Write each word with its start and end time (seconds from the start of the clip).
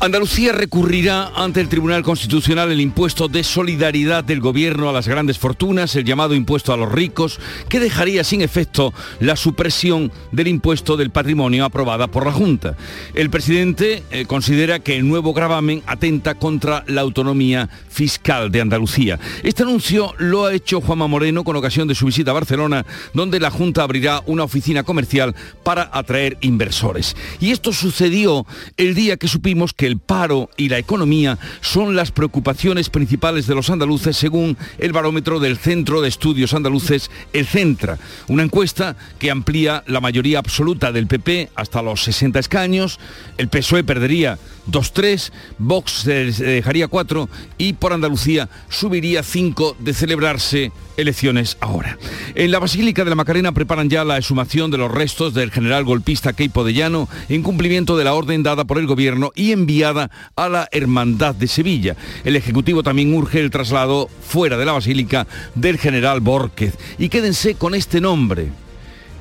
Andalucía 0.00 0.52
recurrirá 0.52 1.32
ante 1.34 1.60
el 1.60 1.68
Tribunal 1.68 2.04
Constitucional 2.04 2.70
el 2.70 2.80
impuesto 2.80 3.26
de 3.26 3.42
solidaridad 3.42 4.22
del 4.22 4.38
gobierno 4.38 4.88
a 4.88 4.92
las 4.92 5.08
grandes 5.08 5.38
fortunas, 5.38 5.96
el 5.96 6.04
llamado 6.04 6.36
impuesto 6.36 6.72
a 6.72 6.76
los 6.76 6.92
ricos, 6.92 7.40
que 7.68 7.80
dejaría 7.80 8.22
sin 8.22 8.40
efecto 8.40 8.94
la 9.18 9.34
supresión 9.34 10.12
del 10.30 10.46
impuesto 10.46 10.96
del 10.96 11.10
patrimonio 11.10 11.64
aprobada 11.64 12.06
por 12.06 12.24
la 12.24 12.32
Junta. 12.32 12.76
El 13.12 13.28
presidente 13.28 14.04
eh, 14.12 14.24
considera 14.24 14.78
que 14.78 14.96
el 14.96 15.08
nuevo 15.08 15.34
gravamen 15.34 15.82
atenta 15.84 16.36
contra 16.36 16.84
la 16.86 17.00
autonomía 17.00 17.68
fiscal 17.88 18.52
de 18.52 18.60
Andalucía. 18.60 19.18
Este 19.42 19.64
anuncio 19.64 20.14
lo 20.18 20.46
ha 20.46 20.54
hecho 20.54 20.80
Juanma 20.80 21.08
Moreno 21.08 21.42
con 21.42 21.56
ocasión 21.56 21.88
de 21.88 21.96
su 21.96 22.06
visita 22.06 22.30
a 22.30 22.34
Barcelona, 22.34 22.86
donde 23.14 23.40
la 23.40 23.50
Junta 23.50 23.82
abrirá 23.82 24.22
una 24.26 24.44
oficina 24.44 24.84
comercial 24.84 25.34
para 25.64 25.90
atraer 25.92 26.38
inversores. 26.40 27.16
Y 27.40 27.50
esto 27.50 27.72
sucedió 27.72 28.46
el 28.76 28.94
día 28.94 29.16
que 29.16 29.26
supimos 29.26 29.72
que 29.72 29.87
el 29.88 29.98
paro 29.98 30.50
y 30.56 30.68
la 30.68 30.78
economía 30.78 31.38
son 31.60 31.96
las 31.96 32.12
preocupaciones 32.12 32.90
principales 32.90 33.46
de 33.46 33.54
los 33.54 33.70
andaluces 33.70 34.16
según 34.16 34.56
el 34.78 34.92
barómetro 34.92 35.40
del 35.40 35.56
Centro 35.56 36.00
de 36.00 36.08
Estudios 36.08 36.52
Andaluces, 36.54 37.10
el 37.32 37.46
Centra, 37.46 37.98
una 38.28 38.42
encuesta 38.42 38.96
que 39.18 39.30
amplía 39.30 39.82
la 39.86 40.00
mayoría 40.00 40.38
absoluta 40.38 40.92
del 40.92 41.06
PP 41.06 41.50
hasta 41.54 41.82
los 41.82 42.02
60 42.04 42.38
escaños, 42.38 43.00
el 43.38 43.48
PSOE 43.48 43.82
perdería 43.82 44.38
2-3, 44.70 45.32
Vox 45.58 46.04
dejaría 46.04 46.88
4 46.88 47.28
y 47.56 47.72
por 47.74 47.92
Andalucía 47.92 48.48
subiría 48.68 49.22
5 49.22 49.76
de 49.78 49.94
celebrarse 49.94 50.72
elecciones 50.96 51.56
ahora. 51.60 51.96
En 52.34 52.50
la 52.50 52.58
Basílica 52.58 53.04
de 53.04 53.10
la 53.10 53.16
Macarena 53.16 53.52
preparan 53.52 53.88
ya 53.88 54.04
la 54.04 54.18
exhumación 54.18 54.70
de 54.70 54.78
los 54.78 54.90
restos 54.90 55.32
del 55.32 55.50
general 55.50 55.84
golpista 55.84 56.32
Keipo 56.32 56.64
de 56.64 56.74
Llano 56.74 57.08
en 57.28 57.42
cumplimiento 57.42 57.96
de 57.96 58.04
la 58.04 58.14
orden 58.14 58.42
dada 58.42 58.64
por 58.64 58.78
el 58.78 58.86
gobierno 58.86 59.30
y 59.34 59.52
enviada 59.52 60.10
a 60.36 60.48
la 60.48 60.68
Hermandad 60.72 61.34
de 61.34 61.46
Sevilla. 61.46 61.96
El 62.24 62.36
Ejecutivo 62.36 62.82
también 62.82 63.14
urge 63.14 63.40
el 63.40 63.50
traslado 63.50 64.08
fuera 64.22 64.56
de 64.56 64.66
la 64.66 64.72
Basílica 64.72 65.26
del 65.54 65.78
general 65.78 66.20
Borquez. 66.20 66.74
Y 66.98 67.08
quédense 67.08 67.54
con 67.54 67.74
este 67.74 68.00
nombre, 68.00 68.48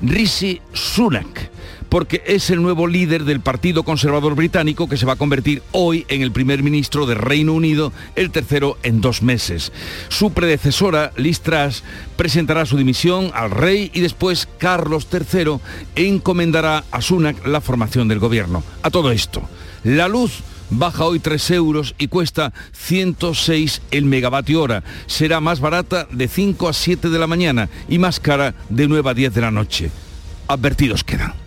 Rishi 0.01 0.61
Sunak 0.73 1.56
porque 1.89 2.23
es 2.25 2.49
el 2.49 2.61
nuevo 2.61 2.87
líder 2.87 3.23
del 3.23 3.39
Partido 3.39 3.83
Conservador 3.83 4.35
Británico 4.35 4.87
que 4.87 4.97
se 4.97 5.05
va 5.05 5.13
a 5.13 5.17
convertir 5.17 5.63
hoy 5.71 6.05
en 6.09 6.21
el 6.21 6.31
primer 6.31 6.63
ministro 6.63 7.05
de 7.05 7.15
Reino 7.15 7.53
Unido, 7.53 7.91
el 8.15 8.31
tercero 8.31 8.77
en 8.83 9.01
dos 9.01 9.21
meses. 9.21 9.71
Su 10.09 10.31
predecesora, 10.31 11.11
Liz 11.15 11.41
Truss, 11.41 11.83
presentará 12.15 12.65
su 12.65 12.77
dimisión 12.77 13.31
al 13.33 13.51
rey 13.51 13.91
y 13.93 14.01
después 14.01 14.47
Carlos 14.57 15.07
III 15.11 15.59
encomendará 15.95 16.83
a 16.91 17.01
Sunak 17.01 17.45
la 17.45 17.61
formación 17.61 18.07
del 18.07 18.19
gobierno. 18.19 18.63
A 18.83 18.89
todo 18.89 19.11
esto, 19.11 19.41
la 19.83 20.07
luz 20.07 20.43
baja 20.69 21.05
hoy 21.05 21.19
3 21.19 21.51
euros 21.51 21.95
y 21.97 22.07
cuesta 22.07 22.53
106 22.73 23.81
el 23.91 24.05
megavatio 24.05 24.61
hora. 24.61 24.83
Será 25.05 25.39
más 25.39 25.59
barata 25.59 26.07
de 26.11 26.27
5 26.27 26.67
a 26.67 26.73
7 26.73 27.09
de 27.09 27.19
la 27.19 27.27
mañana 27.27 27.69
y 27.87 27.99
más 27.99 28.19
cara 28.19 28.53
de 28.69 28.87
9 28.87 29.09
a 29.09 29.13
10 29.13 29.33
de 29.33 29.41
la 29.41 29.51
noche. 29.51 29.91
Advertidos 30.47 31.03
quedan. 31.03 31.46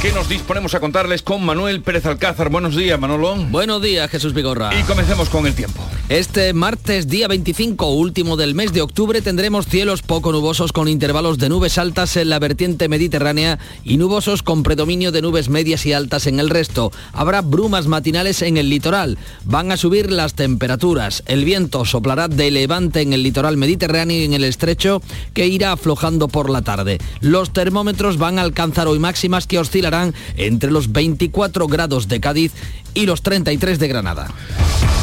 ¿Qué 0.00 0.12
nos 0.12 0.30
disponemos 0.30 0.74
a 0.74 0.80
contarles 0.80 1.20
con 1.20 1.44
Manuel 1.44 1.82
Pérez 1.82 2.06
Alcázar? 2.06 2.48
Buenos 2.48 2.74
días, 2.74 2.98
Manolo. 2.98 3.36
Buenos 3.36 3.82
días, 3.82 4.10
Jesús 4.10 4.32
Vigorra. 4.32 4.70
Y 4.74 4.82
comencemos 4.84 5.28
con 5.28 5.46
el 5.46 5.54
tiempo. 5.54 5.84
Este 6.08 6.54
martes, 6.54 7.06
día 7.06 7.28
25, 7.28 7.86
último 7.92 8.38
del 8.38 8.54
mes 8.54 8.72
de 8.72 8.80
octubre, 8.80 9.20
tendremos 9.20 9.66
cielos 9.66 10.00
poco 10.00 10.32
nubosos 10.32 10.72
con 10.72 10.88
intervalos 10.88 11.36
de 11.36 11.50
nubes 11.50 11.76
altas 11.76 12.16
en 12.16 12.30
la 12.30 12.38
vertiente 12.38 12.88
mediterránea 12.88 13.58
y 13.84 13.98
nubosos 13.98 14.42
con 14.42 14.62
predominio 14.62 15.12
de 15.12 15.20
nubes 15.20 15.50
medias 15.50 15.84
y 15.84 15.92
altas 15.92 16.26
en 16.26 16.40
el 16.40 16.48
resto. 16.48 16.90
Habrá 17.12 17.42
brumas 17.42 17.86
matinales 17.86 18.40
en 18.40 18.56
el 18.56 18.70
litoral. 18.70 19.18
Van 19.44 19.70
a 19.70 19.76
subir 19.76 20.10
las 20.10 20.32
temperaturas. 20.32 21.22
El 21.26 21.44
viento 21.44 21.84
soplará 21.84 22.26
de 22.26 22.50
levante 22.50 23.02
en 23.02 23.12
el 23.12 23.22
litoral 23.22 23.58
mediterráneo 23.58 24.16
y 24.16 24.24
en 24.24 24.32
el 24.32 24.44
estrecho 24.44 25.02
que 25.34 25.46
irá 25.46 25.72
aflojando 25.72 26.26
por 26.26 26.48
la 26.48 26.62
tarde. 26.62 26.98
Los 27.20 27.52
termómetros 27.52 28.16
van 28.16 28.38
a 28.38 28.42
alcanzar 28.42 28.88
hoy 28.88 28.98
máximas 28.98 29.46
que 29.46 29.58
oscilan 29.58 29.89
entre 30.36 30.70
los 30.70 30.92
24 30.92 31.66
grados 31.66 32.08
de 32.08 32.20
Cádiz 32.20 32.52
y 32.94 33.06
los 33.06 33.22
33 33.22 33.78
de 33.78 33.88
Granada. 33.88 34.28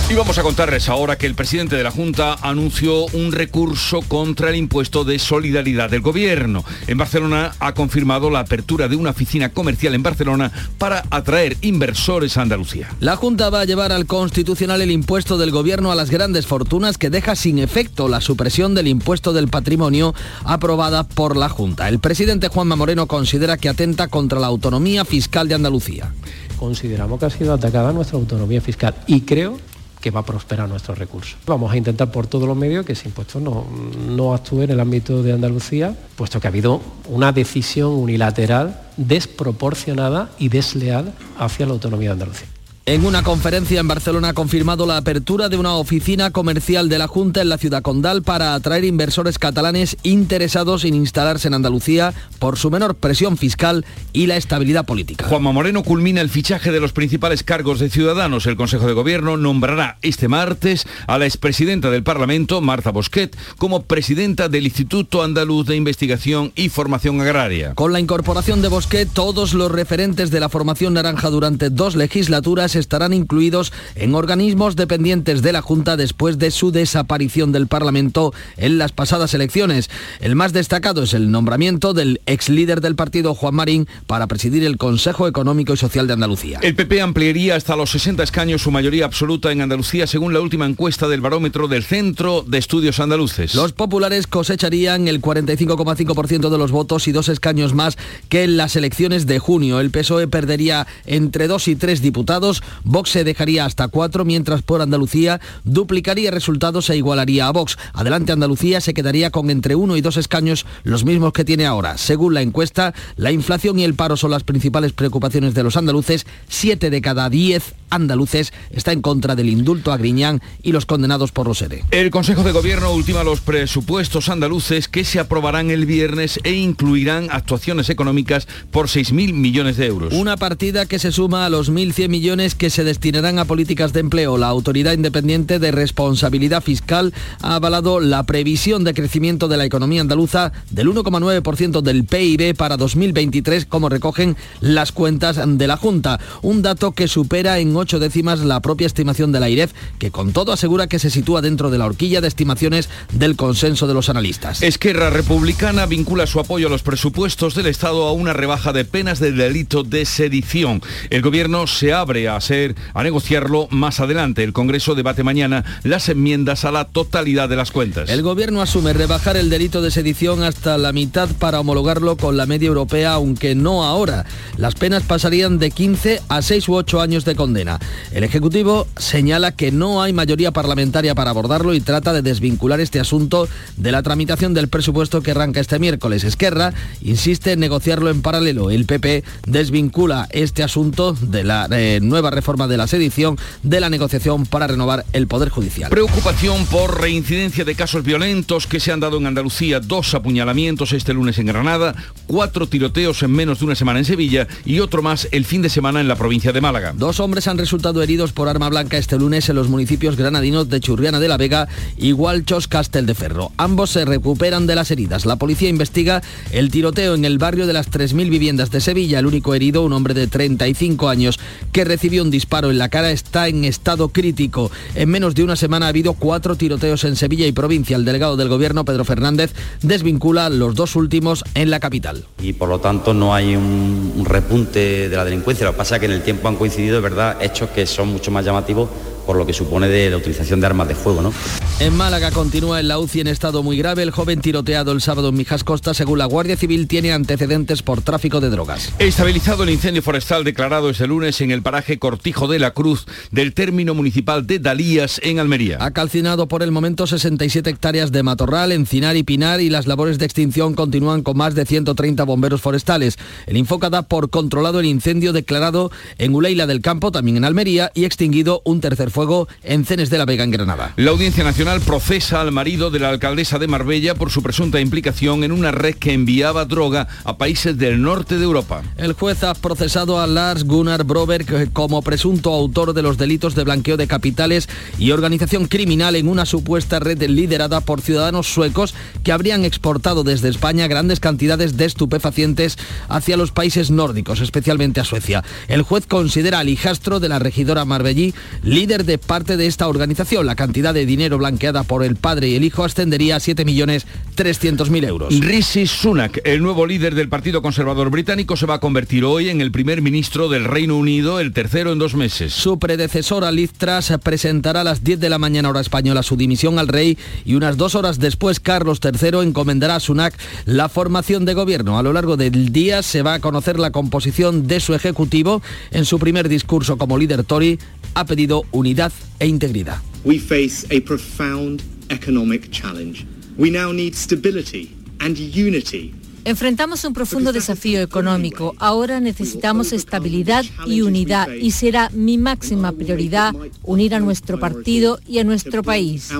Y 0.09 0.16
vamos 0.16 0.38
a 0.38 0.44
contarles 0.44 0.88
ahora 0.88 1.18
que 1.18 1.25
el 1.25 1.36
presidente 1.36 1.75
de 1.75 1.84
la 1.84 1.92
Junta 1.92 2.38
anunció 2.42 3.08
un 3.08 3.34
recurso 3.34 4.02
contra 4.08 4.50
el 4.50 4.56
impuesto 4.56 5.03
de 5.03 5.20
solidaridad 5.20 5.90
del 5.90 6.00
gobierno. 6.00 6.64
En 6.88 6.98
Barcelona 6.98 7.52
ha 7.59 7.74
confirmado 7.74 8.30
la 8.30 8.40
apertura 8.40 8.88
de 8.88 8.96
una 8.96 9.09
oficina 9.09 9.50
comercial 9.50 9.96
en 9.96 10.03
Barcelona 10.03 10.50
para 10.78 11.04
atraer 11.09 11.58
inversores 11.59 12.38
a 12.38 12.44
Andalucía. 12.44 12.88
La 13.02 13.18
Junta 13.18 13.50
va 13.50 13.59
a 13.59 13.66
llevar 13.66 13.92
al 13.92 14.06
Constitucional 14.06 14.81
el 14.81 14.92
impuesto 14.92 15.38
del 15.38 15.52
gobierno 15.52 15.92
a 15.92 15.96
las 15.96 16.09
grandes 16.09 16.48
fortunas 16.48 16.98
que 16.98 17.09
deja 17.09 17.36
sin 17.36 17.59
efecto 17.59 18.08
la 18.08 18.22
supresión 18.22 18.75
del 18.75 18.88
impuesto 18.88 19.34
del 19.34 19.50
patrimonio 19.50 20.16
aprobada 20.46 21.04
por 21.04 21.36
la 21.36 21.50
Junta. 21.50 21.90
El 21.90 22.00
presidente 22.00 22.48
Juanma 22.48 22.78
Moreno 22.78 23.08
considera 23.08 23.58
que 23.58 23.68
atenta 23.68 24.08
contra 24.08 24.40
la 24.40 24.48
autonomía 24.48 24.77
fiscal 25.06 25.48
de 25.48 25.56
Andalucía. 25.56 26.14
Consideramos 26.58 27.20
que 27.20 27.26
ha 27.26 27.30
sido 27.30 27.54
atacada 27.54 27.92
nuestra 27.92 28.18
autonomía 28.18 28.62
fiscal 28.62 28.96
y 29.08 29.22
creo 29.22 29.58
que 30.02 30.12
va 30.12 30.22
a 30.22 30.26
prosperar 30.26 30.70
nuestro 30.70 30.96
recurso. 30.96 31.38
Vamos 31.46 31.72
a 31.72 31.78
intentar 31.78 32.12
por 32.12 32.28
todos 32.28 32.48
los 32.48 32.56
medios 32.56 32.86
que 32.86 32.94
ese 32.94 33.08
impuesto 33.08 33.40
no, 33.40 33.66
no 34.08 34.34
actúe 34.34 34.62
en 34.62 34.72
el 34.72 34.80
ámbito 34.80 35.24
de 35.24 35.34
Andalucía, 35.34 35.96
puesto 36.16 36.40
que 36.40 36.48
ha 36.48 36.50
habido 36.50 36.82
una 37.10 37.32
decisión 37.32 37.92
unilateral 37.94 38.80
desproporcionada 38.98 40.30
y 40.38 40.50
desleal 40.50 41.14
hacia 41.38 41.66
la 41.66 41.74
autonomía 41.74 42.10
de 42.10 42.14
Andalucía. 42.14 42.48
En 42.90 43.06
una 43.06 43.22
conferencia 43.22 43.81
en 43.81 43.88
Barcelona 43.90 44.30
ha 44.30 44.34
confirmado 44.34 44.86
la 44.86 44.96
apertura 44.96 45.50
de 45.50 45.58
una 45.58 45.74
oficina 45.74 46.31
comercial 46.31 46.88
de 46.88 46.98
la 46.98 47.08
Junta 47.08 47.42
en 47.42 47.50
la 47.50 47.58
ciudad 47.58 47.81
condal 47.81 48.24
para 48.24 48.53
atraer 48.53 48.86
inversores 48.86 49.38
catalanes 49.38 49.98
interesados 50.03 50.86
en 50.86 50.94
instalarse 50.94 51.50
en 51.50 51.56
Andalucía 51.56 52.14
por 52.40 52.58
su 52.58 52.72
menor 52.72 52.96
presión 52.96 53.36
fiscal 53.36 53.84
y 54.14 54.28
la 54.28 54.38
estabilidad 54.38 54.86
política. 54.86 55.25
Juanma 55.28 55.52
Moreno 55.52 55.84
culmina 55.84 56.22
el 56.22 56.30
fichaje 56.30 56.72
de 56.72 56.80
los 56.80 56.94
principales 56.94 57.44
cargos 57.44 57.80
de 57.80 57.90
Ciudadanos. 57.90 58.46
El 58.46 58.56
Consejo 58.56 58.88
de 58.88 58.94
Gobierno 58.94 59.36
nombrará 59.36 59.98
este 60.02 60.30
martes 60.30 60.88
a 61.08 61.18
la 61.18 61.25
expresidenta 61.25 61.90
del 61.90 62.04
Parlamento, 62.04 62.62
Marta 62.62 62.92
Bosquet, 62.92 63.36
como 63.58 63.84
presidenta 63.84 64.48
del 64.48 64.64
Instituto 64.64 65.24
Andaluz 65.24 65.68
de 65.68 65.75
Investigación 65.75 66.54
y 66.56 66.69
Formación 66.69 67.19
Agraria. 67.19 67.75
Con 67.75 67.92
la 67.92 68.00
incorporación 68.00 68.62
de 68.62 68.69
Bosquet, 68.69 69.09
todos 69.12 69.54
los 69.54 69.69
referentes 69.69 70.31
de 70.31 70.40
la 70.40 70.48
formación 70.48 70.94
naranja 70.94 71.30
durante 71.30 71.69
dos 71.69 71.98
legislaturas 71.98 72.77
estarán 72.78 73.14
incluidos 73.14 73.74
en 73.96 74.16
organismos 74.16 74.76
dependientes 74.76 75.42
de 75.42 75.52
la 75.52 75.62
Junta 75.62 75.98
después 75.98 76.38
de 76.38 76.52
su 76.52 76.72
desaparición 76.72 77.52
del 77.52 77.68
Parlamento 77.68 78.34
en 78.58 78.78
las 78.78 78.92
pasadas 78.92 79.34
elecciones. 79.34 79.90
El 80.20 80.36
más 80.36 80.54
destacado 80.54 81.04
es 81.04 81.14
el 81.14 81.32
nombramiento 81.32 81.94
del 81.94 82.22
ex 82.26 82.50
líder 82.50 82.82
del 82.82 82.96
partido, 82.96 83.36
Juan 83.36 83.56
Marín, 83.56 83.88
para 84.06 84.28
presidir 84.28 84.64
el 84.64 84.78
Consejo 84.78 85.28
Económico 85.28 85.74
y 85.74 85.78
Social 85.78 86.08
de 86.08 86.14
Andalucía. 86.14 86.60
El 86.62 86.76
PP 86.76 87.02
ampliaría 87.02 87.56
hasta 87.56 87.76
los 87.76 87.92
60 87.92 88.24
escaños 88.24 88.62
su 88.62 88.72
mayoría 88.72 89.06
absoluta 89.06 89.52
en 89.52 89.62
Andalucía 89.62 90.08
según 90.08 90.34
la 90.34 90.42
última 90.42 90.66
encuesta 90.66 91.08
del 91.08 91.22
barómetro 91.22 91.68
del 91.68 91.84
Centro 91.84 92.44
de 92.48 92.57
Estudios 92.57 93.00
Andaluces. 93.00 93.56
Los 93.56 93.74
populares 93.74 94.28
cosecharían 94.28 95.07
el 95.07 95.22
45,5% 95.22 96.50
de 96.50 96.57
los 96.57 96.72
votos 96.72 97.07
y 97.07 97.12
dos 97.12 97.30
escaños 97.30 97.74
más 97.74 97.98
que 98.30 98.44
en 98.44 98.57
las 98.57 98.75
elecciones 98.75 99.25
de 99.25 99.40
junio. 99.40 99.80
El 99.80 99.92
PSOE 99.92 100.28
perdería 100.28 100.88
entre 101.06 101.48
dos 101.48 101.68
y 101.68 101.75
tres 101.75 102.01
diputados, 102.01 102.63
Vox 102.84 103.12
se 103.12 103.24
dejaría 103.24 103.66
hasta 103.66 103.88
cuatro, 103.88 104.25
mientras 104.25 104.62
por 104.62 104.81
Andalucía 104.81 105.40
duplicaría 105.64 106.31
resultados 106.31 106.90
e 106.90 106.98
igualaría 106.98 107.48
a 107.48 107.52
Vox. 107.52 107.78
Adelante 107.94 108.31
Andalucía 108.31 108.81
se 108.81 108.94
quedaría 108.94 109.31
con 109.31 109.50
entre 109.50 109.75
uno 109.75 109.98
y 109.98 110.02
dos 110.02 110.18
escaños, 110.18 110.66
los 110.84 111.06
mismos 111.06 111.34
que 111.34 111.46
tiene 111.46 111.66
ahora. 111.66 111.98
Según 111.98 112.34
la 112.34 112.42
encuesta, 112.42 112.94
la 113.16 113.31
inflación 113.31 113.80
y 113.80 113.84
el 113.84 113.94
paro 113.94 114.18
son 114.18 114.31
las 114.31 114.44
principales 114.44 114.94
preocupaciones 114.94 115.54
de 115.54 115.64
los 115.64 115.78
andaluces. 115.78 116.25
Siete 116.48 116.90
de 116.90 117.02
cada 117.02 117.30
diez 117.30 117.74
andaluces 117.89 118.54
está 118.72 118.92
en 118.92 119.01
contra 119.01 119.36
del 119.36 119.50
indulto 119.50 119.92
a 119.92 119.98
Griñán 119.98 120.42
y 120.63 120.72
los 120.72 120.86
condenados 120.86 121.31
por 121.31 121.48
los 121.48 121.62
ERE. 121.62 121.84
El 121.92 122.12
Consejo 122.12 122.44
de 122.44 122.51
Gobierno 122.51 122.92
ultima 122.92 123.24
los 123.24 123.42
presupuestos 123.42 124.30
andaluces 124.30 124.88
que 124.88 125.04
se 125.04 125.19
aprobarán 125.19 125.72
el 125.72 125.86
viernes 125.86 126.39
e 126.44 126.54
incluirán 126.54 127.28
actuaciones 127.31 127.89
económicas 127.89 128.48
por 128.72 128.88
6.000 128.88 129.34
millones 129.34 129.78
de 129.78 129.88
euros. 129.88 130.13
Una 130.13 130.38
partida 130.38 130.86
que 130.86 131.00
se 131.00 131.12
suma 131.12 131.45
a 131.45 131.50
los 131.50 131.72
1.100 131.72 132.10
millones 132.10 132.56
que 132.56 132.69
se 132.69 132.84
destinarán 132.84 133.39
a 133.39 133.45
políticas 133.45 133.94
de 133.94 134.01
empleo. 134.01 134.38
La 134.38 134.48
Autoridad 134.48 134.94
Independiente 134.94 135.60
de 135.60 135.72
Responsabilidad 135.72 136.63
Fiscal 136.63 137.13
ha 137.42 137.56
avalado 137.56 138.00
la 138.00 138.24
previsión 138.24 138.84
de 138.84 138.94
crecimiento 138.94 139.48
de 139.48 139.57
la 139.57 139.66
economía 139.66 140.01
andaluza 140.01 140.51
del 140.69 140.89
1,9% 140.89 141.81
del 141.81 142.06
PIB 142.06 142.56
para 142.56 142.78
2023, 142.78 143.66
como 143.66 143.89
recogen 143.89 144.36
las 144.60 144.92
cuentas 144.92 145.39
de 145.45 145.68
la 145.68 145.78
Junta. 145.78 146.19
Un 146.42 146.62
dato 146.62 146.92
que 146.92 147.07
supera 147.07 147.60
en 147.60 147.76
ocho 147.77 148.00
décimas 148.00 148.39
la 148.39 148.62
propia 148.62 148.88
estimación 148.88 149.31
de 149.31 149.39
la 149.39 149.50
IREF, 149.50 149.71
que 150.00 150.12
con 150.12 150.33
todo 150.33 150.51
asegura 150.51 150.88
que 150.88 151.00
se 151.00 151.09
sitúa 151.09 151.41
dentro 151.41 151.69
de 151.69 151.77
la 151.77 151.85
horquilla 151.85 152.21
de 152.21 152.27
estimaciones 152.27 152.89
del 153.13 153.35
consenso 153.35 153.88
de 153.88 153.94
los 153.94 154.09
analistas. 154.09 154.62
Esquerra 154.62 155.09
Republicana 155.09 155.85
vincula 155.85 156.27
su 156.27 156.39
apoyo 156.39 156.68
a 156.68 156.69
los 156.69 156.83
presupuestos 156.83 157.56
del 157.56 157.68
Estado 157.68 158.07
a 158.07 158.12
una 158.12 158.33
rebaja 158.33 158.74
de 158.74 158.85
penas 158.85 159.19
del 159.19 159.38
delito 159.38 159.83
de 159.83 160.06
sedición. 160.06 160.81
El 161.09 161.21
gobierno 161.21 161.68
se 161.68 161.94
abre 161.94 162.27
a 162.27 162.35
hacer, 162.35 162.75
a 162.94 163.03
negociarlo 163.03 163.68
más 163.71 164.00
adelante. 164.00 164.44
El 164.44 164.53
Congreso 164.53 164.95
debate 164.95 165.24
mañana 165.24 165.63
las 165.83 166.09
enmiendas 166.09 166.65
a 166.65 166.71
la 166.71 166.85
totalidad 166.85 167.50
de 167.50 167.56
las 167.56 167.71
cuentas. 167.71 168.09
El 168.09 168.21
gobierno 168.21 168.62
asume 168.62 168.94
rebajar 168.94 169.38
el 169.38 169.50
delito 169.50 169.81
de 169.81 169.91
sedición 169.91 170.44
hasta 170.44 170.77
la 170.77 170.91
mitad 170.91 171.29
para 171.39 171.59
homologarlo 171.59 172.18
con 172.18 172.38
la 172.38 172.45
media 172.45 172.68
europea, 172.68 173.13
aunque 173.13 173.56
no 173.56 173.83
ahora. 173.83 174.25
Las 174.57 174.75
penas 174.75 175.03
pasarían 175.03 175.59
de 175.59 175.71
15 175.71 176.21
a 176.27 176.41
6 176.41 176.69
u 176.69 176.75
8 176.75 177.01
años 177.01 177.25
de 177.25 177.35
condena. 177.35 177.67
El 178.12 178.24
Ejecutivo 178.24 178.88
señala 178.98 179.52
que 179.52 179.72
no 179.72 180.02
hay 180.02 180.14
mayoría 180.14 180.52
parlamentaria 180.52 181.16
para 181.16 181.31
abordarlo 181.31 181.74
y 181.74 181.81
trata 181.81 182.14
de 182.14 182.22
desvincular 182.22 182.80
este 182.80 183.00
asunto 183.00 183.48
de 183.75 183.92
la 183.92 184.04
tramitación 184.04 184.54
del 184.54 184.68
presupuesto 184.69 185.22
que 185.22 185.31
arranca 185.31 185.60
este 185.60 185.80
miércoles. 185.80 186.24
Esquerra 186.24 186.74
insiste 187.02 187.54
en 187.54 187.60
negociarlo 187.60 188.10
en 188.10 188.22
paralelo. 188.22 188.72
El 188.72 188.86
PP 188.86 189.24
desvincula 189.46 190.28
este 190.31 190.64
asunto 190.64 191.14
de 191.14 191.44
la 191.44 191.68
eh, 191.72 192.00
nueva 192.02 192.31
reforma 192.31 192.68
de 192.68 192.78
la 192.78 192.88
sedición 192.88 193.38
de 193.64 193.80
la 193.80 193.90
negociación 193.90 194.46
para 194.46 194.68
renovar 194.68 195.06
el 195.13 195.28
Poder 195.28 195.50
Judicial. 195.50 195.90
Preocupación 195.90 196.66
por 196.68 197.02
reincidencia 197.02 197.66
de 197.66 197.75
casos 197.75 198.04
violentos 198.04 198.68
que 198.68 198.80
se 198.80 198.92
han 198.92 199.00
dado 199.00 199.18
en 199.18 199.28
Andalucía. 199.28 199.80
Dos 199.80 200.13
apuñalamientos 200.13 200.94
este 200.94 201.13
lunes 201.13 201.38
en 201.40 201.48
Granada, 201.48 201.96
cuatro 202.28 202.68
tiroteos 202.68 203.24
en 203.24 203.31
menos 203.31 203.60
de 203.60 203.66
una 203.66 203.75
semana 203.75 204.00
en 204.00 204.06
Sevilla 204.06 204.48
y 204.66 204.80
otro 204.80 205.02
más 205.02 205.28
el 205.31 205.46
fin 205.46 205.62
de 205.62 205.70
semana 205.70 206.02
en 206.02 206.08
la 206.08 206.16
provincia 206.16 206.52
de 206.52 206.62
Málaga. 206.62 206.94
Dos 206.96 207.20
hombres 207.20 207.48
han 207.48 207.56
resultado 207.57 208.01
heridos 208.01 208.31
por 208.31 208.50
arma 208.50 208.69
blanca 208.69 208.98
este 208.98 209.18
lunes 209.18 209.50
en 209.50 209.56
los 209.56 209.69
municipios 209.69 210.15
granadinos 210.15 210.69
de 210.69 210.80
Churriana 210.80 211.19
de 211.19 211.27
la 211.27 211.38
Vega 211.38 211.68
y 211.98 212.12
Gualchos 212.12 212.68
Castel 212.68 213.06
de 213.06 213.15
Ferro. 213.15 213.51
Ambos 213.57 213.92
se 213.92 214.06
recuperan 214.06 214.68
de 214.68 214.75
las 214.75 214.92
heridas. 214.92 215.25
La 215.25 215.36
policía 215.38 215.69
investiga 215.69 216.21
el 216.51 216.71
tiroteo 216.71 217.15
en 217.15 217.25
el 217.25 217.38
barrio 217.38 217.68
de 217.68 217.74
las 217.74 217.92
3.000 217.92 218.30
viviendas 218.30 218.71
de 218.71 218.81
Sevilla. 218.81 219.19
El 219.19 219.25
único 219.25 219.56
herido, 219.56 219.83
un 219.83 219.94
hombre 219.94 220.13
de 220.13 220.27
35 220.27 221.09
años 221.09 221.39
que 221.71 221.86
recibió 221.86 222.24
un 222.24 222.31
disparo 222.31 222.69
en 222.69 222.77
la 222.77 222.89
cara, 222.89 223.12
está 223.12 223.48
en 223.48 223.65
estado 223.65 224.10
crítico. 224.10 224.71
En 224.95 225.10
menos 225.10 225.36
de 225.36 225.44
una 225.44 225.56
semana 225.56 225.88
ha 225.88 225.89
habido 225.89 226.13
cuatro 226.13 226.56
tiroteos 226.56 227.03
en 227.03 227.15
Sevilla 227.15 227.48
y 227.48 227.51
provincia. 227.51 227.98
El 227.98 228.06
delegado 228.06 228.38
del 228.38 228.50
gobierno, 228.50 228.86
Pedro 228.86 229.06
Fernández, 229.06 229.53
desvincula 229.81 230.50
los 230.50 230.75
dos 230.75 230.95
últimos 230.95 231.44
en 231.56 231.69
la 231.69 231.80
capital. 231.80 232.25
Y 232.42 232.53
por 232.53 232.69
lo 232.69 232.80
tanto 232.80 233.13
no 233.13 233.33
hay 233.33 233.56
un, 233.56 234.13
un 234.15 234.25
repunte 234.25 235.10
de 235.10 235.15
la 235.15 235.25
delincuencia. 235.25 235.65
Lo 235.65 235.71
que 235.74 235.77
pasa 235.77 235.95
es 235.95 236.00
que 236.00 236.06
en 236.06 236.13
el 236.13 236.21
tiempo 236.21 236.48
han 236.48 236.56
coincidido, 236.56 237.01
¿verdad?, 237.01 237.38
hechos 237.48 237.70
que 237.72 237.86
son 237.86 238.10
mucho 238.10 238.30
más 238.32 238.46
llamativos 238.46 238.90
por 239.27 239.35
lo 239.35 239.45
que 239.45 239.53
supone 239.53 239.89
de 239.89 240.09
la 240.09 240.18
utilización 240.18 240.62
de 240.62 240.65
armas 240.65 240.88
de 240.88 240.95
fuego. 240.95 241.21
¿no? 241.21 241.33
En 241.79 241.95
Málaga 241.95 242.31
continúa 242.31 242.79
en 242.79 242.88
la 242.88 242.97
UCI 242.97 243.19
en 243.19 243.27
estado 243.27 243.62
muy 243.62 243.77
grave. 243.77 244.01
El 244.01 244.12
joven 244.12 244.41
tiroteado 244.41 244.94
el 244.94 245.01
sábado 245.01 245.29
en 245.29 245.35
Mijas 245.35 245.63
Costa, 245.63 245.94
según 245.94 246.18
la 246.18 246.25
Guardia 246.25 246.57
Civil, 246.57 246.88
tiene 246.88 247.12
antecedentes 247.12 247.83
por 247.83 248.01
tráfico 248.01 248.39
de 248.41 248.50
drogas. 248.50 248.94
Estabilizado 248.97 249.63
el 249.63 249.69
incendio 249.69 250.01
forestal 250.01 250.44
declarado 250.44 250.89
este 250.89 251.06
lunes 251.06 251.39
en 251.41 251.51
el 251.51 251.62
paraje 251.62 252.00
Cortijo 252.00 252.47
de 252.47 252.57
la 252.57 252.71
Cruz 252.71 253.06
del 253.29 253.53
término 253.53 253.94
municipal 253.94 254.47
de 254.47 254.59
Dalías 254.59 255.19
en 255.24 255.39
Almería. 255.39 255.77
Ha 255.81 255.91
calcinado 255.91 256.47
por 256.47 256.63
el 256.63 256.71
momento 256.71 257.06
67 257.06 257.69
hectáreas 257.69 258.12
de 258.12 258.24
matorral, 258.24 258.71
encinar 258.71 259.18
y 259.18 259.24
pinar 259.24 259.59
y 259.59 259.69
las 259.69 259.88
labores 259.88 260.18
de 260.18 260.25
extinción 260.25 260.74
continúan 260.74 261.21
con 261.21 261.38
más 261.38 261.53
de 261.53 261.65
130 261.65 262.24
bomberos 262.24 262.62
forestales. 262.62 263.18
El 263.45 263.57
Infoca 263.57 263.89
da 263.89 264.03
por 264.03 264.29
controlado 264.29 264.79
el 264.79 264.85
incendio 264.85 265.33
declarado 265.33 265.91
en 266.18 266.33
Uleila 266.33 266.65
del 266.65 266.81
Campo, 266.81 267.12
también 267.12 267.38
en 267.38 267.45
Almería, 267.45 267.91
y 267.94 268.06
extinguido 268.06 268.62
un 268.63 268.81
tercer 268.81 269.12
fuego 269.18 269.48
en 269.64 269.84
Cenes 269.84 270.12
de 270.12 270.19
la 270.19 270.25
Vega 270.25 270.44
en 270.44 270.52
Granada. 270.52 270.94
La 270.96 271.10
Audiencia 271.10 271.44
Nacional 271.44 271.81
procesa 271.81 272.40
al 272.40 272.52
marido 272.52 272.92
de 272.92 273.00
la 273.00 273.10
alcaldesa 273.10 273.58
de 273.58 273.68
Marbella 273.68 274.14
por 274.14 274.30
su 274.30 274.44
presunta 274.44 274.80
implicación 274.80 275.44
en 275.44 275.52
una 275.52 275.72
red 275.72 275.96
que 275.96 276.14
enviaba 276.14 276.66
droga 276.66 277.08
a 277.24 277.36
países 277.36 277.80
del 277.80 278.00
norte 278.00 278.38
de 278.38 278.44
Europa. 278.44 278.84
El 278.96 279.14
juez 279.14 279.44
ha 279.44 279.56
procesado 279.56 280.19
a 280.19 280.28
Lars 280.28 280.66
Gunnar 280.66 281.04
Broberg 281.04 281.74
como 281.74 282.04
presunto 282.04 282.54
autor 282.54 282.94
de 282.94 283.02
los 283.02 283.18
delitos 283.18 283.56
de 283.56 283.64
blanqueo 283.64 283.98
de 283.98 284.06
capitales 284.06 284.69
y 285.00 285.10
organización 285.10 285.66
criminal 285.66 286.16
en 286.16 286.28
una 286.28 286.46
supuesta 286.46 287.00
red 287.00 287.20
liderada 287.24 287.81
por 287.81 288.02
ciudadanos 288.02 288.46
suecos 288.46 288.94
que 289.24 289.31
habrían 289.31 289.66
exportado 289.66 290.24
desde 290.24 290.50
España 290.50 290.86
grandes 290.86 291.20
cantidades 291.20 291.75
de 291.75 291.86
estupefacientes 291.86 292.78
hacia 293.10 293.36
los 293.36 293.52
países 293.52 293.90
nórdicos, 293.90 294.42
especialmente 294.42 295.00
a 295.00 295.06
Suecia. 295.06 295.44
El 295.68 295.81
juez 295.81 296.06
considera 296.06 296.60
al 296.60 296.70
hijastro 296.70 297.20
de 297.20 297.30
la 297.30 297.40
regidora 297.40 297.84
Marbellí 297.84 298.36
líder 298.62 299.06
de 299.07 299.18
parte 299.18 299.57
de 299.57 299.65
esta 299.65 299.88
organización. 299.88 300.45
La 300.45 300.56
cantidad 300.56 300.94
de 300.94 301.07
dinero 301.07 301.39
blanqueada 301.39 301.81
por 301.81 302.04
el 302.04 302.15
padre 302.15 302.50
y 302.50 302.56
el 302.56 302.63
hijo 302.63 302.83
ascendería 302.83 303.38
a 303.38 303.39
7.300.000 303.39 305.07
euros. 305.07 305.39
Rishi 305.39 305.88
Sunak, 305.88 306.42
el 306.44 306.62
nuevo 306.62 306.86
líder 306.86 307.15
del 307.15 307.30
Partido 307.30 307.63
Conservador 307.63 308.12
Británico, 308.12 308.56
se 308.56 308.68
va 308.68 308.75
a 308.75 308.80
convertir 308.80 309.25
hoy 309.25 309.50
en 309.50 309.62
el 309.62 309.71
primer 309.71 310.04
ministro 310.04 310.50
del 310.50 310.65
Reino 310.65 310.95
Unido, 310.95 311.39
el 311.39 311.54
tercero 311.54 311.92
en 311.92 311.98
dos 311.98 312.13
meses. 312.13 312.54
Su 312.54 312.77
predecesora 312.77 313.51
Liz 313.51 313.71
Truss 313.71 314.13
presentará 314.21 314.81
a 314.81 314.83
las 314.83 315.04
10 315.04 315.19
de 315.19 315.30
la 315.30 315.39
mañana 315.39 315.69
hora 315.69 315.81
española 315.81 316.21
su 316.21 316.36
dimisión 316.36 316.77
al 316.77 316.88
rey 316.88 317.18
y 317.45 317.56
unas 317.56 317.77
dos 317.77 317.95
horas 317.95 318.19
después 318.19 318.60
Carlos 318.60 319.00
III 319.03 319.39
encomendará 319.39 319.95
a 319.95 320.00
Sunak 320.00 320.38
la 320.65 320.89
formación 320.89 321.45
de 321.45 321.53
gobierno. 321.53 321.98
A 321.98 322.03
lo 322.03 322.13
largo 322.13 322.38
del 322.38 322.71
día 322.74 323.01
se 323.01 323.21
va 323.21 323.36
a 323.36 323.39
conocer 323.39 323.80
la 323.80 323.92
composición 323.92 324.68
de 324.68 324.80
su 324.80 324.94
ejecutivo. 324.94 325.62
En 325.92 326.06
su 326.06 326.19
primer 326.19 326.50
discurso 326.50 326.98
como 326.98 327.18
líder 327.18 327.44
Tory 327.44 327.80
ha 328.18 328.25
pedido 328.25 328.66
unidad 328.72 329.12
e 329.40 329.46
integridad. 329.48 330.02
We 330.25 330.40
face 330.40 330.88
a 330.90 331.00
profound 331.02 331.84
economic 332.10 332.72
challenge. 332.72 333.28
We 333.58 333.69
now 333.69 333.94
need 333.94 334.16
stability 334.16 334.96
and 335.19 335.38
unity 335.38 336.14
Enfrentamos 336.48 337.04
un 337.04 337.12
profundo 337.12 337.52
desafío 337.52 338.02
económico. 338.02 338.74
Ahora 338.80 339.19
necesitamos 339.19 339.92
estabilidad 339.92 340.64
y 340.86 341.02
unidad 341.02 341.52
y 341.52 341.72
será 341.72 342.10
mi 342.14 342.38
máxima 342.38 342.94
prioridad 342.94 343.54
unir 343.84 344.16
a 344.16 344.22
nuestro 344.22 344.58
partido 344.58 345.20
y 345.28 345.40
a 345.40 345.44
nuestro 345.44 345.84
país. 345.84 346.31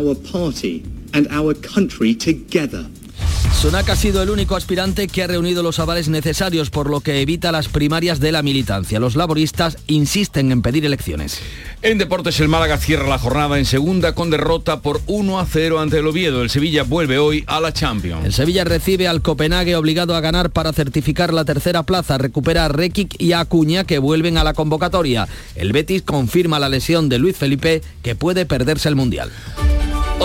Sunak 3.60 3.90
ha 3.90 3.96
sido 3.96 4.22
el 4.22 4.30
único 4.30 4.56
aspirante 4.56 5.08
que 5.08 5.24
ha 5.24 5.28
reunido 5.28 5.64
los 5.64 5.80
avales 5.80 6.10
necesarios, 6.10 6.70
por 6.70 6.92
lo 6.92 7.00
que 7.00 7.22
evita 7.22 7.52
las 7.52 7.68
primarias 7.68 8.20
de 8.20 8.32
la 8.32 8.44
militancia. 8.44 9.00
Los 9.00 9.16
laboristas 9.16 9.78
insisten 9.88 10.52
en 10.52 10.62
pedir 10.62 10.86
elecciones. 10.86 11.40
En 11.82 11.98
deportes, 11.98 12.40
el 12.40 12.50
Málaga 12.50 12.78
cierra 12.78 13.08
la 13.08 13.18
jornada 13.18 13.58
en 13.58 13.66
segunda 13.66 14.14
con 14.14 14.30
derrota 14.30 14.82
por 14.82 15.02
1 15.08 15.40
a 15.40 15.46
0 15.46 15.80
ante 15.80 15.98
el 15.98 16.08
Oviedo. 16.08 16.44
El 16.44 16.52
Sevilla 16.52 16.84
vuelve 16.84 17.18
hoy 17.18 17.44
a 17.48 17.60
la 17.60 17.74
Champions. 17.74 18.26
El 18.26 18.34
Sevilla 18.34 18.64
recibe 18.64 19.08
al 19.08 19.24
Copenhague 19.24 19.76
obligado 19.76 20.16
a 20.16 20.22
ganar 20.22 20.52
para 20.52 20.72
certificar 20.72 21.34
la 21.34 21.44
tercera 21.44 21.82
plaza. 21.82 22.20
Recupera 22.20 22.66
a 22.66 22.70
Rekic 22.70 23.20
y 23.20 23.32
a 23.32 23.40
Acuña 23.40 23.86
que 23.86 23.98
vuelven 23.98 24.38
a 24.38 24.44
la 24.44 24.54
convocatoria. 24.54 25.28
El 25.56 25.72
Betis 25.72 26.04
confirma 26.04 26.60
la 26.60 26.70
lesión 26.70 27.10
de 27.10 27.18
Luis 27.18 27.36
Felipe 27.36 27.82
que 28.04 28.14
puede 28.14 28.46
perderse 28.46 28.88
el 28.88 28.96
Mundial. 28.96 29.32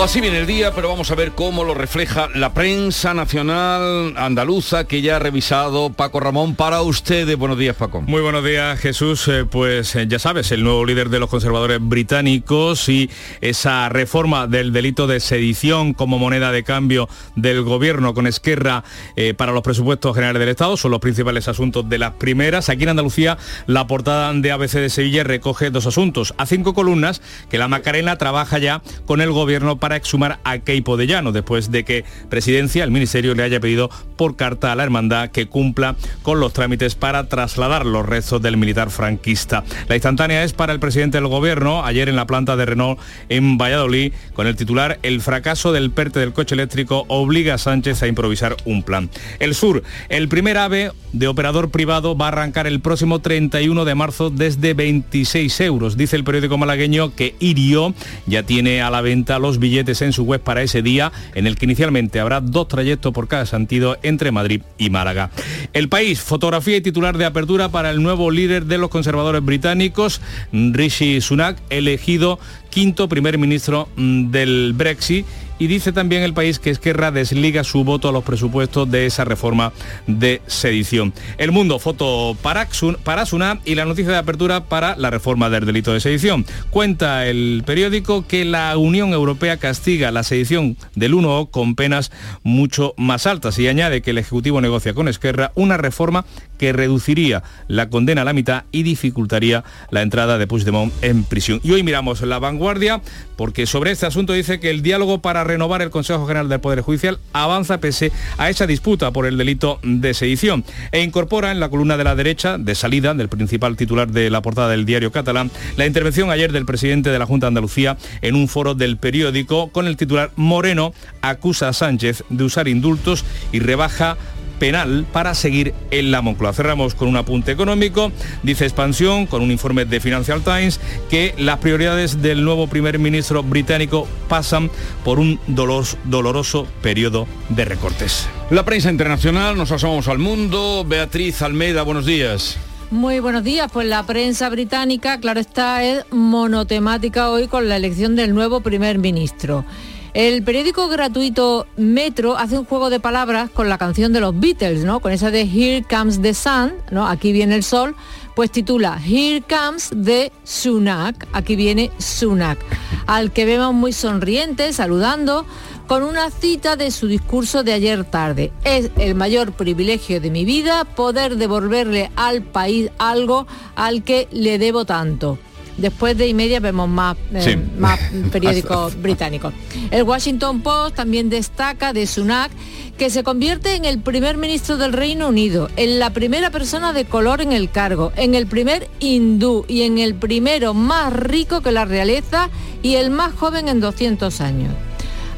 Así 0.01 0.19
viene 0.19 0.39
el 0.39 0.47
día, 0.47 0.73
pero 0.75 0.89
vamos 0.89 1.11
a 1.11 1.15
ver 1.15 1.31
cómo 1.31 1.63
lo 1.63 1.75
refleja 1.75 2.27
la 2.35 2.53
prensa 2.53 3.13
nacional 3.13 4.13
andaluza 4.17 4.85
que 4.85 5.01
ya 5.01 5.15
ha 5.15 5.19
revisado 5.19 5.93
Paco 5.93 6.19
Ramón 6.19 6.55
para 6.55 6.81
ustedes. 6.81 7.37
Buenos 7.37 7.57
días, 7.57 7.77
Paco. 7.77 8.01
Muy 8.01 8.21
buenos 8.21 8.43
días, 8.43 8.77
Jesús. 8.79 9.25
Eh, 9.29 9.45
pues 9.45 9.95
eh, 9.95 10.05
ya 10.09 10.19
sabes, 10.19 10.51
el 10.51 10.63
nuevo 10.63 10.83
líder 10.83 11.07
de 11.07 11.19
los 11.19 11.29
conservadores 11.29 11.79
británicos 11.79 12.89
y 12.89 13.09
esa 13.39 13.87
reforma 13.87 14.45
del 14.47 14.73
delito 14.73 15.07
de 15.07 15.21
sedición 15.21 15.93
como 15.93 16.19
moneda 16.19 16.51
de 16.51 16.63
cambio 16.63 17.07
del 17.37 17.61
gobierno 17.61 18.13
con 18.13 18.27
Esquerra 18.27 18.83
eh, 19.15 19.33
para 19.33 19.53
los 19.53 19.61
presupuestos 19.61 20.15
generales 20.15 20.41
del 20.41 20.49
Estado 20.49 20.75
son 20.75 20.91
los 20.91 20.99
principales 20.99 21.47
asuntos 21.47 21.87
de 21.87 21.99
las 21.99 22.11
primeras. 22.15 22.67
Aquí 22.67 22.83
en 22.83 22.89
Andalucía, 22.89 23.37
la 23.67 23.87
portada 23.87 24.33
de 24.33 24.51
ABC 24.51 24.73
de 24.73 24.89
Sevilla 24.89 25.23
recoge 25.23 25.69
dos 25.69 25.85
asuntos. 25.85 26.33
A 26.37 26.45
cinco 26.45 26.73
columnas 26.73 27.21
que 27.49 27.57
la 27.57 27.69
Macarena 27.69 28.17
trabaja 28.17 28.57
ya 28.57 28.81
con 29.05 29.21
el 29.21 29.31
gobierno 29.31 29.77
para 29.83 29.97
exhumar 29.97 30.39
a 30.45 30.59
Keipo 30.59 30.95
de 30.95 31.07
Llano, 31.07 31.33
después 31.33 31.69
de 31.69 31.83
que 31.83 32.05
Presidencia, 32.29 32.85
el 32.85 32.91
Ministerio, 32.91 33.35
le 33.35 33.43
haya 33.43 33.59
pedido 33.59 33.89
por 34.15 34.37
carta 34.37 34.71
a 34.71 34.77
la 34.77 34.83
hermandad 34.83 35.29
que 35.29 35.47
cumpla 35.47 35.97
con 36.21 36.39
los 36.39 36.53
trámites 36.53 36.95
para 36.95 37.27
trasladar 37.27 37.85
los 37.85 38.05
restos 38.05 38.41
del 38.41 38.55
militar 38.55 38.91
franquista. 38.91 39.65
La 39.89 39.95
instantánea 39.95 40.45
es 40.45 40.53
para 40.53 40.71
el 40.71 40.79
presidente 40.79 41.17
del 41.17 41.27
gobierno, 41.27 41.83
ayer 41.83 42.07
en 42.07 42.15
la 42.15 42.25
planta 42.25 42.55
de 42.55 42.65
Renault 42.65 42.97
en 43.27 43.57
Valladolid, 43.57 44.13
con 44.33 44.47
el 44.47 44.55
titular 44.55 44.99
El 45.03 45.19
fracaso 45.19 45.73
del 45.73 45.91
PERTE 45.91 46.21
del 46.21 46.31
coche 46.31 46.55
eléctrico 46.55 47.03
obliga 47.09 47.55
a 47.55 47.57
Sánchez 47.57 48.03
a 48.03 48.07
improvisar 48.07 48.55
un 48.63 48.83
plan. 48.83 49.09
El 49.39 49.53
Sur, 49.53 49.83
el 50.07 50.29
primer 50.29 50.59
AVE 50.59 50.93
de 51.11 51.27
operador 51.27 51.71
privado 51.71 52.15
va 52.15 52.27
a 52.27 52.29
arrancar 52.29 52.67
el 52.67 52.79
próximo 52.79 53.19
31 53.19 53.83
de 53.83 53.95
marzo 53.95 54.29
desde 54.29 54.73
26 54.75 55.59
euros. 55.59 55.97
Dice 55.97 56.15
el 56.15 56.23
periódico 56.23 56.57
malagueño 56.57 57.13
que 57.13 57.35
Irio 57.39 57.93
ya 58.27 58.43
tiene 58.43 58.81
a 58.81 58.89
la 58.89 59.01
venta 59.01 59.39
los 59.39 59.59
billetes 59.59 59.72
en 59.79 60.13
su 60.13 60.23
web 60.23 60.41
para 60.41 60.61
ese 60.61 60.81
día, 60.81 61.11
en 61.35 61.47
el 61.47 61.55
que 61.57 61.65
inicialmente 61.65 62.19
habrá 62.19 62.41
dos 62.41 62.67
trayectos 62.67 63.13
por 63.13 63.27
cada 63.27 63.45
sentido 63.45 63.97
entre 64.03 64.31
Madrid 64.31 64.61
y 64.77 64.89
Málaga. 64.89 65.31
El 65.73 65.89
país, 65.89 66.21
fotografía 66.21 66.77
y 66.77 66.81
titular 66.81 67.17
de 67.17 67.25
apertura 67.25 67.69
para 67.69 67.89
el 67.89 68.01
nuevo 68.01 68.31
líder 68.31 68.65
de 68.65 68.77
los 68.77 68.89
conservadores 68.89 69.43
británicos, 69.43 70.21
Rishi 70.51 71.21
Sunak, 71.21 71.57
elegido 71.69 72.39
quinto 72.69 73.07
primer 73.07 73.37
ministro 73.37 73.87
mm, 73.95 74.31
del 74.31 74.73
Brexit 74.75 75.25
y 75.63 75.67
dice 75.67 75.93
también 75.93 76.23
el 76.23 76.33
país 76.33 76.59
que 76.59 76.71
Esquerra 76.71 77.09
desliga 77.09 77.63
su 77.63 77.85
voto 77.85 78.09
a 78.09 78.11
los 78.11 78.25
presupuestos 78.25 78.91
de 78.91 79.05
esa 79.05 79.23
reforma 79.23 79.71
de 80.07 80.41
sedición. 80.45 81.13
El 81.37 81.53
mundo, 81.53 81.79
foto 81.79 82.35
para, 82.41 82.67
para 83.05 83.25
Suna 83.25 83.61
y 83.63 83.75
la 83.75 83.85
noticia 83.85 84.11
de 84.11 84.17
apertura 84.17 84.65
para 84.65 84.97
la 84.97 85.09
reforma 85.09 85.49
del 85.49 85.65
delito 85.65 85.93
de 85.93 86.01
sedición. 86.01 86.45
Cuenta 86.69 87.25
el 87.27 87.63
periódico 87.65 88.27
que 88.27 88.43
la 88.43 88.75
Unión 88.77 89.13
Europea 89.13 89.55
castiga 89.55 90.11
la 90.11 90.23
sedición 90.23 90.75
del 90.95 91.13
1 91.13 91.45
con 91.45 91.75
penas 91.75 92.11
mucho 92.43 92.93
más 92.97 93.25
altas 93.25 93.57
y 93.57 93.69
añade 93.69 94.01
que 94.01 94.11
el 94.11 94.17
Ejecutivo 94.17 94.59
negocia 94.59 94.93
con 94.93 95.07
Esquerra 95.07 95.53
una 95.55 95.77
reforma 95.77 96.25
que 96.57 96.73
reduciría 96.73 97.43
la 97.67 97.89
condena 97.89 98.21
a 98.21 98.25
la 98.25 98.33
mitad 98.33 98.63
y 98.71 98.83
dificultaría 98.83 99.63
la 99.91 100.01
entrada 100.01 100.37
de 100.37 100.47
Puigdemont 100.47 100.93
en 101.01 101.23
prisión. 101.23 101.59
Y 101.63 101.71
hoy 101.71 101.83
miramos 101.83 102.21
la 102.21 102.39
vanguardia 102.39 103.01
porque 103.35 103.65
sobre 103.65 103.91
este 103.91 104.05
asunto 104.05 104.33
dice 104.33 104.59
que 104.59 104.69
el 104.69 104.81
diálogo 104.81 105.21
para 105.21 105.43
renovar 105.43 105.81
el 105.81 105.89
Consejo 105.89 106.25
General 106.25 106.49
del 106.49 106.59
Poder 106.59 106.81
Judicial 106.81 107.19
avanza 107.33 107.79
pese 107.79 108.11
a 108.37 108.49
esa 108.49 108.67
disputa 108.67 109.11
por 109.11 109.25
el 109.25 109.37
delito 109.37 109.79
de 109.83 110.13
sedición 110.13 110.63
e 110.91 111.01
incorpora 111.01 111.51
en 111.51 111.59
la 111.59 111.69
columna 111.69 111.97
de 111.97 112.03
la 112.03 112.15
derecha, 112.15 112.57
de 112.57 112.75
salida 112.75 113.13
del 113.13 113.29
principal 113.29 113.75
titular 113.75 114.11
de 114.11 114.29
la 114.29 114.41
portada 114.41 114.69
del 114.69 114.85
diario 114.85 115.11
catalán, 115.11 115.51
la 115.77 115.85
intervención 115.85 116.29
ayer 116.29 116.51
del 116.51 116.65
presidente 116.65 117.09
de 117.09 117.19
la 117.19 117.25
Junta 117.25 117.47
de 117.47 117.49
Andalucía 117.49 117.97
en 118.21 118.35
un 118.35 118.47
foro 118.47 118.75
del 118.75 118.97
periódico 118.97 119.69
con 119.69 119.87
el 119.87 119.97
titular 119.97 120.31
Moreno 120.35 120.93
acusa 121.21 121.69
a 121.69 121.73
Sánchez 121.73 122.23
de 122.29 122.43
usar 122.43 122.67
indultos 122.67 123.25
y 123.51 123.59
rebaja 123.59 124.17
penal 124.59 125.05
para 125.11 125.33
seguir 125.33 125.73
en 125.91 126.11
la 126.11 126.21
Moncloa. 126.21 126.53
Cerramos 126.53 126.95
con 126.95 127.07
un 127.07 127.17
apunte 127.17 127.51
económico. 127.51 128.11
Dice 128.43 128.65
Expansión, 128.65 129.25
con 129.25 129.41
un 129.41 129.51
informe 129.51 129.85
de 129.85 129.99
Financial 129.99 130.41
Times, 130.41 130.79
que 131.09 131.33
las 131.37 131.59
prioridades 131.59 132.21
del 132.21 132.43
nuevo 132.43 132.67
primer 132.67 132.99
ministro 132.99 133.43
británico 133.43 134.07
pasan 134.29 134.69
por 135.03 135.19
un 135.19 135.39
doloroso 135.47 136.67
periodo 136.81 137.27
de 137.49 137.65
recortes. 137.65 138.27
La 138.49 138.65
prensa 138.65 138.91
internacional, 138.91 139.57
nos 139.57 139.71
asomamos 139.71 140.07
al 140.07 140.19
mundo. 140.19 140.85
Beatriz 140.87 141.41
Almeida, 141.41 141.83
buenos 141.83 142.05
días. 142.05 142.57
Muy 142.91 143.19
buenos 143.19 143.43
días. 143.43 143.71
Pues 143.73 143.87
la 143.87 144.03
prensa 144.03 144.49
británica, 144.49 145.19
claro 145.19 145.39
está, 145.39 145.83
es 145.83 146.05
monotemática 146.11 147.29
hoy 147.31 147.47
con 147.47 147.67
la 147.67 147.77
elección 147.77 148.15
del 148.15 148.35
nuevo 148.35 148.61
primer 148.61 148.99
ministro. 148.99 149.65
El 150.13 150.43
periódico 150.43 150.87
gratuito 150.89 151.65
Metro 151.75 152.37
hace 152.37 152.59
un 152.59 152.65
juego 152.65 152.91
de 152.91 152.99
palabras 152.99 153.49
con 153.49 153.67
la 153.67 153.79
canción 153.79 154.13
de 154.13 154.19
los 154.19 154.39
Beatles, 154.39 154.83
¿no? 154.83 154.99
Con 154.99 155.11
esa 155.11 155.31
de 155.31 155.41
Here 155.41 155.83
Comes 155.89 156.21
the 156.21 156.35
Sun, 156.35 156.73
¿no? 156.91 157.07
Aquí 157.07 157.33
viene 157.33 157.55
el 157.55 157.63
sol, 157.63 157.95
pues 158.35 158.51
titula 158.51 159.01
Here 159.03 159.41
Comes 159.41 159.89
the 160.05 160.31
Sunak, 160.43 161.27
aquí 161.33 161.55
viene 161.55 161.89
Sunak, 161.97 162.59
al 163.07 163.31
que 163.31 163.45
vemos 163.45 163.73
muy 163.73 163.91
sonriente, 163.91 164.71
saludando, 164.71 165.47
con 165.87 166.03
una 166.03 166.29
cita 166.29 166.75
de 166.75 166.91
su 166.91 167.07
discurso 167.07 167.63
de 167.63 167.73
ayer 167.73 168.03
tarde. 168.03 168.51
Es 168.63 168.91
el 168.97 169.15
mayor 169.15 169.53
privilegio 169.53 170.21
de 170.21 170.29
mi 170.29 170.45
vida 170.45 170.85
poder 170.85 171.37
devolverle 171.37 172.11
al 172.15 172.43
país 172.43 172.91
algo 172.99 173.47
al 173.75 174.03
que 174.03 174.27
le 174.31 174.59
debo 174.59 174.85
tanto. 174.85 175.39
Después 175.77 176.17
de 176.17 176.27
y 176.27 176.33
media 176.33 176.59
vemos 176.59 176.87
más, 176.87 177.17
eh, 177.33 177.57
más 177.77 177.99
periódicos 178.31 179.01
británicos. 179.01 179.53
El 179.91 180.03
Washington 180.03 180.61
Post 180.61 180.95
también 180.95 181.29
destaca 181.29 181.93
de 181.93 182.05
Sunak 182.05 182.51
que 182.97 183.09
se 183.09 183.23
convierte 183.23 183.75
en 183.75 183.85
el 183.85 183.99
primer 183.99 184.37
ministro 184.37 184.77
del 184.77 184.93
Reino 184.93 185.27
Unido, 185.27 185.69
en 185.77 185.97
la 185.97 186.11
primera 186.11 186.51
persona 186.51 186.93
de 186.93 187.05
color 187.05 187.41
en 187.41 187.51
el 187.51 187.71
cargo, 187.71 188.11
en 188.15 188.35
el 188.35 188.45
primer 188.45 188.87
hindú 188.99 189.65
y 189.67 189.81
en 189.81 189.97
el 189.97 190.13
primero 190.13 190.73
más 190.73 191.11
rico 191.11 191.61
que 191.61 191.71
la 191.71 191.85
realeza 191.85 192.49
y 192.83 192.95
el 192.95 193.09
más 193.09 193.33
joven 193.33 193.67
en 193.67 193.79
200 193.79 194.41
años. 194.41 194.73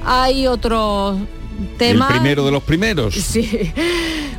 Hay 0.06 0.48
otros 0.48 1.18
temas... 1.78 2.12
El 2.12 2.18
primero 2.20 2.46
de 2.46 2.52
los 2.52 2.64
primeros. 2.64 3.16
Sí. 3.26 3.72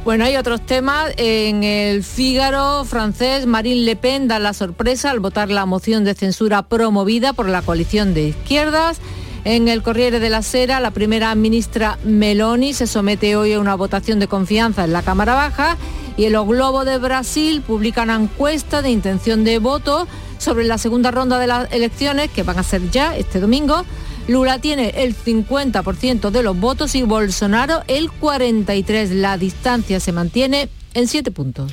Bueno, 0.04 0.24
hay 0.24 0.36
otros 0.36 0.64
temas. 0.64 1.12
En 1.16 1.64
el 1.64 2.04
Fígaro 2.04 2.84
francés, 2.84 3.46
Marine 3.46 3.82
Le 3.82 3.96
Pen 3.96 4.28
da 4.28 4.38
la 4.38 4.52
sorpresa 4.52 5.10
al 5.10 5.20
votar 5.20 5.50
la 5.50 5.66
moción 5.66 6.04
de 6.04 6.14
censura 6.14 6.62
promovida 6.62 7.32
por 7.32 7.48
la 7.48 7.62
coalición 7.62 8.14
de 8.14 8.28
izquierdas. 8.28 9.00
En 9.44 9.68
el 9.68 9.82
Corriere 9.82 10.18
de 10.18 10.30
la 10.30 10.42
Sera, 10.42 10.80
la 10.80 10.90
primera 10.90 11.34
ministra 11.34 11.98
Meloni 12.04 12.72
se 12.72 12.86
somete 12.86 13.36
hoy 13.36 13.52
a 13.52 13.60
una 13.60 13.74
votación 13.74 14.18
de 14.18 14.28
confianza 14.28 14.84
en 14.84 14.92
la 14.92 15.02
Cámara 15.02 15.34
Baja 15.34 15.76
y 16.16 16.24
el 16.24 16.34
O 16.36 16.46
Globo 16.46 16.84
de 16.84 16.98
Brasil 16.98 17.60
publica 17.60 18.02
una 18.02 18.16
encuesta 18.16 18.82
de 18.82 18.90
intención 18.90 19.44
de 19.44 19.58
voto 19.58 20.08
sobre 20.38 20.64
la 20.64 20.78
segunda 20.78 21.10
ronda 21.10 21.38
de 21.38 21.46
las 21.46 21.72
elecciones 21.72 22.30
que 22.30 22.42
van 22.42 22.58
a 22.58 22.62
ser 22.62 22.90
ya 22.90 23.16
este 23.16 23.38
domingo 23.40 23.84
Lula 24.28 24.60
tiene 24.60 24.90
el 24.96 25.16
50% 25.16 26.30
de 26.30 26.42
los 26.42 26.58
votos 26.58 26.94
y 26.94 27.02
Bolsonaro 27.02 27.82
el 27.86 28.10
43%. 28.10 29.10
La 29.10 29.38
distancia 29.38 30.00
se 30.00 30.12
mantiene 30.12 30.68
en 30.94 31.06
7 31.06 31.30
puntos. 31.30 31.72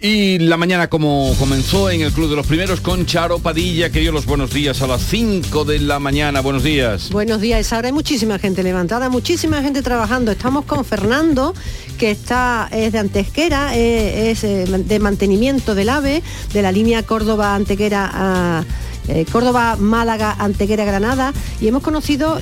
Y 0.00 0.38
la 0.38 0.56
mañana 0.56 0.86
como 0.86 1.34
comenzó 1.40 1.90
en 1.90 2.02
el 2.02 2.12
Club 2.12 2.30
de 2.30 2.36
los 2.36 2.46
Primeros 2.46 2.80
con 2.80 3.04
Charo 3.04 3.40
Padilla, 3.40 3.90
que 3.90 3.98
dio 3.98 4.12
los 4.12 4.26
buenos 4.26 4.52
días 4.54 4.80
a 4.80 4.86
las 4.86 5.02
5 5.02 5.64
de 5.64 5.80
la 5.80 5.98
mañana. 5.98 6.40
Buenos 6.40 6.62
días. 6.62 7.10
Buenos 7.10 7.40
días, 7.40 7.72
ahora 7.72 7.88
hay 7.88 7.92
muchísima 7.92 8.38
gente 8.38 8.62
levantada, 8.62 9.08
muchísima 9.08 9.60
gente 9.60 9.82
trabajando. 9.82 10.30
Estamos 10.30 10.66
con 10.66 10.84
Fernando, 10.84 11.52
que 11.98 12.12
está, 12.12 12.68
es 12.70 12.92
de 12.92 12.98
Antesquera, 13.00 13.74
es, 13.74 14.44
es 14.44 14.44
eh, 14.44 14.66
de 14.66 14.98
mantenimiento 15.00 15.74
del 15.74 15.88
AVE, 15.88 16.22
de 16.52 16.62
la 16.62 16.70
línea 16.70 17.02
Córdoba-Antequera 17.02 18.08
a 18.12 18.64
eh, 19.08 19.24
Córdoba, 19.30 19.76
Málaga, 19.76 20.36
Antequera, 20.38 20.84
Granada, 20.84 21.32
y 21.60 21.68
hemos 21.68 21.82
conocido 21.82 22.40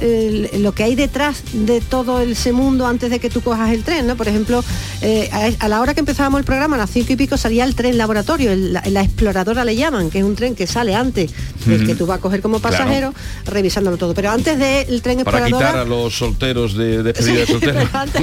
lo 0.54 0.72
que 0.72 0.82
hay 0.82 0.94
detrás 0.94 1.42
de 1.52 1.80
todo 1.80 2.20
ese 2.20 2.52
mundo 2.52 2.86
antes 2.86 3.10
de 3.10 3.18
que 3.18 3.30
tú 3.30 3.40
cojas 3.40 3.70
el 3.70 3.82
tren, 3.84 4.06
¿no? 4.06 4.16
Por 4.16 4.28
ejemplo, 4.28 4.62
eh, 5.02 5.30
a, 5.58 5.68
la 5.68 5.80
hora 5.80 5.94
que 5.94 6.00
empezábamos 6.00 6.38
el 6.40 6.44
programa, 6.44 6.76
a 6.76 6.78
las 6.80 6.90
cinco 6.90 7.12
y 7.12 7.16
pico, 7.16 7.36
salía 7.36 7.64
el 7.64 7.74
tren 7.74 7.98
laboratorio, 7.98 8.54
la, 8.54 9.02
exploradora 9.02 9.64
le 9.64 9.76
llaman, 9.76 10.10
que 10.10 10.18
es 10.18 10.24
un 10.24 10.34
tren 10.34 10.54
que 10.54 10.66
sale 10.66 10.94
antes 10.94 11.30
del 11.66 11.86
que 11.86 11.94
tú 11.94 12.06
vas 12.06 12.18
a 12.18 12.20
coger 12.20 12.42
como 12.42 12.60
pasajero, 12.60 13.12
revisándolo 13.44 13.96
todo. 13.96 14.14
Pero 14.14 14.30
antes 14.30 14.58
del 14.58 15.02
tren 15.02 15.20
exploradora... 15.20 15.58
Para 15.58 15.70
quitar 15.70 15.78
a 15.78 15.84
los 15.84 16.16
solteros 16.16 16.76
de 16.76 17.02
despedida 17.02 17.40
de 17.40 17.46
solteros. 17.52 17.88
antes, 17.94 18.22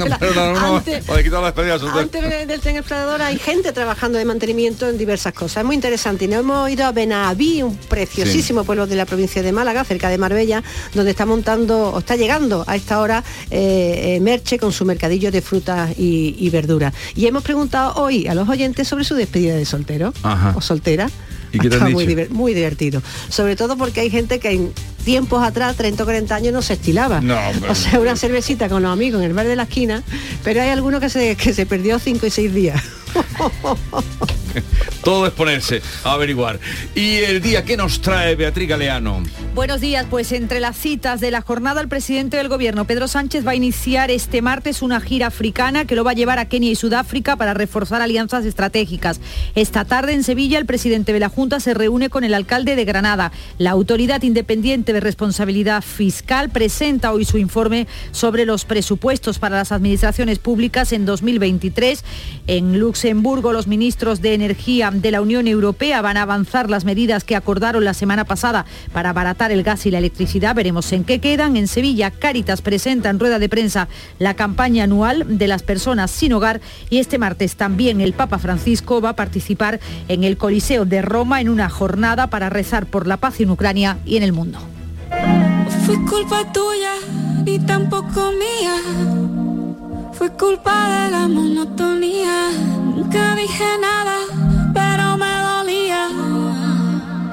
del 2.48 2.60
tren 2.60 2.76
explorador 2.76 3.22
hay 3.22 3.38
gente 3.38 3.72
trabajando 3.72 4.18
de 4.18 4.24
mantenimiento 4.24 4.88
en 4.88 4.98
diversas 4.98 5.32
cosas. 5.32 5.58
Es 5.58 5.64
muy 5.64 5.74
interesante. 5.74 6.24
Y 6.24 6.28
nos 6.28 6.40
hemos 6.40 6.70
ido 6.70 6.84
a 6.86 6.92
Benaví, 6.92 7.62
un 7.62 7.76
precioso 7.76 8.33
pueblo 8.64 8.86
de 8.86 8.96
la 8.96 9.06
provincia 9.06 9.42
de 9.42 9.52
Málaga, 9.52 9.84
cerca 9.84 10.08
de 10.08 10.18
Marbella, 10.18 10.62
donde 10.94 11.10
está 11.10 11.26
montando 11.26 11.90
o 11.90 11.98
está 11.98 12.16
llegando 12.16 12.64
a 12.66 12.76
esta 12.76 13.00
hora 13.00 13.22
eh, 13.50 14.16
eh, 14.16 14.20
Merche 14.20 14.58
con 14.58 14.72
su 14.72 14.84
mercadillo 14.84 15.30
de 15.30 15.42
frutas 15.42 15.92
y, 15.96 16.48
verduras. 16.50 16.94
Y 17.14 17.26
hemos 17.26 17.42
preguntado 17.42 17.94
hoy 17.96 18.26
a 18.26 18.34
los 18.34 18.48
oyentes 18.48 18.86
sobre 18.86 19.04
su 19.04 19.14
despedida 19.14 19.56
de 19.56 19.64
soltero 19.64 20.12
o 20.54 20.60
soltera. 20.60 21.10
¿Y 21.52 21.66
Está 21.66 21.88
muy, 21.88 22.28
muy, 22.30 22.54
divertido. 22.54 23.02
Sobre 23.28 23.56
todo 23.56 23.76
porque 23.76 24.00
hay 24.00 24.10
gente 24.10 24.38
que 24.38 24.70
tiempos 25.04 25.44
atrás, 25.44 25.76
30 25.76 26.02
o 26.02 26.06
40 26.06 26.34
años, 26.34 26.52
no 26.52 26.62
se 26.62 26.74
estilaba. 26.74 27.22
o 27.68 27.74
sea, 27.74 28.00
una 28.00 28.16
cervecita 28.16 28.68
con 28.68 28.82
los 28.82 28.92
amigos 28.92 29.20
en 29.20 29.28
el 29.28 29.34
bar 29.34 29.46
de 29.46 29.56
la 29.56 29.64
esquina, 29.64 30.02
pero 30.42 30.62
hay 30.62 30.70
alguno 30.70 31.00
que 31.00 31.08
se, 31.08 31.36
que 31.36 31.52
se 31.52 31.66
perdió 31.66 31.98
5 31.98 32.26
y 32.26 32.30
6 32.30 32.54
días. 32.54 32.82
Todo 35.04 35.26
es 35.26 35.32
ponerse 35.32 35.82
a 36.02 36.12
averiguar. 36.12 36.58
Y 36.94 37.16
el 37.16 37.42
día 37.42 37.64
que 37.64 37.76
nos 37.76 38.00
trae 38.00 38.36
Beatriz 38.36 38.68
Galeano. 38.70 39.22
Buenos 39.54 39.80
días, 39.82 40.06
pues 40.08 40.32
entre 40.32 40.60
las 40.60 40.76
citas 40.76 41.20
de 41.20 41.30
la 41.30 41.42
jornada 41.42 41.82
el 41.82 41.88
presidente 41.88 42.38
del 42.38 42.48
gobierno, 42.48 42.86
Pedro 42.86 43.06
Sánchez, 43.06 43.46
va 43.46 43.50
a 43.50 43.54
iniciar 43.54 44.10
este 44.10 44.40
martes 44.40 44.80
una 44.80 45.00
gira 45.02 45.26
africana 45.26 45.84
que 45.84 45.94
lo 45.94 46.04
va 46.04 46.12
a 46.12 46.14
llevar 46.14 46.38
a 46.38 46.46
Kenia 46.46 46.70
y 46.70 46.74
Sudáfrica 46.74 47.36
para 47.36 47.52
reforzar 47.52 48.00
alianzas 48.00 48.46
estratégicas. 48.46 49.20
Esta 49.54 49.84
tarde 49.84 50.14
en 50.14 50.24
Sevilla 50.24 50.58
el 50.58 50.66
presidente 50.66 51.12
de 51.12 51.20
la 51.20 51.28
Junta 51.28 51.60
se 51.60 51.74
reúne 51.74 52.08
con 52.08 52.24
el 52.24 52.32
alcalde 52.32 52.74
de 52.74 52.84
Granada. 52.86 53.30
La 53.58 53.72
Autoridad 53.72 54.22
Independiente 54.22 54.93
de 54.94 55.00
Responsabilidad 55.00 55.82
Fiscal 55.82 56.48
presenta 56.48 57.12
hoy 57.12 57.24
su 57.24 57.36
informe 57.36 57.86
sobre 58.12 58.46
los 58.46 58.64
presupuestos 58.64 59.38
para 59.38 59.56
las 59.56 59.72
administraciones 59.72 60.38
públicas 60.38 60.92
en 60.92 61.04
2023. 61.04 62.02
En 62.46 62.78
Luxemburgo 62.78 63.52
los 63.52 63.66
ministros 63.66 64.22
de 64.22 64.34
Energía 64.34 64.90
de 64.90 65.10
la 65.10 65.20
Unión 65.20 65.48
Europea 65.48 66.00
van 66.00 66.16
a 66.16 66.22
avanzar 66.22 66.70
las 66.70 66.84
medidas 66.84 67.24
que 67.24 67.36
acordaron 67.36 67.84
la 67.84 67.92
semana 67.92 68.24
pasada 68.24 68.64
para 68.92 69.10
abaratar 69.10 69.52
el 69.52 69.62
gas 69.62 69.84
y 69.84 69.90
la 69.90 69.98
electricidad. 69.98 70.54
Veremos 70.54 70.90
en 70.92 71.04
qué 71.04 71.20
quedan. 71.20 71.56
En 71.56 71.68
Sevilla, 71.68 72.10
Cáritas 72.10 72.62
presenta 72.62 73.10
en 73.10 73.18
rueda 73.18 73.38
de 73.38 73.48
prensa 73.48 73.88
la 74.18 74.34
campaña 74.34 74.84
anual 74.84 75.38
de 75.38 75.48
las 75.48 75.62
personas 75.62 76.10
sin 76.10 76.32
hogar 76.32 76.60
y 76.88 76.98
este 76.98 77.18
martes 77.18 77.56
también 77.56 78.00
el 78.00 78.12
Papa 78.12 78.38
Francisco 78.38 79.00
va 79.00 79.10
a 79.10 79.16
participar 79.16 79.80
en 80.08 80.22
el 80.22 80.36
Coliseo 80.36 80.84
de 80.84 81.02
Roma 81.02 81.40
en 81.40 81.48
una 81.48 81.68
jornada 81.68 82.28
para 82.28 82.48
rezar 82.48 82.86
por 82.86 83.08
la 83.08 83.16
paz 83.16 83.40
en 83.40 83.50
Ucrania 83.50 83.98
y 84.06 84.16
en 84.16 84.22
el 84.22 84.32
mundo. 84.32 84.60
Fue 85.86 86.02
culpa 86.06 86.50
tuya 86.52 86.94
y 87.44 87.58
tampoco 87.58 88.32
mía. 88.32 88.76
Fue 90.12 90.30
culpa 90.32 91.04
de 91.04 91.10
la 91.10 91.28
monotonía. 91.28 92.50
Nunca 92.96 93.36
dije 93.36 93.64
nada, 93.80 94.16
pero 94.72 95.18
me 95.18 95.32
dolía. 95.50 96.08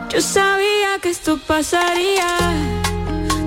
Yo 0.09 0.21
sabía 0.21 0.99
que 1.01 1.09
esto 1.09 1.39
pasaría. 1.47 2.27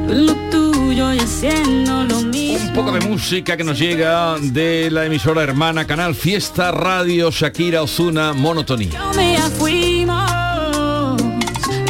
Lo 0.08 0.34
tuyo 0.50 1.12
y 1.12 1.18
haciendo 1.18 2.04
lo 2.04 2.20
mismo. 2.22 2.68
Un 2.68 2.74
poco 2.74 2.92
de 2.92 3.00
música 3.00 3.56
que 3.56 3.64
nos 3.64 3.78
llega 3.78 4.36
de 4.38 4.90
la 4.90 5.04
emisora 5.04 5.42
hermana 5.42 5.86
Canal 5.86 6.14
Fiesta 6.14 6.70
Radio 6.72 7.30
Shakira 7.30 7.82
Ozuna 7.82 8.32
Monotonía. 8.32 8.92
Yo 8.92 9.12
me 9.14 9.34
ya 9.34 9.50
fuimos. 9.50 11.20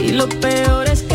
Y 0.03 0.13
lo 0.13 0.29
peor 0.29 0.89
es 0.89 1.03
que 1.03 1.14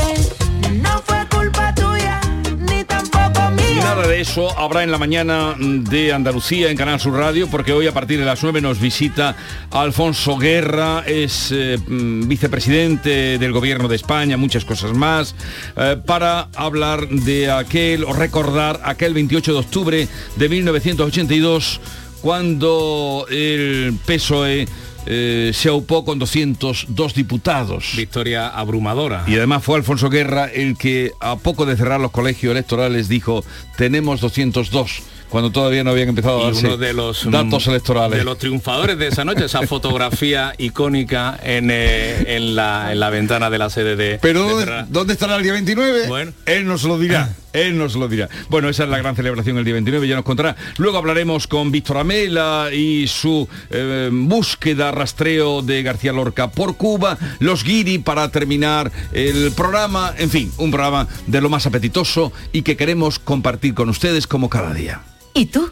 de 3.96 4.22
eso 4.22 4.58
habrá 4.58 4.84
en 4.84 4.92
la 4.92 5.00
mañana 5.00 5.56
de 5.58 6.14
Andalucía 6.14 6.70
en 6.70 6.78
Canal 6.78 7.00
Sur 7.00 7.16
Radio, 7.16 7.48
porque 7.50 7.74
hoy 7.74 7.88
a 7.88 7.92
partir 7.92 8.20
de 8.20 8.26
las 8.26 8.44
9 8.44 8.62
nos 8.62 8.80
visita 8.80 9.36
Alfonso 9.72 10.38
Guerra, 10.38 11.04
es 11.08 11.52
eh, 11.52 11.80
mm, 11.88 12.28
vicepresidente 12.28 13.40
del 13.40 13.52
Gobierno 13.52 13.88
de 13.88 13.96
España, 13.96 14.38
muchas 14.38 14.64
cosas 14.64 14.94
más, 14.94 15.34
eh, 15.76 15.98
para 16.06 16.50
hablar 16.56 17.10
de 17.10 17.50
aquel, 17.50 18.04
o 18.04 18.14
recordar 18.14 18.80
aquel 18.84 19.16
28 19.16 19.54
de 19.54 19.60
octubre 19.60 20.08
de 20.36 20.50
1982, 20.50 21.82
cuando 22.22 23.26
el 23.32 23.98
PSOE 24.06 24.68
eh, 25.12 25.52
se 25.56 25.70
aupó 25.70 26.06
con 26.06 26.20
202 26.20 27.16
diputados. 27.16 27.94
Victoria 27.98 28.48
abrumadora. 28.48 29.24
Y 29.28 29.36
además 29.36 29.64
fue 29.64 29.76
Alfonso 29.78 30.10
Guerra 30.10 30.46
el 30.46 30.78
que 30.78 31.12
a 31.20 31.36
poco 31.36 31.66
de 31.66 31.76
cerrar 31.76 32.00
los 32.00 32.12
colegios 32.12 32.52
electorales 32.52 33.10
dijo, 33.10 33.44
tenemos 33.76 34.22
202, 34.22 35.02
cuando 35.30 35.52
todavía 35.52 35.84
no 35.84 35.90
habían 35.92 36.10
empezado 36.10 36.42
a 36.42 36.46
darse 36.46 36.68
uno 36.68 36.78
de 36.78 36.94
los 36.94 37.30
datos 37.30 37.66
mm, 37.66 37.70
electorales. 37.72 38.18
de 38.20 38.24
los 38.24 38.38
triunfadores 38.38 38.98
de 39.00 39.08
esa 39.08 39.26
noche 39.26 39.46
esa 39.46 39.66
fotografía 39.66 40.54
icónica 40.60 41.40
en, 41.42 41.70
eh, 41.72 42.36
en 42.36 42.56
la, 42.56 42.92
en 42.92 43.00
la 43.00 43.10
ventana 43.10 43.50
de 43.50 43.58
la 43.58 43.70
sede 43.72 43.96
de 43.96 44.20
Pero 44.22 44.44
de 44.44 44.50
¿dónde, 44.50 44.66
Ferraz. 44.66 44.88
dónde 44.90 45.14
estará 45.14 45.36
el 45.38 45.44
día 45.44 45.54
29? 45.54 46.08
Bueno. 46.08 46.34
Él 46.46 46.68
nos 46.68 46.84
lo 46.84 47.00
dirá. 47.00 47.34
Él 47.54 47.78
nos 47.78 47.96
lo 47.96 48.08
dirá. 48.08 48.30
Bueno, 48.50 48.70
esa 48.70 48.84
es 48.84 48.90
la 48.90 48.98
gran 48.98 49.16
celebración 49.16 49.58
el 49.58 49.66
día 49.66 49.74
29, 49.74 50.08
ya 50.08 50.16
nos 50.16 50.26
contará. 50.26 50.56
Luego 50.78 50.98
hablaremos 50.98 51.48
con 51.48 51.72
Víctor 51.72 51.98
Amela 51.98 52.70
y 52.74 53.08
su 53.08 53.48
eh, 53.70 54.10
búsqueda, 54.12 54.92
rastreo 54.92 55.62
de 55.62 55.84
García 55.84 56.14
Lorca 56.14 56.52
por 56.52 56.78
Cuba, 56.78 57.18
los 57.40 57.64
guiri 57.64 58.00
para 58.00 58.30
terminar 58.30 58.92
el 59.14 59.52
programa, 59.52 60.14
en 60.18 60.30
fin, 60.30 60.52
un 60.58 60.72
programa 60.72 61.08
de 61.28 61.42
lo 61.42 61.50
más 61.50 61.66
apetitoso 61.66 62.32
y 62.52 62.62
que 62.62 62.78
queremos 62.78 63.20
compartir 63.20 63.74
con 63.74 63.90
ustedes 63.90 64.28
como 64.28 64.50
cada 64.50 64.74
día. 64.74 65.02
¿Y 65.34 65.48
tú? 65.48 65.72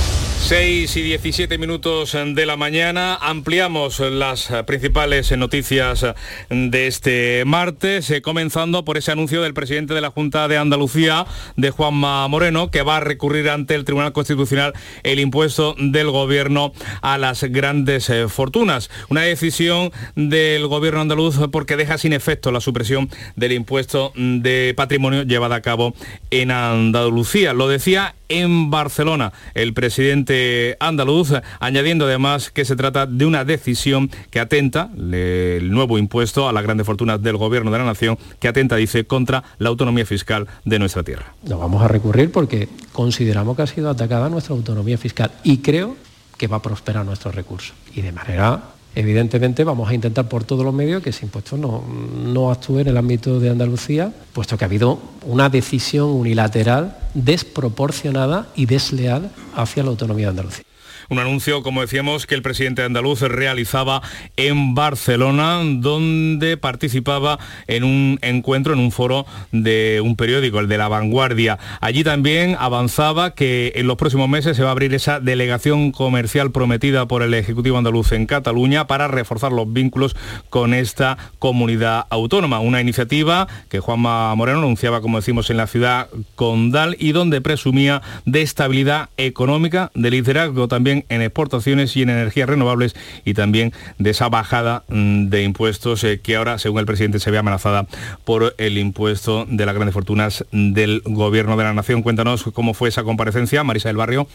6 0.41 0.97
y 0.97 1.01
17 1.03 1.57
minutos 1.57 2.11
de 2.13 2.45
la 2.45 2.57
mañana 2.57 3.15
ampliamos 3.15 3.99
las 3.99 4.51
principales 4.65 5.31
noticias 5.37 6.05
de 6.49 6.87
este 6.87 7.45
martes, 7.45 8.09
eh, 8.09 8.21
comenzando 8.21 8.83
por 8.83 8.97
ese 8.97 9.11
anuncio 9.11 9.41
del 9.41 9.53
presidente 9.53 9.93
de 9.93 10.01
la 10.01 10.09
Junta 10.09 10.47
de 10.47 10.57
Andalucía, 10.57 11.25
de 11.55 11.69
Juanma 11.69 12.27
Moreno, 12.27 12.69
que 12.69 12.81
va 12.81 12.97
a 12.97 12.99
recurrir 12.99 13.49
ante 13.49 13.75
el 13.75 13.85
Tribunal 13.85 14.11
Constitucional 14.11 14.73
el 15.03 15.19
impuesto 15.19 15.75
del 15.77 16.09
gobierno 16.09 16.73
a 17.01 17.17
las 17.17 17.43
grandes 17.43 18.09
eh, 18.09 18.27
fortunas. 18.27 18.89
Una 19.09 19.21
decisión 19.21 19.91
del 20.15 20.67
gobierno 20.67 21.01
andaluz 21.01 21.39
porque 21.51 21.77
deja 21.77 21.97
sin 21.97 22.13
efecto 22.13 22.51
la 22.51 22.59
supresión 22.59 23.09
del 23.35 23.53
impuesto 23.53 24.11
de 24.15 24.73
patrimonio 24.75 25.23
llevada 25.23 25.57
a 25.57 25.61
cabo 25.61 25.93
en 26.29 26.51
Andalucía. 26.51 27.53
Lo 27.53 27.69
decía 27.69 28.15
en 28.31 28.69
Barcelona 28.69 29.33
el 29.53 29.73
presidente 29.73 30.40
andaluz, 30.79 31.33
añadiendo 31.59 32.05
además 32.05 32.51
que 32.51 32.65
se 32.65 32.75
trata 32.75 33.05
de 33.05 33.25
una 33.25 33.45
decisión 33.45 34.09
que 34.29 34.39
atenta, 34.39 34.89
el 34.95 35.71
nuevo 35.71 35.97
impuesto 35.97 36.47
a 36.47 36.53
las 36.53 36.63
grandes 36.63 36.85
fortunas 36.85 37.21
del 37.21 37.37
gobierno 37.37 37.71
de 37.71 37.79
la 37.79 37.85
nación, 37.85 38.17
que 38.39 38.47
atenta, 38.47 38.75
dice, 38.75 39.05
contra 39.05 39.43
la 39.57 39.69
autonomía 39.69 40.05
fiscal 40.05 40.47
de 40.65 40.79
nuestra 40.79 41.03
tierra. 41.03 41.33
No 41.43 41.57
vamos 41.57 41.81
a 41.81 41.87
recurrir 41.87 42.31
porque 42.31 42.69
consideramos 42.91 43.55
que 43.55 43.63
ha 43.63 43.67
sido 43.67 43.89
atacada 43.89 44.29
nuestra 44.29 44.55
autonomía 44.55 44.97
fiscal 44.97 45.31
y 45.43 45.57
creo 45.57 45.95
que 46.37 46.47
va 46.47 46.57
a 46.57 46.61
prosperar 46.61 47.05
nuestro 47.05 47.31
recurso. 47.31 47.73
Y 47.93 48.01
de 48.01 48.11
manera, 48.11 48.61
evidentemente, 48.95 49.63
vamos 49.63 49.89
a 49.89 49.93
intentar 49.93 50.27
por 50.27 50.43
todos 50.43 50.65
los 50.65 50.73
medios 50.73 51.01
que 51.03 51.11
ese 51.11 51.25
impuesto 51.25 51.57
no, 51.57 51.83
no 51.87 52.51
actúe 52.51 52.79
en 52.79 52.87
el 52.87 52.97
ámbito 52.97 53.39
de 53.39 53.49
Andalucía, 53.49 54.13
puesto 54.33 54.57
que 54.57 54.65
ha 54.65 54.67
habido 54.67 54.99
una 55.25 55.49
decisión 55.49 56.09
unilateral 56.09 56.97
desproporcionada 57.13 58.47
y 58.55 58.65
desleal 58.65 59.31
hacia 59.55 59.83
la 59.83 59.89
autonomía 59.89 60.27
de 60.27 60.29
Andalucía. 60.31 60.70
Un 61.11 61.19
anuncio, 61.19 61.61
como 61.61 61.81
decíamos, 61.81 62.25
que 62.25 62.35
el 62.35 62.41
presidente 62.41 62.83
andaluz 62.83 63.19
realizaba 63.19 64.01
en 64.37 64.75
Barcelona, 64.75 65.59
donde 65.61 66.55
participaba 66.55 67.37
en 67.67 67.83
un 67.83 68.17
encuentro, 68.21 68.71
en 68.71 68.79
un 68.79 68.93
foro 68.93 69.25
de 69.51 69.99
un 70.01 70.15
periódico, 70.15 70.61
el 70.61 70.69
de 70.69 70.77
La 70.77 70.87
Vanguardia. 70.87 71.59
Allí 71.81 72.05
también 72.05 72.55
avanzaba 72.57 73.35
que 73.35 73.73
en 73.75 73.87
los 73.87 73.97
próximos 73.97 74.29
meses 74.29 74.55
se 74.55 74.63
va 74.63 74.69
a 74.69 74.71
abrir 74.71 74.93
esa 74.93 75.19
delegación 75.19 75.91
comercial 75.91 76.53
prometida 76.53 77.05
por 77.09 77.23
el 77.23 77.33
Ejecutivo 77.33 77.77
andaluz 77.77 78.13
en 78.13 78.25
Cataluña 78.25 78.87
para 78.87 79.09
reforzar 79.09 79.51
los 79.51 79.73
vínculos 79.73 80.15
con 80.49 80.73
esta 80.73 81.17
comunidad 81.39 82.05
autónoma. 82.09 82.61
Una 82.61 82.79
iniciativa 82.79 83.49
que 83.67 83.81
Juanma 83.81 84.33
Moreno 84.35 84.59
anunciaba, 84.59 85.01
como 85.01 85.17
decimos, 85.17 85.49
en 85.49 85.57
la 85.57 85.67
ciudad 85.67 86.07
condal 86.35 86.95
y 86.97 87.11
donde 87.11 87.41
presumía 87.41 88.01
de 88.23 88.43
estabilidad 88.43 89.09
económica, 89.17 89.91
de 89.93 90.09
liderazgo 90.09 90.69
también 90.69 91.00
en 91.09 91.21
exportaciones 91.21 91.95
y 91.95 92.01
en 92.01 92.09
energías 92.09 92.49
renovables 92.49 92.95
y 93.25 93.33
también 93.33 93.73
de 93.97 94.09
esa 94.09 94.29
bajada 94.29 94.83
mm, 94.87 95.27
de 95.27 95.43
impuestos 95.43 96.03
eh, 96.03 96.19
que 96.21 96.35
ahora, 96.35 96.57
según 96.57 96.79
el 96.79 96.85
presidente, 96.85 97.19
se 97.19 97.31
ve 97.31 97.37
amenazada 97.37 97.87
por 98.23 98.55
el 98.57 98.77
impuesto 98.77 99.45
de 99.49 99.65
las 99.65 99.75
grandes 99.75 99.93
fortunas 99.93 100.45
del 100.51 101.01
gobierno 101.05 101.57
de 101.57 101.63
la 101.63 101.73
nación. 101.73 102.01
Cuéntanos 102.01 102.43
cómo 102.53 102.73
fue 102.73 102.89
esa 102.89 103.03
comparecencia, 103.03 103.63
Marisa 103.63 103.89
del 103.89 103.97
Barrio. 103.97 104.27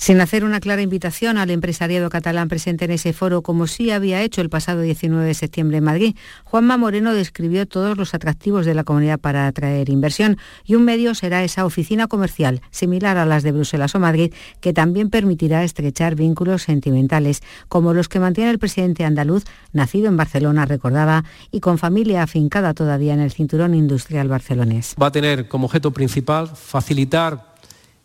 Sin 0.00 0.20
hacer 0.20 0.44
una 0.44 0.60
clara 0.60 0.80
invitación 0.80 1.38
al 1.38 1.50
empresariado 1.50 2.08
catalán 2.08 2.46
presente 2.46 2.84
en 2.84 2.92
ese 2.92 3.12
foro, 3.12 3.42
como 3.42 3.66
sí 3.66 3.90
había 3.90 4.22
hecho 4.22 4.40
el 4.40 4.48
pasado 4.48 4.80
19 4.80 5.26
de 5.26 5.34
septiembre 5.34 5.78
en 5.78 5.84
Madrid, 5.84 6.16
Juanma 6.44 6.76
Moreno 6.76 7.12
describió 7.12 7.66
todos 7.66 7.98
los 7.98 8.14
atractivos 8.14 8.64
de 8.64 8.74
la 8.74 8.84
comunidad 8.84 9.18
para 9.18 9.48
atraer 9.48 9.90
inversión 9.90 10.38
y 10.64 10.76
un 10.76 10.84
medio 10.84 11.16
será 11.16 11.42
esa 11.42 11.66
oficina 11.66 12.06
comercial, 12.06 12.62
similar 12.70 13.16
a 13.16 13.26
las 13.26 13.42
de 13.42 13.50
Bruselas 13.50 13.96
o 13.96 13.98
Madrid, 13.98 14.32
que 14.60 14.72
también 14.72 15.10
permitirá 15.10 15.64
estrechar 15.64 16.14
vínculos 16.14 16.62
sentimentales, 16.62 17.42
como 17.66 17.92
los 17.92 18.08
que 18.08 18.20
mantiene 18.20 18.50
el 18.50 18.60
presidente 18.60 19.04
andaluz, 19.04 19.42
nacido 19.72 20.06
en 20.06 20.16
Barcelona, 20.16 20.64
recordaba, 20.64 21.24
y 21.50 21.58
con 21.58 21.76
familia 21.76 22.22
afincada 22.22 22.72
todavía 22.72 23.14
en 23.14 23.20
el 23.20 23.32
cinturón 23.32 23.74
industrial 23.74 24.28
barcelonés. 24.28 24.94
Va 25.02 25.08
a 25.08 25.12
tener 25.12 25.48
como 25.48 25.66
objeto 25.66 25.90
principal 25.92 26.46
facilitar 26.54 27.47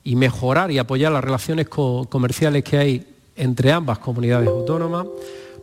y 0.03 0.15
mejorar 0.15 0.71
y 0.71 0.79
apoyar 0.79 1.11
las 1.11 1.23
relaciones 1.23 1.67
comerciales 1.69 2.63
que 2.63 2.77
hay 2.77 3.07
entre 3.35 3.71
ambas 3.71 3.99
comunidades 3.99 4.49
autónomas, 4.49 5.07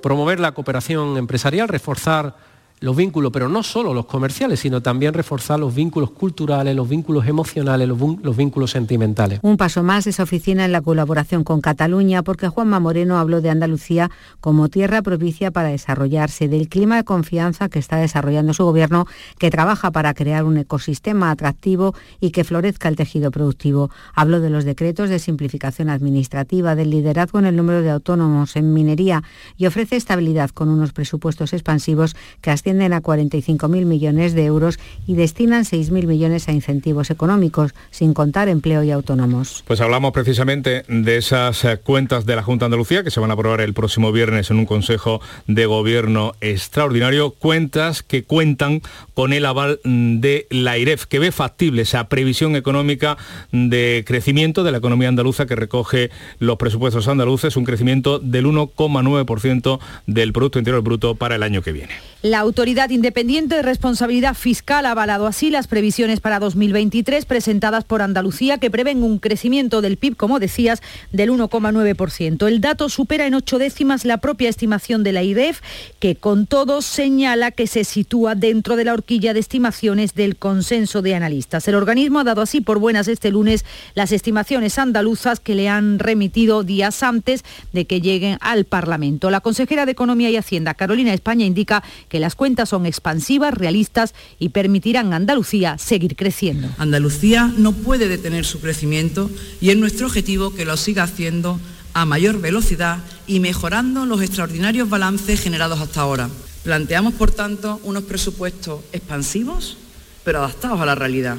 promover 0.03 0.41
la 0.41 0.53
cooperación 0.53 1.17
empresarial, 1.17 1.69
reforzar 1.69 2.35
los 2.81 2.97
vínculos, 2.97 3.31
pero 3.31 3.49
no 3.49 3.63
solo 3.63 3.93
los 3.93 4.07
comerciales, 4.07 4.61
sino 4.61 4.81
también 4.81 5.13
reforzar 5.13 5.61
los 5.61 5.75
vínculos 5.75 6.11
culturales, 6.11 6.75
los 6.75 6.89
vínculos 6.89 7.27
emocionales, 7.27 7.87
los, 7.87 8.37
vínculos 8.37 8.71
sentimentales. 8.71 9.39
Un 9.43 9.59
paso 9.59 9.83
más 9.83 10.07
esa 10.07 10.23
oficina 10.23 10.65
en 10.65 10.73
la 10.73 10.81
colaboración 10.81 11.45
con 11.45 11.61
Cataluña, 11.61 12.23
porque 12.23 12.49
Juanma 12.49 12.81
Moreno 12.81 13.19
habló 13.19 13.43
de 13.43 13.51
Andalucía 13.51 14.11
como 14.41 14.71
tierra 14.71 15.03
propicia 15.03 15.51
para 15.51 15.69
desarrollarse, 15.69 16.49
del 16.49 16.69
clima 16.69 16.97
de 16.97 17.05
confianza 17.05 17.69
que 17.69 17.79
está 17.79 17.97
desarrollando 17.97 18.55
su 18.55 18.65
gobierno, 18.65 19.07
que 19.39 19.51
trabaja 19.51 19.91
para 19.91 20.15
crear 20.15 20.45
un 20.45 20.57
ecosistema 20.57 21.31
atractivo 21.31 21.95
y 22.19 22.31
que 22.31 22.45
florezca 22.45 22.89
el 22.89 22.97
tejido 22.97 23.31
productivo. 23.31 23.91
Habló 24.15 24.41
de 24.41 24.49
los 24.49 24.65
decretos 24.65 25.11
de 25.11 25.19
simplificación 25.19 25.91
administrativa, 25.91 26.75
del 26.75 26.91
liderazgo 26.91 27.39
en 27.39 27.45
el 27.45 27.57
número 27.57 27.83
de 27.83 27.91
autónomos 27.91 28.57
en 28.57 28.73
minería 28.73 29.23
y 29.59 29.67
ofrece 29.67 29.97
estabilidad 29.97 30.49
con 30.49 30.71
unos 30.71 30.93
presupuestos 30.93 31.53
expansivos 31.53 32.17
que 32.41 32.51
ascienden 32.51 32.70
ascienden 32.71 32.93
a 32.93 33.03
45.000 33.03 33.85
millones 33.85 34.33
de 34.35 34.45
euros 34.45 34.79
y 35.05 35.15
destinan 35.15 35.65
6.000 35.65 36.07
millones 36.07 36.49
a 36.49 36.53
incentivos 36.53 37.11
económicos, 37.11 37.73
sin 37.91 38.15
contar 38.15 38.49
empleo 38.49 38.85
y 38.85 38.93
autónomos. 38.93 39.65
Pues 39.67 39.81
hablamos 39.81 40.13
precisamente 40.13 40.85
de 40.89 41.17
esas 41.17 41.65
eh, 41.65 41.79
cuentas 41.79 42.27
de 42.27 42.37
la 42.37 42.45
Junta 42.45 42.65
de 42.65 42.67
Andalucía 42.67 43.03
que 43.03 43.11
se 43.11 43.19
van 43.19 43.31
a 43.31 43.35
aprobar 43.35 43.61
el 43.61 43.75
próximo 43.75 44.13
viernes 44.13 44.53
en 44.53 44.59
un 44.59 44.67
Consejo 44.67 45.21
de 45.49 45.67
Gobierno 45.67 46.35
extraordinario, 46.41 47.31
cuentas 47.31 48.05
que 48.05 48.23
cuentan 48.23 48.83
con 49.15 49.33
el 49.33 49.47
aval 49.47 49.81
mm, 49.83 50.21
de 50.21 50.47
la 50.51 50.79
IREF, 50.79 51.07
que 51.07 51.19
ve 51.19 51.33
factible 51.33 51.83
esa 51.83 52.09
previsión 52.09 52.55
económica 52.55 53.17
de 53.51 54.05
crecimiento 54.07 54.63
de 54.63 54.71
la 54.71 54.79
economía 54.79 55.09
andaluza 55.09 55.47
que 55.47 55.57
recoge 55.57 56.11
los 56.39 56.57
presupuestos 56.57 57.09
andaluces, 57.09 57.57
un 57.57 57.65
crecimiento 57.65 58.21
del 58.21 58.47
1,9% 58.47 59.81
del 60.07 60.33
Producto 60.33 60.61
Interior 60.61 60.83
Bruto 60.83 61.17
para 61.17 61.35
el 61.35 61.43
año 61.43 61.63
que 61.63 61.73
viene. 61.73 61.95
La 62.23 62.45
Autoridad 62.61 62.91
Independiente 62.91 63.55
de 63.55 63.63
Responsabilidad 63.63 64.35
Fiscal 64.35 64.85
ha 64.85 64.91
avalado 64.91 65.27
así 65.27 65.49
las 65.49 65.67
previsiones 65.67 66.21
para 66.21 66.39
2023 66.39 67.25
presentadas 67.25 67.85
por 67.85 68.03
Andalucía 68.03 68.59
que 68.59 68.71
prevén 68.71 69.03
un 69.03 69.19
crecimiento 69.19 69.81
del 69.81 69.97
PIB, 69.97 70.15
como 70.15 70.39
decías, 70.39 70.83
del 71.11 71.31
1,9%. 71.31 72.47
El 72.47 72.61
dato 72.61 72.91
supera 72.91 73.27
en 73.27 73.33
ocho 73.33 73.59
décimas 73.59 74.05
la 74.05 74.19
propia 74.19 74.51
estimación 74.51 75.03
de 75.03 75.13
la 75.13 75.23
IREF, 75.23 75.63
que 76.01 76.17
con 76.17 76.47
todo 76.47 76.83
señala 76.83 77.51
que 77.51 77.67
se 77.67 77.83
sitúa 77.85 78.35
dentro 78.35 78.77
de 78.77 78.85
la 78.85 78.93
horquilla 78.93 79.33
de 79.33 79.41
estimaciones 79.41 80.13
del 80.13 80.37
consenso 80.37 81.01
de 81.01 81.15
analistas. 81.15 81.67
El 81.67 81.77
organismo 81.77 82.19
ha 82.19 82.25
dado 82.25 82.43
así 82.43 82.61
por 82.61 82.79
buenas 82.79 83.09
este 83.09 83.31
lunes 83.31 83.65
las 83.95 84.13
estimaciones 84.13 84.79
andaluzas 84.79 85.41
que 85.41 85.55
le 85.55 85.71
han 85.71 85.99
remitido 85.99 86.63
días 86.63 87.03
antes 87.03 87.43
de 87.73 87.87
que 87.87 88.03
lleguen 88.03 88.37
al 88.43 88.67
Parlamento. 88.67 89.31
La 89.31 89.41
consejera 89.41 89.87
de 89.87 89.93
Economía 89.93 90.29
y 90.29 90.37
Hacienda, 90.37 90.75
Carolina 90.75 91.15
España, 91.15 91.47
indica 91.47 91.83
que 92.11 92.21
las 92.21 92.35
cuentas 92.35 92.50
son 92.67 92.87
expansivas, 92.87 93.55
realistas 93.55 94.15
y 94.39 94.51
permitirán 94.51 95.13
a 95.13 95.17
Andalucía 95.17 95.79
seguir 95.79 96.17
creciendo. 96.17 96.69
Andalucía 96.79 97.53
no 97.57 97.73
puede 97.73 98.09
detener 98.09 98.45
su 98.45 98.61
crecimiento 98.61 99.31
y 99.61 99.71
es 99.71 99.77
nuestro 99.77 100.07
objetivo 100.07 100.55
que 100.55 100.65
lo 100.65 100.77
siga 100.77 101.05
haciendo 101.05 101.59
a 101.95 102.05
mayor 102.05 102.41
velocidad 102.41 102.99
y 103.27 103.41
mejorando 103.41 104.07
los 104.07 104.23
extraordinarios 104.23 104.89
balances 104.89 105.41
generados 105.41 105.81
hasta 105.81 106.01
ahora. 106.01 106.29
Planteamos, 106.63 107.15
por 107.15 107.31
tanto, 107.31 107.81
unos 107.85 108.05
presupuestos 108.05 108.81
expansivos, 108.93 109.77
pero 110.25 110.39
adaptados 110.39 110.81
a 110.81 110.87
la 110.87 110.95
realidad. 110.95 111.37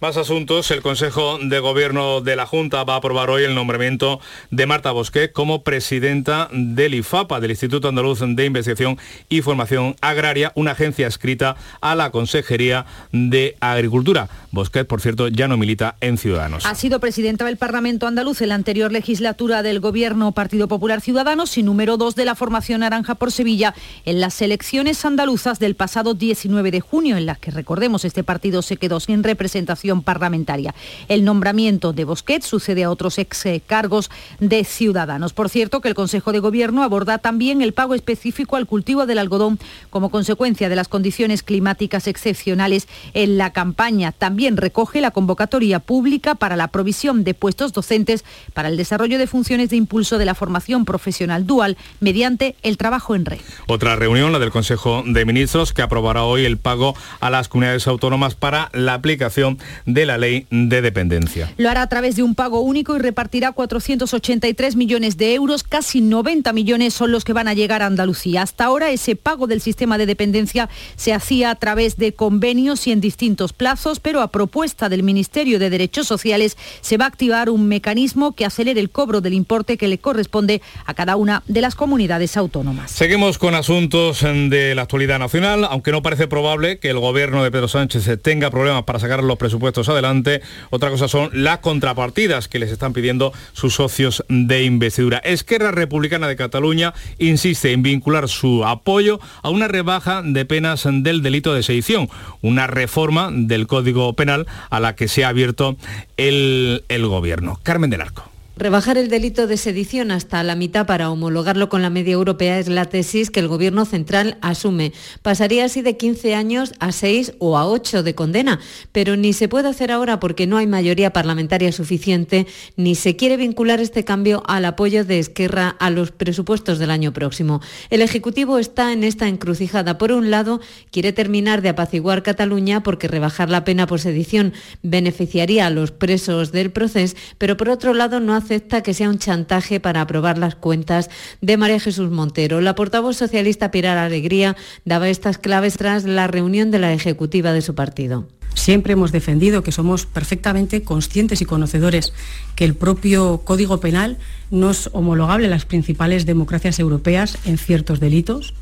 Más 0.00 0.16
asuntos. 0.16 0.70
El 0.70 0.80
Consejo 0.80 1.40
de 1.42 1.58
Gobierno 1.58 2.20
de 2.20 2.36
la 2.36 2.46
Junta 2.46 2.84
va 2.84 2.94
a 2.94 2.98
aprobar 2.98 3.30
hoy 3.30 3.42
el 3.42 3.56
nombramiento 3.56 4.20
de 4.52 4.64
Marta 4.64 4.92
Bosquet 4.92 5.32
como 5.32 5.64
presidenta 5.64 6.48
del 6.52 6.94
IFAPA, 6.94 7.40
del 7.40 7.50
Instituto 7.50 7.88
Andaluz 7.88 8.20
de 8.20 8.44
Investigación 8.44 8.96
y 9.28 9.42
Formación 9.42 9.96
Agraria, 10.00 10.52
una 10.54 10.70
agencia 10.70 11.08
escrita 11.08 11.56
a 11.80 11.96
la 11.96 12.12
Consejería 12.12 12.86
de 13.10 13.56
Agricultura. 13.58 14.28
Bosquet, 14.52 14.86
por 14.86 15.00
cierto, 15.00 15.26
ya 15.26 15.48
no 15.48 15.56
milita 15.56 15.96
en 16.00 16.16
Ciudadanos. 16.16 16.64
Ha 16.64 16.76
sido 16.76 17.00
presidenta 17.00 17.44
del 17.44 17.56
Parlamento 17.56 18.06
andaluz 18.06 18.40
en 18.40 18.50
la 18.50 18.54
anterior 18.54 18.92
legislatura 18.92 19.64
del 19.64 19.80
Gobierno 19.80 20.30
Partido 20.30 20.68
Popular 20.68 21.00
Ciudadanos 21.00 21.58
y 21.58 21.64
número 21.64 21.96
dos 21.96 22.14
de 22.14 22.24
la 22.24 22.36
formación 22.36 22.80
Naranja 22.80 23.16
por 23.16 23.32
Sevilla 23.32 23.74
en 24.04 24.20
las 24.20 24.40
elecciones 24.42 25.04
andaluzas 25.04 25.58
del 25.58 25.74
pasado 25.74 26.14
19 26.14 26.70
de 26.70 26.80
junio, 26.80 27.16
en 27.16 27.26
las 27.26 27.40
que, 27.40 27.50
recordemos, 27.50 28.04
este 28.04 28.22
partido 28.22 28.62
se 28.62 28.76
quedó 28.76 29.00
sin 29.00 29.24
representación 29.24 29.87
parlamentaria. 30.02 30.74
El 31.08 31.24
nombramiento 31.24 31.92
de 31.92 32.04
Bosquet 32.04 32.42
sucede 32.42 32.84
a 32.84 32.90
otros 32.90 33.18
ex 33.18 33.44
cargos 33.66 34.10
de 34.40 34.64
Ciudadanos. 34.64 35.32
Por 35.32 35.48
cierto, 35.48 35.80
que 35.80 35.88
el 35.88 35.94
Consejo 35.94 36.32
de 36.32 36.40
Gobierno 36.40 36.82
aborda 36.82 37.18
también 37.18 37.62
el 37.62 37.72
pago 37.72 37.94
específico 37.94 38.56
al 38.56 38.66
cultivo 38.66 39.06
del 39.06 39.18
algodón 39.18 39.58
como 39.90 40.10
consecuencia 40.10 40.68
de 40.68 40.76
las 40.76 40.88
condiciones 40.88 41.42
climáticas 41.42 42.06
excepcionales 42.06 42.88
en 43.14 43.38
la 43.38 43.52
campaña. 43.52 44.12
También 44.12 44.56
recoge 44.56 45.00
la 45.00 45.10
convocatoria 45.10 45.78
pública 45.78 46.34
para 46.34 46.56
la 46.56 46.68
provisión 46.68 47.24
de 47.24 47.34
puestos 47.34 47.72
docentes 47.72 48.24
para 48.54 48.68
el 48.68 48.76
desarrollo 48.76 49.18
de 49.18 49.26
funciones 49.26 49.70
de 49.70 49.76
impulso 49.76 50.18
de 50.18 50.24
la 50.24 50.34
formación 50.34 50.84
profesional 50.84 51.46
dual 51.46 51.76
mediante 52.00 52.56
el 52.62 52.76
trabajo 52.76 53.14
en 53.14 53.24
red. 53.24 53.40
Otra 53.66 53.96
reunión, 53.96 54.32
la 54.32 54.38
del 54.38 54.50
Consejo 54.50 55.02
de 55.06 55.24
Ministros, 55.24 55.72
que 55.72 55.82
aprobará 55.82 56.24
hoy 56.24 56.44
el 56.44 56.58
pago 56.58 56.94
a 57.20 57.30
las 57.30 57.48
comunidades 57.48 57.86
autónomas 57.86 58.34
para 58.34 58.70
la 58.72 58.94
aplicación 58.94 59.58
de 59.86 60.06
la 60.06 60.18
ley 60.18 60.46
de 60.50 60.82
dependencia. 60.82 61.52
Lo 61.56 61.70
hará 61.70 61.82
a 61.82 61.88
través 61.88 62.16
de 62.16 62.22
un 62.22 62.34
pago 62.34 62.60
único 62.60 62.96
y 62.96 62.98
repartirá 62.98 63.52
483 63.52 64.76
millones 64.76 65.16
de 65.16 65.34
euros, 65.34 65.62
casi 65.62 66.00
90 66.00 66.52
millones 66.52 66.94
son 66.94 67.12
los 67.12 67.24
que 67.24 67.32
van 67.32 67.48
a 67.48 67.54
llegar 67.54 67.82
a 67.82 67.86
Andalucía. 67.86 68.42
Hasta 68.42 68.64
ahora 68.64 68.90
ese 68.90 69.16
pago 69.16 69.46
del 69.46 69.60
sistema 69.60 69.98
de 69.98 70.06
dependencia 70.06 70.68
se 70.96 71.12
hacía 71.12 71.50
a 71.50 71.54
través 71.54 71.96
de 71.96 72.12
convenios 72.12 72.86
y 72.86 72.92
en 72.92 73.00
distintos 73.00 73.52
plazos, 73.52 74.00
pero 74.00 74.20
a 74.20 74.28
propuesta 74.28 74.88
del 74.88 75.02
Ministerio 75.02 75.58
de 75.58 75.70
Derechos 75.70 76.06
Sociales 76.06 76.56
se 76.80 76.96
va 76.96 77.04
a 77.04 77.08
activar 77.08 77.50
un 77.50 77.68
mecanismo 77.68 78.32
que 78.32 78.44
acelere 78.44 78.80
el 78.80 78.90
cobro 78.90 79.20
del 79.20 79.34
importe 79.34 79.76
que 79.76 79.88
le 79.88 79.98
corresponde 79.98 80.62
a 80.86 80.94
cada 80.94 81.16
una 81.16 81.42
de 81.46 81.60
las 81.60 81.74
comunidades 81.74 82.36
autónomas. 82.36 82.90
Seguimos 82.90 83.38
con 83.38 83.54
asuntos 83.54 84.22
de 84.22 84.74
la 84.74 84.82
actualidad 84.82 85.18
nacional, 85.18 85.64
aunque 85.64 85.92
no 85.92 86.02
parece 86.02 86.26
probable 86.26 86.78
que 86.78 86.90
el 86.90 86.98
gobierno 86.98 87.42
de 87.44 87.50
Pedro 87.50 87.68
Sánchez 87.68 88.20
tenga 88.22 88.50
problemas 88.50 88.84
para 88.84 88.98
sacar 88.98 89.22
los 89.22 89.38
presupuestos 89.38 89.67
puestos 89.68 89.90
adelante. 89.90 90.40
Otra 90.70 90.88
cosa 90.88 91.08
son 91.08 91.28
las 91.34 91.58
contrapartidas 91.58 92.48
que 92.48 92.58
les 92.58 92.70
están 92.70 92.94
pidiendo 92.94 93.34
sus 93.52 93.74
socios 93.74 94.24
de 94.30 94.64
investidura. 94.64 95.18
Esquerra 95.18 95.72
Republicana 95.72 96.26
de 96.26 96.36
Cataluña 96.36 96.94
insiste 97.18 97.72
en 97.72 97.82
vincular 97.82 98.30
su 98.30 98.64
apoyo 98.64 99.20
a 99.42 99.50
una 99.50 99.68
rebaja 99.68 100.22
de 100.22 100.46
penas 100.46 100.88
del 100.90 101.22
delito 101.22 101.52
de 101.52 101.62
sedición, 101.62 102.08
una 102.40 102.66
reforma 102.66 103.28
del 103.30 103.66
Código 103.66 104.10
Penal 104.14 104.46
a 104.70 104.80
la 104.80 104.96
que 104.96 105.06
se 105.06 105.26
ha 105.26 105.28
abierto 105.28 105.76
el 106.16 106.82
gobierno. 106.88 107.60
Carmen 107.62 107.90
del 107.90 108.00
Arco. 108.00 108.37
Rebajar 108.58 108.98
el 108.98 109.08
delito 109.08 109.46
de 109.46 109.56
sedición 109.56 110.10
hasta 110.10 110.42
la 110.42 110.56
mitad 110.56 110.84
para 110.84 111.12
homologarlo 111.12 111.68
con 111.68 111.80
la 111.80 111.90
media 111.90 112.14
europea 112.14 112.58
es 112.58 112.66
la 112.66 112.86
tesis 112.86 113.30
que 113.30 113.38
el 113.38 113.46
Gobierno 113.46 113.84
central 113.84 114.36
asume. 114.40 114.92
Pasaría 115.22 115.64
así 115.64 115.80
de 115.80 115.96
15 115.96 116.34
años 116.34 116.72
a 116.80 116.90
6 116.90 117.34
o 117.38 117.56
a 117.56 117.68
8 117.68 118.02
de 118.02 118.16
condena, 118.16 118.58
pero 118.90 119.16
ni 119.16 119.32
se 119.32 119.46
puede 119.46 119.68
hacer 119.68 119.92
ahora 119.92 120.18
porque 120.18 120.48
no 120.48 120.56
hay 120.56 120.66
mayoría 120.66 121.12
parlamentaria 121.12 121.70
suficiente, 121.70 122.48
ni 122.74 122.96
se 122.96 123.14
quiere 123.14 123.36
vincular 123.36 123.78
este 123.78 124.04
cambio 124.04 124.42
al 124.48 124.64
apoyo 124.64 125.04
de 125.04 125.20
Esquerra 125.20 125.76
a 125.78 125.90
los 125.90 126.10
presupuestos 126.10 126.80
del 126.80 126.90
año 126.90 127.12
próximo. 127.12 127.60
El 127.90 128.02
Ejecutivo 128.02 128.58
está 128.58 128.92
en 128.92 129.04
esta 129.04 129.28
encrucijada. 129.28 129.98
Por 129.98 130.10
un 130.10 130.32
lado, 130.32 130.60
quiere 130.90 131.12
terminar 131.12 131.62
de 131.62 131.68
apaciguar 131.68 132.24
Cataluña 132.24 132.82
porque 132.82 133.06
rebajar 133.06 133.50
la 133.50 133.62
pena 133.62 133.86
por 133.86 134.00
sedición 134.00 134.52
beneficiaría 134.82 135.68
a 135.68 135.70
los 135.70 135.92
presos 135.92 136.50
del 136.50 136.72
proceso, 136.72 137.14
pero 137.38 137.56
por 137.56 137.68
otro 137.68 137.94
lado 137.94 138.18
no 138.18 138.34
hace 138.34 138.47
acepta 138.48 138.82
que 138.82 138.94
sea 138.94 139.10
un 139.10 139.18
chantaje 139.18 139.78
para 139.78 140.00
aprobar 140.00 140.38
las 140.38 140.54
cuentas 140.54 141.10
de 141.42 141.58
María 141.58 141.78
Jesús 141.78 142.10
Montero. 142.10 142.62
La 142.62 142.74
portavoz 142.74 143.14
socialista 143.14 143.70
Pilar 143.70 143.98
Alegría 143.98 144.56
daba 144.86 145.10
estas 145.10 145.36
claves 145.36 145.76
tras 145.76 146.04
la 146.04 146.28
reunión 146.28 146.70
de 146.70 146.78
la 146.78 146.94
ejecutiva 146.94 147.52
de 147.52 147.60
su 147.60 147.74
partido. 147.74 148.26
Siempre 148.54 148.94
hemos 148.94 149.12
defendido 149.12 149.62
que 149.62 149.70
somos 149.70 150.06
perfectamente 150.06 150.82
conscientes 150.82 151.42
y 151.42 151.44
conocedores 151.44 152.14
que 152.56 152.64
el 152.64 152.74
propio 152.74 153.42
Código 153.44 153.80
Penal 153.80 154.16
no 154.50 154.70
es 154.70 154.88
homologable 154.94 155.46
a 155.46 155.50
las 155.50 155.66
principales 155.66 156.24
democracias 156.24 156.78
europeas 156.78 157.36
en 157.44 157.58
ciertos 157.58 158.00
delitos, 158.00 158.54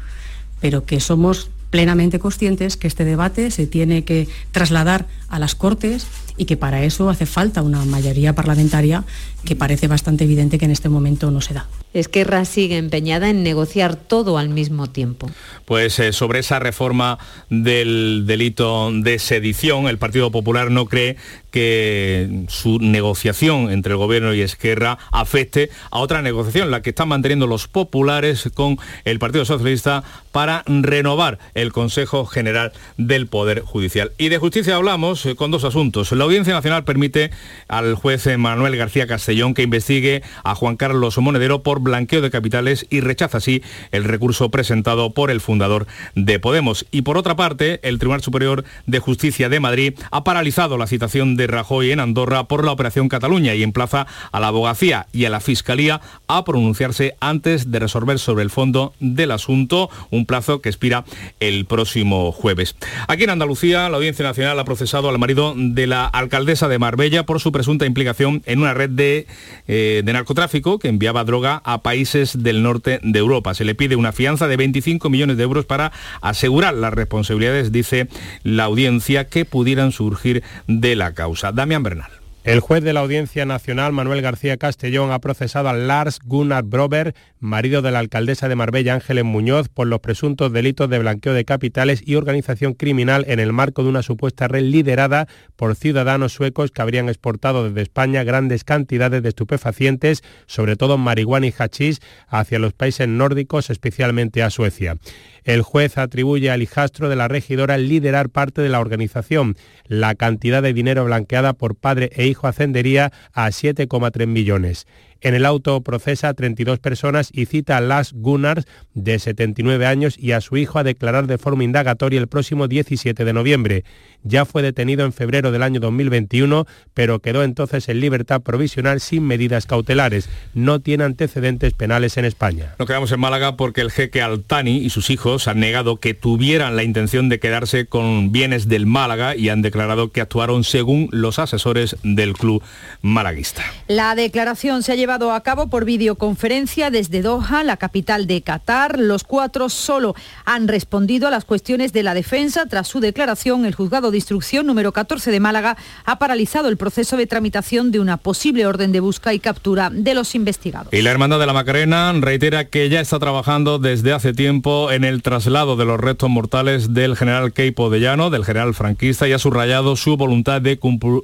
pero 0.60 0.84
que 0.84 0.98
somos 0.98 1.50
plenamente 1.70 2.18
conscientes 2.18 2.76
que 2.76 2.86
este 2.86 3.04
debate 3.04 3.50
se 3.50 3.66
tiene 3.66 4.04
que 4.04 4.28
trasladar 4.52 5.06
a 5.28 5.38
las 5.38 5.54
Cortes 5.54 6.06
y 6.36 6.44
que 6.44 6.56
para 6.56 6.84
eso 6.84 7.08
hace 7.08 7.26
falta 7.26 7.62
una 7.62 7.84
mayoría 7.84 8.34
parlamentaria 8.34 9.04
que 9.44 9.56
parece 9.56 9.88
bastante 9.88 10.24
evidente 10.24 10.58
que 10.58 10.66
en 10.66 10.70
este 10.70 10.88
momento 10.88 11.30
no 11.30 11.40
se 11.40 11.54
da. 11.54 11.66
Esquerra 11.94 12.44
sigue 12.44 12.76
empeñada 12.76 13.30
en 13.30 13.42
negociar 13.42 13.96
todo 13.96 14.36
al 14.36 14.50
mismo 14.50 14.88
tiempo. 14.88 15.30
Pues 15.64 15.98
eh, 15.98 16.12
sobre 16.12 16.40
esa 16.40 16.58
reforma 16.58 17.18
del 17.48 18.24
delito 18.26 18.90
de 18.92 19.18
sedición, 19.18 19.88
el 19.88 19.96
Partido 19.96 20.30
Popular 20.30 20.70
no 20.70 20.86
cree 20.86 21.16
que 21.50 22.44
su 22.48 22.78
negociación 22.78 23.70
entre 23.70 23.92
el 23.92 23.98
Gobierno 23.98 24.34
y 24.34 24.40
Esquerra 24.40 24.98
afecte 25.10 25.70
a 25.90 25.98
otra 25.98 26.22
negociación, 26.22 26.70
la 26.70 26.82
que 26.82 26.90
están 26.90 27.08
manteniendo 27.08 27.46
los 27.46 27.68
populares 27.68 28.50
con 28.54 28.78
el 29.04 29.18
Partido 29.18 29.44
Socialista 29.44 30.04
para 30.32 30.62
renovar 30.66 31.38
el 31.54 31.72
Consejo 31.72 32.26
General 32.26 32.72
del 32.98 33.26
Poder 33.26 33.60
Judicial. 33.60 34.12
Y 34.18 34.28
de 34.28 34.38
justicia 34.38 34.76
hablamos 34.76 35.24
eh, 35.24 35.34
con 35.34 35.50
dos 35.50 35.64
asuntos. 35.64 36.12
La 36.12 36.24
Audiencia 36.24 36.52
Nacional 36.52 36.84
permite 36.84 37.30
al 37.68 37.94
juez 37.94 38.26
Manuel 38.36 38.76
García 38.76 39.06
Castellón 39.06 39.54
que 39.54 39.62
investigue 39.62 40.22
a 40.44 40.54
Juan 40.54 40.76
Carlos 40.76 41.18
Monedero 41.18 41.62
por 41.62 41.80
blanqueo 41.80 42.20
de 42.20 42.30
capitales 42.30 42.86
y 42.90 43.00
rechaza 43.00 43.38
así 43.38 43.62
el 43.92 44.04
recurso 44.04 44.50
presentado 44.50 45.10
por 45.10 45.30
el 45.30 45.40
fundador 45.40 45.86
de 46.14 46.38
Podemos. 46.38 46.86
Y 46.90 47.02
por 47.02 47.16
otra 47.16 47.36
parte, 47.36 47.80
el 47.82 47.98
Tribunal 47.98 48.22
Superior 48.22 48.64
de 48.86 48.98
Justicia 48.98 49.48
de 49.48 49.60
Madrid 49.60 49.94
ha 50.10 50.24
paralizado 50.24 50.78
la 50.78 50.86
citación 50.86 51.36
de 51.36 51.45
Rajoy 51.46 51.90
en 51.90 52.00
Andorra 52.00 52.44
por 52.44 52.64
la 52.64 52.72
Operación 52.72 53.08
Cataluña 53.08 53.54
y 53.54 53.62
emplaza 53.62 54.06
a 54.32 54.40
la 54.40 54.48
abogacía 54.48 55.06
y 55.12 55.24
a 55.24 55.30
la 55.30 55.40
Fiscalía 55.40 56.00
a 56.28 56.44
pronunciarse 56.44 57.16
antes 57.20 57.70
de 57.70 57.78
resolver 57.78 58.18
sobre 58.18 58.44
el 58.44 58.50
fondo 58.50 58.92
del 59.00 59.30
asunto, 59.30 59.90
un 60.10 60.26
plazo 60.26 60.60
que 60.60 60.68
expira 60.68 61.04
el 61.40 61.66
próximo 61.66 62.32
jueves. 62.32 62.76
Aquí 63.08 63.24
en 63.24 63.30
Andalucía, 63.30 63.88
la 63.88 63.96
Audiencia 63.96 64.24
Nacional 64.24 64.58
ha 64.58 64.64
procesado 64.64 65.08
al 65.08 65.18
marido 65.18 65.54
de 65.56 65.86
la 65.86 66.06
alcaldesa 66.06 66.68
de 66.68 66.78
Marbella 66.78 67.26
por 67.26 67.40
su 67.40 67.52
presunta 67.52 67.86
implicación 67.86 68.42
en 68.46 68.60
una 68.60 68.74
red 68.74 68.90
de, 68.90 69.26
eh, 69.68 70.02
narcotráfico 70.04 70.78
que 70.78 70.88
enviaba 70.88 71.24
droga 71.24 71.60
a 71.64 71.82
países 71.82 72.42
del 72.42 72.62
norte 72.62 73.00
de 73.02 73.18
Europa. 73.18 73.54
Se 73.54 73.64
le 73.64 73.74
pide 73.74 73.96
una 73.96 74.12
fianza 74.12 74.48
de 74.48 74.56
25 74.56 75.10
millones 75.10 75.36
de 75.36 75.42
euros 75.42 75.66
para 75.66 75.92
asegurar 76.20 76.74
las 76.74 76.94
responsabilidades, 76.94 77.72
dice 77.72 78.08
la 78.42 78.64
audiencia, 78.64 79.28
que 79.28 79.44
pudieran 79.44 79.92
surgir 79.92 80.42
de 80.66 80.96
la 80.96 81.12
causa. 81.14 81.25
Damián 81.52 81.82
Bernal. 81.82 82.10
El 82.46 82.60
juez 82.60 82.84
de 82.84 82.92
la 82.92 83.00
Audiencia 83.00 83.44
Nacional, 83.44 83.92
Manuel 83.92 84.22
García 84.22 84.56
Castellón, 84.56 85.10
ha 85.10 85.18
procesado 85.18 85.68
a 85.68 85.72
Lars 85.72 86.20
Gunnar 86.22 86.62
Brober, 86.62 87.12
marido 87.40 87.82
de 87.82 87.90
la 87.90 87.98
alcaldesa 87.98 88.48
de 88.48 88.54
Marbella, 88.54 88.94
Ángeles 88.94 89.24
Muñoz, 89.24 89.68
por 89.68 89.88
los 89.88 89.98
presuntos 89.98 90.52
delitos 90.52 90.88
de 90.88 91.00
blanqueo 91.00 91.32
de 91.32 91.44
capitales 91.44 92.04
y 92.06 92.14
organización 92.14 92.74
criminal 92.74 93.24
en 93.26 93.40
el 93.40 93.52
marco 93.52 93.82
de 93.82 93.88
una 93.88 94.02
supuesta 94.02 94.46
red 94.46 94.62
liderada 94.62 95.26
por 95.56 95.74
ciudadanos 95.74 96.34
suecos 96.34 96.70
que 96.70 96.82
habrían 96.82 97.08
exportado 97.08 97.64
desde 97.64 97.82
España 97.82 98.22
grandes 98.22 98.62
cantidades 98.62 99.24
de 99.24 99.28
estupefacientes, 99.30 100.22
sobre 100.46 100.76
todo 100.76 100.98
marihuana 100.98 101.48
y 101.48 101.54
hachís, 101.58 102.00
hacia 102.28 102.60
los 102.60 102.74
países 102.74 103.08
nórdicos, 103.08 103.70
especialmente 103.70 104.44
a 104.44 104.50
Suecia. 104.50 104.98
El 105.46 105.62
juez 105.62 105.96
atribuye 105.96 106.50
al 106.50 106.60
hijastro 106.60 107.08
de 107.08 107.14
la 107.14 107.28
regidora 107.28 107.78
liderar 107.78 108.30
parte 108.30 108.62
de 108.62 108.68
la 108.68 108.80
organización. 108.80 109.56
La 109.86 110.16
cantidad 110.16 110.60
de 110.60 110.72
dinero 110.72 111.04
blanqueada 111.04 111.52
por 111.52 111.76
padre 111.76 112.10
e 112.16 112.26
hijo 112.26 112.48
ascendería 112.48 113.12
a 113.32 113.46
7,3 113.46 114.26
millones. 114.26 114.88
En 115.20 115.34
el 115.34 115.46
auto 115.46 115.80
procesa 115.80 116.28
a 116.28 116.34
32 116.34 116.78
personas 116.78 117.30
y 117.32 117.46
cita 117.46 117.76
a 117.76 117.80
Lars 117.80 118.12
Gunnars, 118.14 118.66
de 118.94 119.18
79 119.18 119.86
años, 119.86 120.16
y 120.18 120.32
a 120.32 120.40
su 120.40 120.56
hijo 120.56 120.78
a 120.78 120.84
declarar 120.84 121.26
de 121.26 121.38
forma 121.38 121.64
indagatoria 121.64 122.20
el 122.20 122.28
próximo 122.28 122.68
17 122.68 123.24
de 123.24 123.32
noviembre. 123.32 123.84
Ya 124.22 124.44
fue 124.44 124.62
detenido 124.62 125.04
en 125.04 125.12
febrero 125.12 125.52
del 125.52 125.62
año 125.62 125.80
2021, 125.80 126.66
pero 126.94 127.20
quedó 127.20 127.44
entonces 127.44 127.88
en 127.88 128.00
libertad 128.00 128.42
provisional 128.42 129.00
sin 129.00 129.24
medidas 129.24 129.66
cautelares. 129.66 130.28
No 130.52 130.80
tiene 130.80 131.04
antecedentes 131.04 131.72
penales 131.74 132.16
en 132.16 132.24
España. 132.24 132.74
Nos 132.78 132.88
quedamos 132.88 133.12
en 133.12 133.20
Málaga 133.20 133.56
porque 133.56 133.80
el 133.80 133.90
jeque 133.90 134.22
Altani 134.22 134.78
y 134.78 134.90
sus 134.90 135.10
hijos 135.10 135.48
han 135.48 135.60
negado 135.60 135.96
que 135.98 136.14
tuvieran 136.14 136.76
la 136.76 136.82
intención 136.82 137.28
de 137.28 137.38
quedarse 137.38 137.86
con 137.86 138.32
bienes 138.32 138.68
del 138.68 138.86
Málaga 138.86 139.36
y 139.36 139.48
han 139.48 139.62
declarado 139.62 140.10
que 140.10 140.20
actuaron 140.20 140.64
según 140.64 141.08
los 141.12 141.38
asesores 141.38 141.96
del 142.02 142.32
club 142.34 142.62
malaguista. 143.02 143.62
La 143.86 144.14
declaración 144.14 144.82
se 144.82 144.92
ha 144.92 144.94
llevado 144.94 145.05
a 145.08 145.40
cabo 145.40 145.68
por 145.68 145.84
videoconferencia 145.84 146.90
desde 146.90 147.22
Doha, 147.22 147.62
la 147.62 147.76
capital 147.76 148.26
de 148.26 148.42
Qatar. 148.42 148.98
Los 148.98 149.22
cuatro 149.22 149.68
solo 149.68 150.16
han 150.44 150.66
respondido 150.66 151.28
a 151.28 151.30
las 151.30 151.44
cuestiones 151.44 151.92
de 151.92 152.02
la 152.02 152.12
defensa. 152.12 152.66
Tras 152.66 152.88
su 152.88 152.98
declaración, 152.98 153.64
el 153.66 153.74
juzgado 153.74 154.10
de 154.10 154.16
instrucción 154.16 154.66
número 154.66 154.90
14 154.90 155.30
de 155.30 155.38
Málaga 155.38 155.76
ha 156.04 156.18
paralizado 156.18 156.68
el 156.68 156.76
proceso 156.76 157.16
de 157.16 157.28
tramitación 157.28 157.92
de 157.92 158.00
una 158.00 158.16
posible 158.16 158.66
orden 158.66 158.90
de 158.90 158.98
busca 158.98 159.32
y 159.32 159.38
captura 159.38 159.90
de 159.90 160.12
los 160.14 160.34
investigados. 160.34 160.92
Y 160.92 161.02
la 161.02 161.12
Hermandad 161.12 161.38
de 161.38 161.46
la 161.46 161.52
Macarena 161.52 162.12
reitera 162.20 162.64
que 162.64 162.88
ya 162.88 163.00
está 163.00 163.20
trabajando 163.20 163.78
desde 163.78 164.12
hace 164.12 164.32
tiempo 164.32 164.90
en 164.90 165.04
el 165.04 165.22
traslado 165.22 165.76
de 165.76 165.84
los 165.84 166.00
restos 166.00 166.30
mortales 166.30 166.94
del 166.94 167.16
general 167.16 167.52
Keipo 167.52 167.90
de 167.90 168.00
Llano, 168.00 168.30
del 168.30 168.44
general 168.44 168.74
franquista, 168.74 169.28
y 169.28 169.32
ha 169.32 169.38
subrayado 169.38 169.94
su 169.94 170.16
voluntad 170.16 170.60
de, 170.60 170.80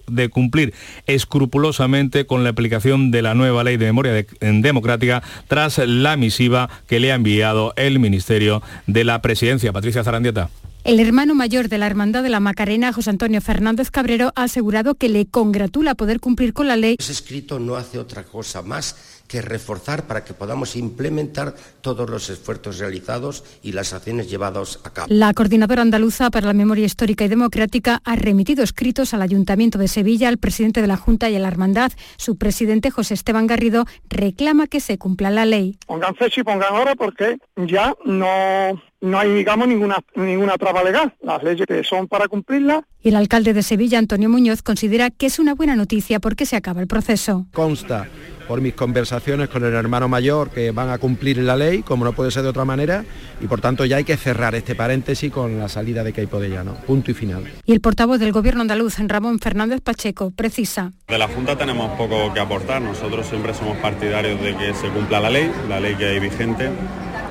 de 0.07 0.29
cumplir 0.29 0.73
escrupulosamente 1.07 2.27
con 2.27 2.45
la 2.45 2.51
aplicación 2.51 3.11
de 3.11 3.23
la 3.23 3.35
nueva 3.35 3.65
ley 3.65 3.72
de 3.77 3.87
memoria 3.87 4.13
de 4.13 4.27
democrática 4.41 5.23
tras 5.49 5.79
la 5.79 6.17
misiva 6.17 6.69
que 6.87 7.01
le 7.01 7.13
ha 7.13 7.15
enviado 7.15 7.73
el 7.77 7.99
Ministerio 7.99 8.63
de 8.87 9.05
la 9.05 9.23
Presidencia. 9.23 9.73
Patricia 9.73 10.05
Zarandieta. 10.05 10.51
El 10.85 10.99
hermano 10.99 11.37
mayor 11.37 11.69
de 11.69 11.79
la 11.79 11.87
Hermandad 11.87 12.25
de 12.25 12.29
la 12.29 12.41
Macarena, 12.41 12.93
José 12.93 13.11
Antonio 13.11 13.41
Fernández 13.41 13.93
Cabrero, 13.93 14.33
ha 14.35 14.45
asegurado 14.45 14.97
que 14.97 15.09
le 15.09 15.27
congratula 15.27 15.95
poder 15.95 16.19
cumplir 16.19 16.53
con 16.53 16.67
la 16.67 16.77
ley. 16.77 16.97
Ese 16.99 17.13
escrito 17.13 17.61
no 17.61 17.77
hace 17.77 17.99
otra 17.99 18.25
cosa 18.25 18.63
más 18.63 19.12
que 19.33 19.41
reforzar 19.41 20.07
para 20.07 20.25
que 20.25 20.35
podamos 20.35 20.77
implementar 20.77 21.55
todos 21.81 22.11
los 22.11 22.29
esfuerzos 22.29 22.79
realizados 22.79 23.45
y 23.63 23.73
las 23.73 23.95
acciones 23.95 24.29
llevadas 24.29 24.79
a 24.85 24.91
cabo. 24.91 25.07
La 25.09 25.33
coordinadora 25.33 25.81
andaluza 25.81 26.29
para 26.29 26.49
la 26.49 26.53
memoria 26.53 26.85
histórica 26.85 27.25
y 27.25 27.29
democrática 27.29 28.03
ha 28.05 28.15
remitido 28.15 28.63
escritos 28.63 29.15
al 29.15 29.23
Ayuntamiento 29.23 29.79
de 29.79 29.89
Sevilla, 29.89 30.29
al 30.29 30.37
presidente 30.37 30.83
de 30.83 30.87
la 30.87 30.99
Junta 30.99 31.31
y 31.31 31.37
a 31.37 31.39
la 31.39 31.49
Hermandad. 31.49 31.93
Su 32.19 32.37
presidente, 32.37 32.91
José 32.91 33.15
Esteban 33.15 33.47
Garrido, 33.47 33.87
reclama 34.11 34.67
que 34.67 34.81
se 34.81 34.99
cumpla 34.99 35.31
la 35.31 35.47
ley. 35.47 35.79
Pongan 35.87 36.15
fecha 36.15 36.43
y 36.43 36.45
pongan 36.45 36.75
hora 36.75 36.95
porque 36.95 37.39
ya 37.57 37.95
no, 38.05 38.79
no 39.01 39.19
hay, 39.19 39.33
digamos, 39.33 39.67
ninguna, 39.67 39.97
ninguna 40.15 40.59
traba 40.59 40.85
legal. 40.85 41.15
Las 41.23 41.43
leyes 41.43 41.67
que 41.67 41.83
son 41.85 42.07
para 42.07 42.29
cumplirlas. 42.29 42.85
Y 43.03 43.09
el 43.09 43.17
alcalde 43.17 43.55
de 43.55 43.63
Sevilla, 43.63 43.99
Antonio 43.99 44.29
Muñoz, 44.29 44.61
considera 44.61 45.09
que 45.09 45.25
es 45.25 45.39
una 45.39 45.55
buena 45.55 45.75
noticia 45.75 46.21
porque 46.21 46.45
se 46.45 46.57
acaba 46.57 46.83
el 46.83 46.87
proceso. 46.87 47.47
Consta 47.55 48.09
por 48.53 48.61
mis 48.61 48.75
conversaciones 48.75 49.49
con 49.49 49.65
el 49.65 49.73
hermano 49.73 50.09
mayor 50.09 50.51
que 50.51 50.73
van 50.73 50.91
a 50.91 50.99
cumplir 50.99 51.39
la 51.39 51.57
ley, 51.57 51.83
como 51.83 52.05
no 52.05 52.13
puede 52.13 52.31
ser 52.31 52.43
de 52.43 52.51
otra 52.51 52.67
manera, 52.67 53.03
y 53.41 53.47
por 53.47 53.63
tanto 53.63 53.87
ya 53.87 53.97
hay 53.97 54.05
que 54.05 54.19
cerrar 54.19 54.55
este 54.55 54.75
paréntesis 54.75 55.33
con 55.33 55.59
la 55.59 55.71
salida 55.71 56.05
de 56.05 56.13
Caipo 56.13 56.39
de 56.39 56.51
Llano. 56.51 56.75
Punto 56.87 57.11
y 57.11 57.15
final. 57.15 57.45
Y 57.65 57.73
el 57.73 57.81
portavoz 57.81 58.21
del 58.21 58.31
Gobierno 58.31 58.61
andaluz, 58.61 58.99
Ramón 58.99 59.39
Fernández 59.39 59.81
Pacheco, 59.81 60.33
precisa. 60.33 60.93
De 61.09 61.17
la 61.17 61.29
Junta 61.29 61.57
tenemos 61.57 61.97
poco 61.97 62.31
que 62.35 62.41
aportar. 62.41 62.83
Nosotros 62.83 63.27
siempre 63.27 63.55
somos 63.55 63.79
partidarios 63.79 64.39
de 64.43 64.55
que 64.55 64.75
se 64.75 64.89
cumpla 64.89 65.19
la 65.19 65.31
ley, 65.31 65.51
la 65.67 65.81
ley 65.81 65.95
que 65.95 66.05
hay 66.05 66.21
vigente, 66.21 66.69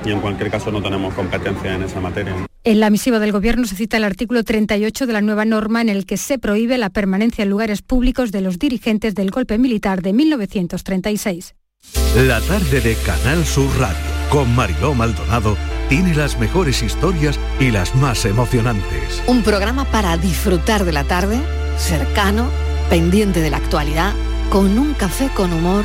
y 0.04 0.10
en 0.10 0.20
cualquier 0.20 0.50
caso 0.50 0.70
no 0.70 0.82
tenemos 0.82 1.14
competencia 1.14 1.74
en 1.74 1.82
esa 1.82 2.00
materia. 2.00 2.34
En 2.64 2.80
la 2.80 2.90
misiva 2.90 3.18
del 3.18 3.32
Gobierno 3.32 3.66
se 3.66 3.74
cita 3.74 3.96
el 3.96 4.04
artículo 4.04 4.44
38 4.44 5.06
de 5.06 5.12
la 5.12 5.20
nueva 5.20 5.44
norma 5.44 5.80
en 5.80 5.88
el 5.88 6.06
que 6.06 6.16
se 6.16 6.38
prohíbe 6.38 6.78
la 6.78 6.90
permanencia 6.90 7.42
en 7.42 7.50
lugares 7.50 7.82
públicos 7.82 8.30
de 8.30 8.40
los 8.40 8.58
dirigentes 8.58 9.14
del 9.14 9.30
golpe 9.30 9.58
militar 9.58 10.02
de 10.02 10.12
1936. 10.12 11.54
La 12.16 12.40
tarde 12.40 12.80
de 12.80 12.94
Canal 13.04 13.44
Sur 13.44 13.68
Radio 13.78 14.12
con 14.32 14.54
Mariló 14.54 14.94
Maldonado 14.94 15.58
tiene 15.90 16.14
las 16.14 16.38
mejores 16.38 16.82
historias 16.82 17.38
y 17.60 17.70
las 17.70 17.94
más 17.94 18.24
emocionantes. 18.24 19.22
Un 19.26 19.42
programa 19.42 19.84
para 19.84 20.16
disfrutar 20.16 20.86
de 20.86 20.92
la 20.92 21.04
tarde, 21.04 21.38
cercano, 21.76 22.48
pendiente 22.88 23.40
de 23.40 23.50
la 23.50 23.58
actualidad, 23.58 24.14
con 24.48 24.78
un 24.78 24.94
café 24.94 25.28
con 25.34 25.52
humor. 25.52 25.84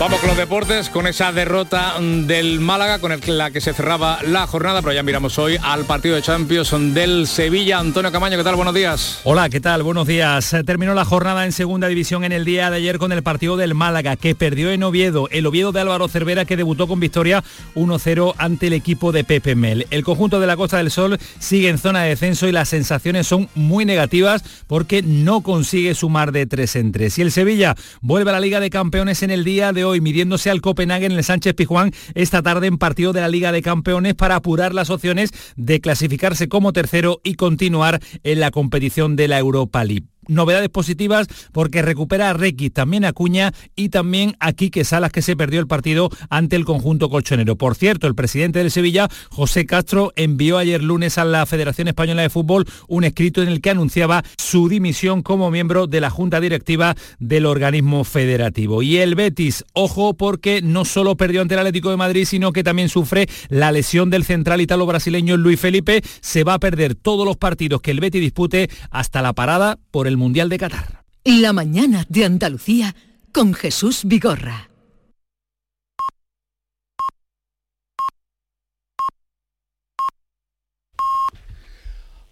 Vamos 0.00 0.18
con 0.20 0.28
los 0.28 0.38
deportes, 0.38 0.88
con 0.88 1.06
esa 1.06 1.30
derrota 1.30 1.96
del 2.00 2.58
Málaga, 2.58 3.00
con 3.00 3.12
la 3.26 3.50
que 3.50 3.60
se 3.60 3.74
cerraba 3.74 4.20
la 4.22 4.46
jornada, 4.46 4.80
pero 4.80 4.94
ya 4.94 5.02
miramos 5.02 5.38
hoy 5.38 5.58
al 5.62 5.84
partido 5.84 6.14
de 6.14 6.22
Champions 6.22 6.74
del 6.94 7.26
Sevilla. 7.26 7.78
Antonio 7.80 8.10
Camaño, 8.10 8.38
¿qué 8.38 8.42
tal? 8.42 8.56
Buenos 8.56 8.72
días. 8.72 9.20
Hola, 9.24 9.50
¿qué 9.50 9.60
tal? 9.60 9.82
Buenos 9.82 10.06
días. 10.06 10.56
Terminó 10.64 10.94
la 10.94 11.04
jornada 11.04 11.44
en 11.44 11.52
segunda 11.52 11.86
división 11.86 12.24
en 12.24 12.32
el 12.32 12.46
día 12.46 12.70
de 12.70 12.78
ayer 12.78 12.96
con 12.96 13.12
el 13.12 13.22
partido 13.22 13.58
del 13.58 13.74
Málaga, 13.74 14.16
que 14.16 14.34
perdió 14.34 14.72
en 14.72 14.82
Oviedo. 14.84 15.28
El 15.30 15.44
Oviedo 15.44 15.70
de 15.70 15.82
Álvaro 15.82 16.08
Cervera, 16.08 16.46
que 16.46 16.56
debutó 16.56 16.88
con 16.88 16.98
victoria 16.98 17.44
1-0 17.74 18.36
ante 18.38 18.68
el 18.68 18.72
equipo 18.72 19.12
de 19.12 19.24
Pepe 19.24 19.54
Mel. 19.54 19.86
El 19.90 20.02
conjunto 20.02 20.40
de 20.40 20.46
la 20.46 20.56
Costa 20.56 20.78
del 20.78 20.90
Sol 20.90 21.18
sigue 21.38 21.68
en 21.68 21.76
zona 21.76 22.04
de 22.04 22.08
descenso 22.08 22.48
y 22.48 22.52
las 22.52 22.70
sensaciones 22.70 23.26
son 23.26 23.50
muy 23.54 23.84
negativas 23.84 24.44
porque 24.66 25.02
no 25.02 25.42
consigue 25.42 25.94
sumar 25.94 26.32
de 26.32 26.46
tres 26.46 26.74
en 26.74 26.90
tres. 26.90 27.18
Y 27.18 27.22
el 27.22 27.32
Sevilla 27.32 27.74
vuelve 28.00 28.30
a 28.30 28.32
la 28.32 28.40
Liga 28.40 28.60
de 28.60 28.70
Campeones 28.70 29.22
en 29.22 29.30
el 29.30 29.44
día 29.44 29.74
de 29.74 29.84
hoy 29.84 29.89
hoy 29.90 30.00
midiéndose 30.00 30.50
al 30.50 30.60
Copenhague 30.60 31.06
en 31.06 31.12
el 31.12 31.24
Sánchez 31.24 31.54
Pijuán 31.54 31.92
esta 32.14 32.42
tarde 32.42 32.66
en 32.66 32.78
partido 32.78 33.12
de 33.12 33.20
la 33.20 33.28
Liga 33.28 33.52
de 33.52 33.62
Campeones 33.62 34.14
para 34.14 34.36
apurar 34.36 34.72
las 34.74 34.90
opciones 34.90 35.30
de 35.56 35.80
clasificarse 35.80 36.48
como 36.48 36.72
tercero 36.72 37.20
y 37.24 37.34
continuar 37.34 38.00
en 38.22 38.40
la 38.40 38.50
competición 38.50 39.16
de 39.16 39.28
la 39.28 39.38
Europa 39.38 39.84
League 39.84 40.06
novedades 40.30 40.68
positivas 40.68 41.26
porque 41.52 41.82
recupera 41.82 42.30
a 42.30 42.32
Requi, 42.32 42.70
también 42.70 43.04
a 43.04 43.12
Cuña 43.12 43.52
y 43.76 43.90
también 43.90 44.36
a 44.40 44.52
Quique 44.52 44.84
Salas 44.84 45.12
que 45.12 45.22
se 45.22 45.36
perdió 45.36 45.60
el 45.60 45.66
partido 45.66 46.10
ante 46.28 46.56
el 46.56 46.64
conjunto 46.64 47.10
colchonero. 47.10 47.56
Por 47.56 47.74
cierto, 47.74 48.06
el 48.06 48.14
presidente 48.14 48.60
del 48.60 48.70
Sevilla, 48.70 49.08
José 49.30 49.66
Castro, 49.66 50.12
envió 50.16 50.58
ayer 50.58 50.82
lunes 50.82 51.18
a 51.18 51.24
la 51.24 51.44
Federación 51.46 51.88
Española 51.88 52.22
de 52.22 52.30
Fútbol 52.30 52.66
un 52.88 53.04
escrito 53.04 53.42
en 53.42 53.48
el 53.48 53.60
que 53.60 53.70
anunciaba 53.70 54.22
su 54.36 54.68
dimisión 54.68 55.22
como 55.22 55.50
miembro 55.50 55.86
de 55.86 56.00
la 56.00 56.10
Junta 56.10 56.40
Directiva 56.40 56.94
del 57.18 57.46
organismo 57.46 58.04
federativo. 58.04 58.82
Y 58.82 58.98
el 58.98 59.14
Betis, 59.14 59.64
ojo 59.72 60.14
porque 60.14 60.62
no 60.62 60.84
solo 60.84 61.16
perdió 61.16 61.42
ante 61.42 61.54
el 61.54 61.60
Atlético 61.60 61.90
de 61.90 61.96
Madrid, 61.96 62.24
sino 62.24 62.52
que 62.52 62.64
también 62.64 62.88
sufre 62.88 63.28
la 63.48 63.72
lesión 63.72 64.10
del 64.10 64.24
central 64.24 64.60
italo-brasileño 64.60 65.36
Luis 65.36 65.60
Felipe. 65.60 66.02
Se 66.20 66.44
va 66.44 66.54
a 66.54 66.58
perder 66.58 66.94
todos 66.94 67.26
los 67.26 67.36
partidos 67.36 67.80
que 67.80 67.90
el 67.90 68.00
Betis 68.00 68.20
dispute 68.20 68.70
hasta 68.90 69.22
la 69.22 69.32
parada 69.32 69.78
por 69.90 70.06
el 70.06 70.16
Mundial 70.20 70.50
de 70.50 70.58
Qatar. 70.58 71.02
La 71.24 71.54
mañana 71.54 72.04
de 72.10 72.26
Andalucía 72.26 72.94
con 73.32 73.54
Jesús 73.54 74.02
Vigorra. 74.04 74.68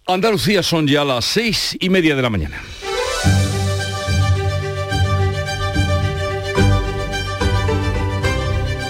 Andalucía 0.05 0.61
son 0.61 0.87
ya 0.87 1.03
las 1.03 1.25
seis 1.25 1.75
y 1.79 1.89
media 1.89 2.15
de 2.15 2.21
la 2.21 2.29
mañana. 2.29 2.61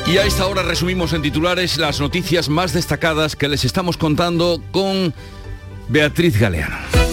Y 0.08 0.18
a 0.18 0.26
esta 0.26 0.46
hora 0.48 0.64
resumimos 0.64 1.14
en 1.14 1.22
titulares 1.22 1.78
las 1.78 2.02
noticias 2.02 2.50
más 2.50 2.74
destacadas 2.74 3.38
que 3.38 3.48
les 3.48 3.64
estamos 3.64 3.96
contando 3.96 4.62
con 4.72 5.14
Beatriz 5.88 6.38
Galeano. 6.38 7.09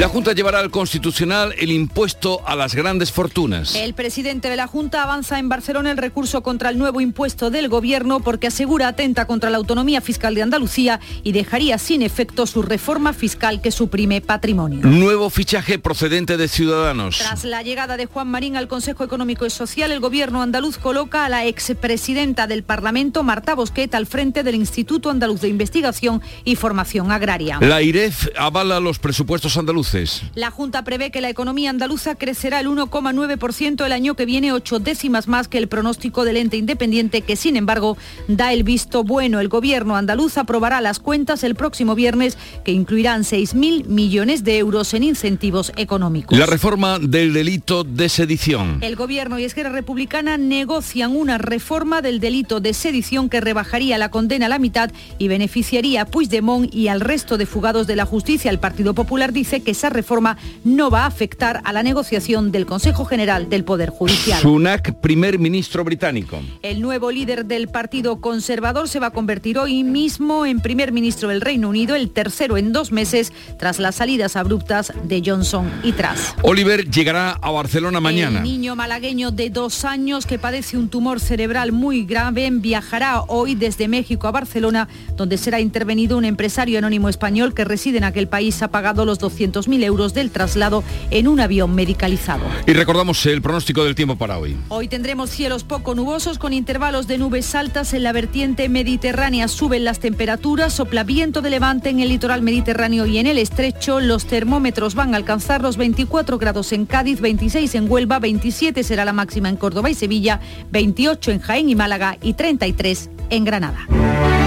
La 0.00 0.08
Junta 0.08 0.32
llevará 0.32 0.60
al 0.60 0.70
Constitucional 0.70 1.54
el 1.58 1.70
impuesto 1.70 2.40
a 2.46 2.56
las 2.56 2.74
grandes 2.74 3.12
fortunas. 3.12 3.74
El 3.74 3.92
presidente 3.92 4.48
de 4.48 4.56
la 4.56 4.66
Junta 4.66 5.02
avanza 5.02 5.38
en 5.38 5.50
Barcelona 5.50 5.90
el 5.90 5.98
recurso 5.98 6.42
contra 6.42 6.70
el 6.70 6.78
nuevo 6.78 7.02
impuesto 7.02 7.50
del 7.50 7.68
Gobierno 7.68 8.20
porque 8.20 8.46
asegura 8.46 8.88
atenta 8.88 9.26
contra 9.26 9.50
la 9.50 9.58
autonomía 9.58 10.00
fiscal 10.00 10.34
de 10.34 10.40
Andalucía 10.40 11.00
y 11.22 11.32
dejaría 11.32 11.76
sin 11.76 12.00
efecto 12.00 12.46
su 12.46 12.62
reforma 12.62 13.12
fiscal 13.12 13.60
que 13.60 13.70
suprime 13.70 14.22
patrimonio. 14.22 14.86
Nuevo 14.86 15.28
fichaje 15.28 15.78
procedente 15.78 16.38
de 16.38 16.48
Ciudadanos. 16.48 17.18
Tras 17.18 17.44
la 17.44 17.62
llegada 17.62 17.98
de 17.98 18.06
Juan 18.06 18.28
Marín 18.28 18.56
al 18.56 18.68
Consejo 18.68 19.04
Económico 19.04 19.44
y 19.44 19.50
Social, 19.50 19.92
el 19.92 20.00
Gobierno 20.00 20.40
andaluz 20.40 20.78
coloca 20.78 21.26
a 21.26 21.28
la 21.28 21.44
expresidenta 21.44 22.46
del 22.46 22.62
Parlamento, 22.62 23.22
Marta 23.22 23.54
Bosquet, 23.54 23.94
al 23.94 24.06
frente 24.06 24.44
del 24.44 24.54
Instituto 24.54 25.10
Andaluz 25.10 25.42
de 25.42 25.48
Investigación 25.48 26.22
y 26.46 26.56
Formación 26.56 27.12
Agraria. 27.12 27.58
La 27.60 27.82
IREF 27.82 28.28
avala 28.38 28.80
los 28.80 28.98
presupuestos 28.98 29.58
andaluces. 29.58 29.89
La 30.34 30.50
Junta 30.50 30.84
prevé 30.84 31.10
que 31.10 31.20
la 31.20 31.28
economía 31.28 31.70
andaluza 31.70 32.14
crecerá 32.14 32.60
el 32.60 32.68
1,9% 32.68 33.84
el 33.84 33.92
año 33.92 34.14
que 34.14 34.24
viene, 34.24 34.52
ocho 34.52 34.78
décimas 34.78 35.26
más 35.26 35.48
que 35.48 35.58
el 35.58 35.68
pronóstico 35.68 36.24
del 36.24 36.36
ente 36.36 36.56
independiente, 36.56 37.22
que 37.22 37.34
sin 37.34 37.56
embargo 37.56 37.96
da 38.28 38.52
el 38.52 38.62
visto 38.62 39.02
bueno. 39.02 39.40
El 39.40 39.48
gobierno 39.48 39.96
andaluz 39.96 40.38
aprobará 40.38 40.80
las 40.80 41.00
cuentas 41.00 41.42
el 41.42 41.56
próximo 41.56 41.94
viernes, 41.94 42.38
que 42.64 42.72
incluirán 42.72 43.22
6.000 43.22 43.86
millones 43.86 44.44
de 44.44 44.58
euros 44.58 44.94
en 44.94 45.02
incentivos 45.02 45.72
económicos. 45.76 46.38
La 46.38 46.46
reforma 46.46 46.98
del 46.98 47.32
delito 47.32 47.82
de 47.82 48.08
sedición. 48.08 48.78
El 48.82 48.94
gobierno 48.94 49.38
y 49.38 49.44
Esquerra 49.44 49.70
Republicana 49.70 50.36
negocian 50.36 51.16
una 51.16 51.38
reforma 51.38 52.00
del 52.00 52.20
delito 52.20 52.60
de 52.60 52.74
sedición 52.74 53.28
que 53.28 53.40
rebajaría 53.40 53.98
la 53.98 54.10
condena 54.10 54.46
a 54.46 54.48
la 54.48 54.58
mitad 54.58 54.90
y 55.18 55.28
beneficiaría 55.28 56.02
a 56.02 56.06
Puigdemont 56.06 56.72
y 56.72 56.88
al 56.88 57.00
resto 57.00 57.38
de 57.38 57.46
fugados 57.46 57.86
de 57.86 57.96
la 57.96 58.06
justicia. 58.06 58.50
El 58.50 58.58
Partido 58.58 58.94
Popular 58.94 59.32
dice 59.32 59.60
que 59.62 59.69
esa 59.70 59.88
reforma 59.88 60.36
no 60.64 60.90
va 60.90 61.04
a 61.04 61.06
afectar 61.06 61.60
a 61.64 61.72
la 61.72 61.82
negociación 61.82 62.52
del 62.52 62.66
Consejo 62.66 63.04
General 63.04 63.48
del 63.48 63.64
Poder 63.64 63.90
Judicial. 63.90 64.40
Sunak, 64.40 65.00
primer 65.00 65.38
ministro 65.38 65.84
británico. 65.84 66.40
El 66.62 66.80
nuevo 66.80 67.10
líder 67.10 67.46
del 67.46 67.68
Partido 67.68 68.20
Conservador 68.20 68.88
se 68.88 69.00
va 69.00 69.08
a 69.08 69.10
convertir 69.10 69.58
hoy 69.58 69.84
mismo 69.84 70.46
en 70.46 70.60
primer 70.60 70.92
ministro 70.92 71.28
del 71.28 71.40
Reino 71.40 71.68
Unido, 71.68 71.94
el 71.94 72.10
tercero 72.10 72.56
en 72.56 72.72
dos 72.72 72.92
meses, 72.92 73.32
tras 73.58 73.78
las 73.78 73.96
salidas 73.96 74.36
abruptas 74.36 74.92
de 75.04 75.22
Johnson 75.24 75.70
y 75.82 75.92
Truss. 75.92 76.34
Oliver 76.42 76.90
llegará 76.90 77.32
a 77.32 77.50
Barcelona 77.50 78.00
mañana. 78.00 78.38
El 78.38 78.44
niño 78.44 78.76
malagueño 78.76 79.30
de 79.30 79.50
dos 79.50 79.84
años 79.84 80.26
que 80.26 80.38
padece 80.38 80.76
un 80.76 80.88
tumor 80.88 81.20
cerebral 81.20 81.72
muy 81.72 82.04
grave 82.04 82.48
viajará 82.50 83.22
hoy 83.22 83.54
desde 83.54 83.88
México 83.88 84.26
a 84.26 84.30
Barcelona, 84.30 84.88
donde 85.16 85.38
será 85.38 85.60
intervenido 85.60 86.18
un 86.18 86.24
empresario 86.24 86.78
anónimo 86.78 87.08
español 87.08 87.54
que 87.54 87.64
reside 87.64 87.98
en 87.98 88.04
aquel 88.04 88.28
país. 88.28 88.62
Ha 88.62 88.68
pagado 88.68 89.04
los 89.04 89.18
200 89.18 89.59
mil 89.68 89.82
euros 89.84 90.14
del 90.14 90.30
traslado 90.30 90.82
en 91.10 91.28
un 91.28 91.40
avión 91.40 91.74
medicalizado. 91.74 92.44
Y 92.66 92.72
recordamos 92.72 93.24
el 93.26 93.42
pronóstico 93.42 93.84
del 93.84 93.94
tiempo 93.94 94.16
para 94.16 94.38
hoy. 94.38 94.56
Hoy 94.68 94.88
tendremos 94.88 95.30
cielos 95.30 95.64
poco 95.64 95.94
nubosos 95.94 96.38
con 96.38 96.52
intervalos 96.52 97.06
de 97.06 97.18
nubes 97.18 97.54
altas 97.54 97.94
en 97.94 98.02
la 98.02 98.12
vertiente 98.12 98.68
mediterránea. 98.68 99.48
Suben 99.48 99.84
las 99.84 100.00
temperaturas, 100.00 100.72
sopla 100.72 101.04
viento 101.04 101.42
de 101.42 101.50
levante 101.50 101.90
en 101.90 102.00
el 102.00 102.08
litoral 102.08 102.42
mediterráneo 102.42 103.06
y 103.06 103.18
en 103.18 103.26
el 103.26 103.38
estrecho. 103.38 104.00
Los 104.00 104.26
termómetros 104.26 104.94
van 104.94 105.14
a 105.14 105.16
alcanzar 105.16 105.62
los 105.62 105.76
24 105.76 106.38
grados 106.38 106.72
en 106.72 106.86
Cádiz, 106.86 107.20
26 107.20 107.74
en 107.74 107.90
Huelva, 107.90 108.18
27 108.18 108.82
será 108.82 109.04
la 109.04 109.12
máxima 109.12 109.48
en 109.48 109.56
Córdoba 109.56 109.90
y 109.90 109.94
Sevilla, 109.94 110.40
28 110.70 111.30
en 111.32 111.40
Jaén 111.40 111.68
y 111.68 111.74
Málaga 111.74 112.18
y 112.22 112.34
33 112.34 113.10
en 113.30 113.44
Granada. 113.44 114.39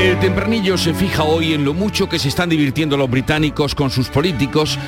El 0.00 0.18
tempranillo 0.18 0.78
se 0.78 0.94
fija 0.94 1.24
hoy 1.24 1.52
en 1.52 1.62
lo 1.62 1.74
mucho 1.74 2.08
que 2.08 2.18
se 2.18 2.28
están 2.28 2.48
divirtiendo 2.48 2.96
los 2.96 3.10
británicos 3.10 3.74
con 3.74 3.90
sus 3.90 4.08
políticos, 4.08 4.78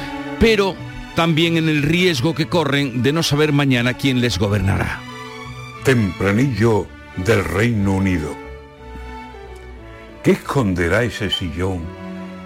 pero 0.41 0.75
también 1.15 1.59
en 1.59 1.69
el 1.69 1.83
riesgo 1.83 2.35
que 2.35 2.49
corren 2.49 3.03
de 3.03 3.13
no 3.13 3.23
saber 3.23 3.53
mañana 3.53 3.93
quién 3.93 4.23
les 4.23 4.39
gobernará. 4.39 5.01
Tempranillo 5.85 6.87
del 7.19 7.45
Reino 7.45 7.93
Unido. 7.93 8.35
¿Qué 10.23 10.31
esconderá 10.31 11.03
ese 11.03 11.29
sillón 11.29 11.83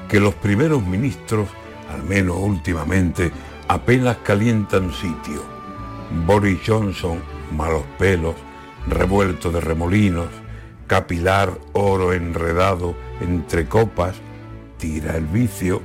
que 0.08 0.18
los 0.18 0.34
primeros 0.34 0.84
ministros, 0.84 1.48
al 1.88 2.02
menos 2.02 2.36
últimamente, 2.40 3.30
apenas 3.68 4.16
calientan 4.24 4.92
sitio? 4.92 5.44
Boris 6.26 6.58
Johnson, 6.66 7.20
malos 7.52 7.84
pelos, 7.96 8.34
revuelto 8.88 9.52
de 9.52 9.60
remolinos, 9.60 10.26
capilar 10.86 11.58
oro 11.72 12.12
enredado 12.12 12.94
entre 13.20 13.66
copas, 13.66 14.16
tira 14.78 15.16
el 15.16 15.26
vicio, 15.26 15.80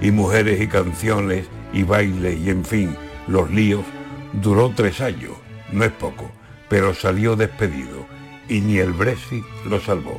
y 0.00 0.10
mujeres 0.10 0.60
y 0.60 0.66
canciones 0.66 1.46
y 1.72 1.82
bailes 1.82 2.38
y 2.38 2.50
en 2.50 2.64
fin, 2.64 2.96
los 3.26 3.50
líos, 3.50 3.84
duró 4.34 4.72
tres 4.74 5.00
años, 5.00 5.32
no 5.72 5.84
es 5.84 5.92
poco, 5.92 6.30
pero 6.68 6.94
salió 6.94 7.36
despedido 7.36 8.06
y 8.48 8.60
ni 8.60 8.78
el 8.78 8.92
Brexit 8.92 9.44
lo 9.64 9.80
salvó. 9.80 10.18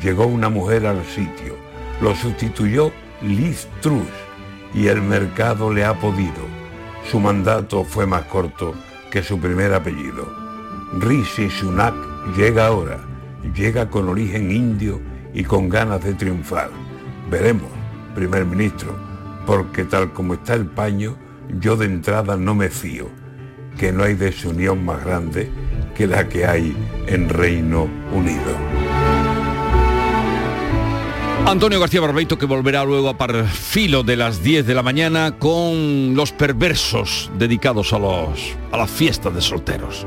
Llegó 0.00 0.26
una 0.26 0.48
mujer 0.48 0.86
al 0.86 1.04
sitio, 1.04 1.56
lo 2.00 2.14
sustituyó 2.14 2.92
Liz 3.22 3.68
Truss 3.80 4.08
y 4.74 4.88
el 4.88 5.02
mercado 5.02 5.72
le 5.72 5.84
ha 5.84 5.94
podido. 5.94 6.42
Su 7.10 7.20
mandato 7.20 7.84
fue 7.84 8.06
más 8.06 8.22
corto 8.24 8.74
que 9.10 9.22
su 9.22 9.38
primer 9.38 9.74
apellido. 9.74 10.26
Rishi 10.98 11.50
Sunak 11.50 11.94
llega 12.36 12.66
ahora 12.66 13.11
llega 13.54 13.88
con 13.90 14.08
origen 14.08 14.50
indio 14.50 15.00
y 15.34 15.44
con 15.44 15.68
ganas 15.68 16.02
de 16.04 16.14
triunfar. 16.14 16.70
Veremos, 17.30 17.70
primer 18.14 18.44
ministro, 18.44 18.94
porque 19.46 19.84
tal 19.84 20.12
como 20.12 20.34
está 20.34 20.54
el 20.54 20.66
paño, 20.66 21.16
yo 21.60 21.76
de 21.76 21.86
entrada 21.86 22.36
no 22.36 22.54
me 22.54 22.68
fío, 22.68 23.08
que 23.78 23.92
no 23.92 24.04
hay 24.04 24.14
desunión 24.14 24.84
más 24.84 25.04
grande 25.04 25.50
que 25.94 26.06
la 26.06 26.28
que 26.28 26.46
hay 26.46 26.76
en 27.06 27.28
Reino 27.28 27.88
Unido. 28.12 28.56
Antonio 31.44 31.80
García 31.80 32.00
Barbeito 32.00 32.38
que 32.38 32.46
volverá 32.46 32.84
luego 32.84 33.08
a 33.08 33.18
par 33.18 33.46
filo 33.46 34.04
de 34.04 34.16
las 34.16 34.42
10 34.42 34.64
de 34.64 34.74
la 34.74 34.82
mañana 34.82 35.38
con 35.38 36.14
los 36.14 36.32
perversos 36.32 37.30
dedicados 37.36 37.92
a, 37.92 37.98
los, 37.98 38.56
a 38.70 38.76
las 38.76 38.90
fiestas 38.90 39.34
de 39.34 39.40
solteros. 39.40 40.06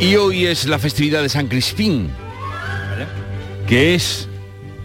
Y 0.00 0.16
hoy 0.16 0.46
es 0.46 0.64
la 0.64 0.78
festividad 0.78 1.20
de 1.20 1.28
San 1.28 1.46
Crispín, 1.46 2.08
que 3.66 3.94
es 3.94 4.28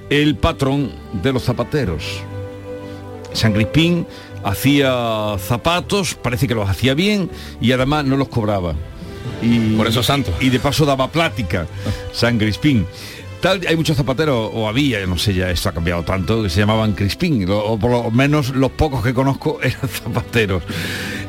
el 0.10 0.36
patrón 0.36 0.92
de 1.24 1.32
los 1.32 1.44
zapateros. 1.44 2.22
San 3.32 3.54
Crispín 3.54 4.06
hacía 4.44 5.38
zapatos, 5.40 6.16
parece 6.16 6.50
que 6.50 6.56
los 6.56 6.70
hacía 6.70 6.94
bien 6.96 7.30
y 7.62 7.72
además 7.72 8.04
no 8.04 8.18
los 8.18 8.28
cobraba. 8.28 8.76
Y, 9.42 9.76
Por 9.78 9.88
eso 9.88 10.04
santo. 10.04 10.34
Y 10.42 10.50
de 10.50 10.60
paso 10.60 10.86
daba 10.86 11.10
plática, 11.10 11.66
San 12.12 12.38
Crispín. 12.38 12.86
Tal, 13.40 13.62
hay 13.70 13.78
muchos 13.78 13.96
zapateros, 13.96 14.52
o 14.54 14.68
había, 14.68 15.06
no 15.06 15.18
sé, 15.18 15.34
ya 15.34 15.50
esto 15.50 15.70
ha 15.70 15.72
cambiado 15.72 16.04
tanto, 16.04 16.44
que 16.44 16.50
se 16.50 16.60
llamaban 16.60 16.92
Crispín, 16.92 17.50
o, 17.50 17.58
o 17.58 17.80
por 17.80 17.92
lo 17.92 18.12
menos 18.12 18.50
los 18.50 18.72
pocos 18.72 19.02
que 19.02 19.14
conozco 19.14 19.60
eran 19.64 19.88
zapateros. 19.88 20.64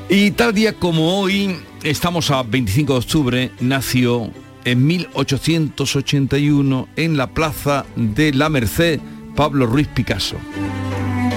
Y 0.09 0.31
tal 0.31 0.55
día 0.55 0.73
como 0.73 1.19
hoy, 1.19 1.57
estamos 1.83 2.31
a 2.31 2.45
25 2.45 2.93
de 2.93 2.99
octubre, 2.99 3.51
nació 3.59 4.31
en 4.65 4.87
1881 4.87 6.89
en 6.95 7.17
la 7.17 7.27
Plaza 7.27 7.85
de 7.97 8.33
la 8.33 8.49
Merced 8.49 9.01
Pablo 9.35 9.67
Ruiz 9.67 9.89
Picasso. 9.89 10.37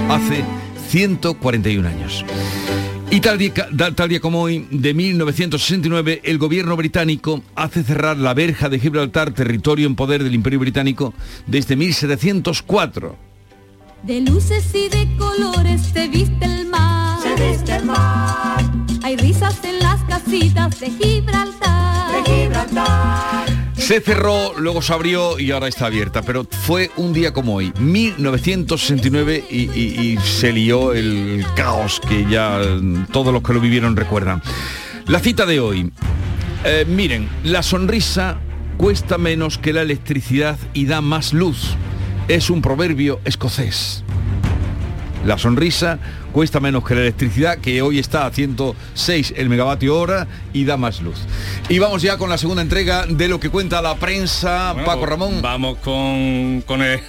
Hace 0.08 0.44
141 0.90 1.88
años. 1.88 2.24
Y 3.10 3.22
tal 3.22 3.40
día, 3.40 3.54
tal 3.96 4.08
día, 4.08 4.20
como 4.20 4.44
hoy, 4.44 4.68
de 4.70 4.94
1969, 4.94 6.22
el 6.24 6.38
gobierno 6.38 6.76
británico 6.76 7.42
hace 7.56 7.84
cerrar 7.84 8.18
la 8.18 8.36
verja 8.36 8.70
de 8.70 8.80
Gibraltar, 8.80 9.34
territorio 9.34 9.88
en 9.88 9.96
poder 9.96 10.24
del 10.24 10.36
Imperio 10.36 10.60
Británico, 10.60 11.16
desde 11.48 11.76
1704. 11.76 13.16
De 14.04 14.22
luces 14.22 14.64
y 14.76 14.90
de 14.90 15.08
colores 15.18 15.82
se 15.92 16.08
viste 16.08 16.46
el 16.46 16.68
mar. 16.68 17.09
Mar. 17.86 18.64
Hay 19.02 19.16
risas 19.16 19.64
en 19.64 19.80
las 19.80 20.02
casitas 20.04 20.80
de 20.80 20.92
Gibraltar. 20.92 22.12
De 22.12 22.32
Gibraltar. 22.32 23.46
Se 23.76 24.02
cerró, 24.02 24.54
luego 24.58 24.82
se 24.82 24.94
abrió 24.94 25.40
y 25.40 25.52
ahora 25.52 25.68
está 25.68 25.86
abierta, 25.86 26.22
pero 26.22 26.46
fue 26.66 26.92
un 26.98 27.14
día 27.14 27.34
como 27.34 27.56
hoy, 27.56 27.72
1969, 27.80 29.46
y, 29.50 29.72
y, 29.72 30.14
y 30.14 30.18
se 30.18 30.52
lió 30.52 30.94
el 30.94 31.46
caos 31.56 32.02
que 32.08 32.26
ya 32.30 32.62
todos 33.12 33.34
los 33.34 33.42
que 33.42 33.54
lo 33.54 33.62
vivieron 33.62 33.96
recuerdan. 33.96 34.42
La 35.08 35.20
cita 35.20 35.46
de 35.46 35.60
hoy. 35.60 35.92
Eh, 36.66 36.86
miren, 36.88 37.30
la 37.44 37.64
sonrisa 37.64 38.38
cuesta 38.78 39.18
menos 39.18 39.58
que 39.58 39.72
la 39.72 39.82
electricidad 39.82 40.58
y 40.74 40.86
da 40.86 41.00
más 41.02 41.34
luz. 41.34 41.76
Es 42.28 42.50
un 42.50 42.62
proverbio 42.62 43.22
escocés. 43.24 44.04
La 45.26 45.38
sonrisa 45.38 46.00
cuesta 46.32 46.60
menos 46.60 46.84
que 46.86 46.96
la 46.96 47.02
electricidad, 47.02 47.58
que 47.58 47.82
hoy 47.82 48.00
está 48.00 48.26
a 48.26 48.32
106 48.32 49.34
el 49.36 49.50
megavatio 49.50 49.98
hora 50.00 50.28
y 50.54 50.64
da 50.66 50.78
más 50.78 51.02
luz. 51.02 51.18
Y 51.68 51.80
vamos 51.80 52.02
ya 52.02 52.18
con 52.18 52.30
la 52.30 52.38
segunda 52.38 52.62
entrega 52.62 53.06
de 53.06 53.28
lo 53.28 53.40
que 53.40 53.50
cuenta 53.50 53.82
la 53.82 53.96
prensa. 53.96 54.72
Bueno, 54.74 54.86
Paco 54.86 55.00
pues 55.00 55.10
Ramón. 55.10 55.42
Vamos 55.42 55.78
con, 55.80 56.62
con, 56.66 56.82
el- 56.82 57.02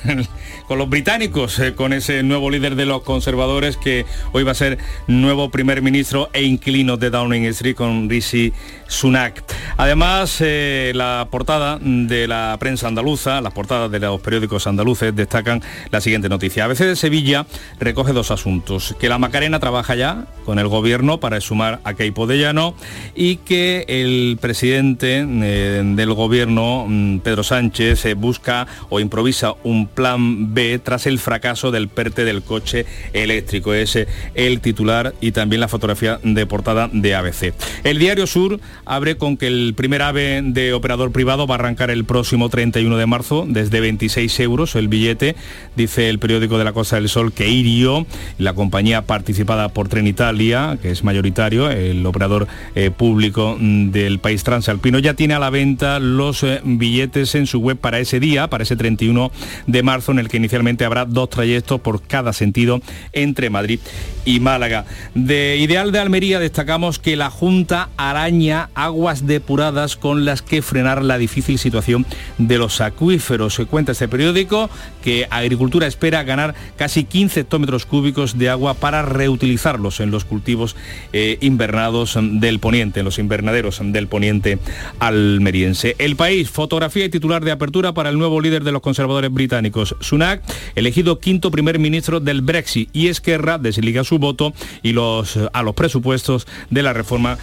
con 0.71 0.79
los 0.79 0.89
británicos, 0.89 1.59
eh, 1.59 1.75
con 1.75 1.93
ese 1.93 2.23
nuevo 2.23 2.49
líder 2.49 2.77
de 2.77 2.87
los 2.87 3.03
conservadores 3.03 3.77
que 3.77 4.07
hoy 4.31 4.45
va 4.45 4.53
a 4.53 4.55
ser 4.55 4.79
nuevo 5.09 5.51
primer 5.51 5.83
ministro 5.83 6.31
e 6.33 6.45
inquilino 6.45 6.97
de 6.97 7.11
Downing 7.11 7.45
Street 7.47 7.75
con 7.75 8.09
Rishi 8.09 8.53
Sunak. 8.87 9.43
Además, 9.77 10.37
eh, 10.39 10.93
la 10.95 11.27
portada 11.29 11.81
de 11.83 12.29
la 12.29 12.57
prensa 12.61 12.87
andaluza, 12.87 13.41
las 13.41 13.53
portadas 13.53 13.91
de 13.91 13.99
los 13.99 14.21
periódicos 14.21 14.68
andaluces 14.68 15.12
destacan 15.12 15.61
la 15.91 16.01
siguiente 16.01 16.29
noticia. 16.29 16.66
ABC 16.66 16.85
de 16.85 16.95
Sevilla 16.95 17.47
recoge 17.81 18.12
dos 18.12 18.31
asuntos. 18.31 18.95
Que 19.01 19.09
la 19.09 19.18
Macarena 19.18 19.59
trabaja 19.59 19.97
ya 19.97 20.27
con 20.45 20.61
el 20.61 20.68
gobierno 20.68 21.18
para 21.18 21.41
sumar 21.41 21.81
a 21.83 21.95
Keipo 21.95 22.29
de 22.29 22.39
Llano 22.39 22.77
y 23.16 23.39
que 23.39 23.87
el 23.89 24.39
presidente 24.41 25.27
eh, 25.27 25.83
del 25.97 26.14
gobierno, 26.14 26.85
mm, 26.87 27.18
Pedro 27.18 27.43
Sánchez, 27.43 28.07
busca 28.16 28.68
o 28.89 29.01
improvisa 29.01 29.55
un 29.64 29.89
plan 29.89 30.55
B 30.55 30.59
tras 30.82 31.06
el 31.06 31.18
fracaso 31.18 31.70
del 31.70 31.88
PERTE 31.88 32.24
del 32.24 32.42
coche 32.42 32.86
eléctrico. 33.12 33.74
Es 33.74 33.96
eh, 33.96 34.06
el 34.34 34.61
titular 34.61 35.14
y 35.20 35.32
también 35.32 35.61
la 35.61 35.68
fotografía 35.68 36.20
de 36.22 36.46
portada 36.46 36.88
de 36.92 37.14
ABC. 37.14 37.54
El 37.84 37.98
diario 37.98 38.26
Sur 38.26 38.61
abre 38.84 39.16
con 39.16 39.36
que 39.36 39.46
el 39.46 39.74
primer 39.74 40.02
AVE 40.02 40.42
de 40.44 40.72
operador 40.72 41.12
privado 41.12 41.46
va 41.46 41.54
a 41.54 41.58
arrancar 41.58 41.90
el 41.90 42.04
próximo 42.04 42.48
31 42.48 42.96
de 42.96 43.06
marzo 43.06 43.44
desde 43.48 43.80
26 43.80 44.40
euros 44.40 44.74
el 44.76 44.88
billete, 44.88 45.36
dice 45.76 46.08
el 46.08 46.18
periódico 46.18 46.58
de 46.58 46.64
la 46.64 46.72
Costa 46.72 46.96
del 46.96 47.08
Sol 47.08 47.32
que 47.32 47.48
Irio, 47.48 48.06
la 48.38 48.54
compañía 48.54 49.02
participada 49.02 49.68
por 49.68 49.88
Trenitalia, 49.88 50.78
que 50.80 50.90
es 50.90 51.04
mayoritario, 51.04 51.70
el 51.70 52.04
operador 52.06 52.46
eh, 52.74 52.90
público 52.90 53.56
mm, 53.58 53.90
del 53.90 54.18
país 54.18 54.44
transalpino, 54.44 54.98
ya 54.98 55.14
tiene 55.14 55.34
a 55.34 55.38
la 55.38 55.50
venta 55.50 55.98
los 55.98 56.42
eh, 56.42 56.61
billetes 56.64 57.34
en 57.34 57.46
su 57.46 57.61
web 57.61 57.78
para 57.78 57.98
ese 57.98 58.20
día, 58.20 58.48
para 58.48 58.64
ese 58.64 58.76
31 58.76 59.30
de 59.66 59.82
marzo, 59.82 60.12
en 60.12 60.18
el 60.18 60.28
que 60.28 60.36
inicialmente 60.51 60.84
habrá 60.84 61.05
dos 61.05 61.30
trayectos 61.30 61.80
por 61.80 62.03
cada 62.03 62.32
sentido 62.32 62.80
entre 63.12 63.51
Madrid 63.51 63.78
y 64.24 64.40
Málaga. 64.40 64.84
De 65.14 65.57
Ideal 65.57 65.92
de 65.92 66.01
Almería 66.01 66.40
destacamos 66.40 66.98
que 66.98 67.14
la 67.14 67.30
Junta 67.30 67.88
araña 67.96 68.68
aguas 68.74 69.28
depuradas 69.28 69.96
con 69.96 70.24
las 70.24 70.42
que 70.42 70.61
frenar 70.61 71.05
la 71.05 71.18
difícil 71.18 71.57
situación 71.59 72.05
de 72.38 72.59
los 72.59 72.80
acuíferos. 72.80 73.55
Se 73.55 73.66
cuenta 73.66 73.92
este 73.92 74.09
periódico 74.09 74.68
que 75.05 75.28
Agricultura 75.30 75.86
espera 75.86 76.24
ganar 76.24 76.57
casi 76.76 77.05
15 77.05 77.40
hectómetros 77.40 77.86
cúbicos 77.86 78.36
de 78.36 78.51
agua 78.51 78.74
para 78.74 79.03
reutilizarlos 79.03 80.01
en 80.01 80.11
los 80.11 80.24
cultivos 80.24 80.74
eh, 81.12 81.38
invernados 81.40 82.18
del 82.20 82.59
poniente, 82.59 83.01
en 83.01 83.05
los 83.05 83.20
invernaderos 83.20 83.80
del 83.82 84.09
poniente 84.09 84.59
almeriense. 84.98 85.94
El 85.98 86.16
país, 86.16 86.51
fotografía 86.51 87.05
y 87.05 87.09
titular 87.09 87.44
de 87.44 87.53
apertura 87.53 87.94
para 87.94 88.11
el 88.11 88.18
nuevo 88.18 88.40
líder 88.40 88.64
de 88.64 88.72
los 88.72 88.82
conservadores 88.82 89.32
británicos, 89.32 89.94
Sunak, 90.01 90.39
elegido 90.74 91.18
quinto 91.20 91.51
primer 91.51 91.78
ministro 91.78 92.20
del 92.20 92.43
Brexit. 92.43 92.91
Y 92.93 93.09
Esquerra 93.09 93.59
desliga 93.59 94.05
su 94.05 94.18
voto 94.18 94.53
y 94.82 94.93
los, 94.93 95.38
a 95.53 95.62
los 95.62 95.74
presupuestos 95.74 96.47
de 96.70 96.82
la 96.82 96.93
reforma 96.93 97.38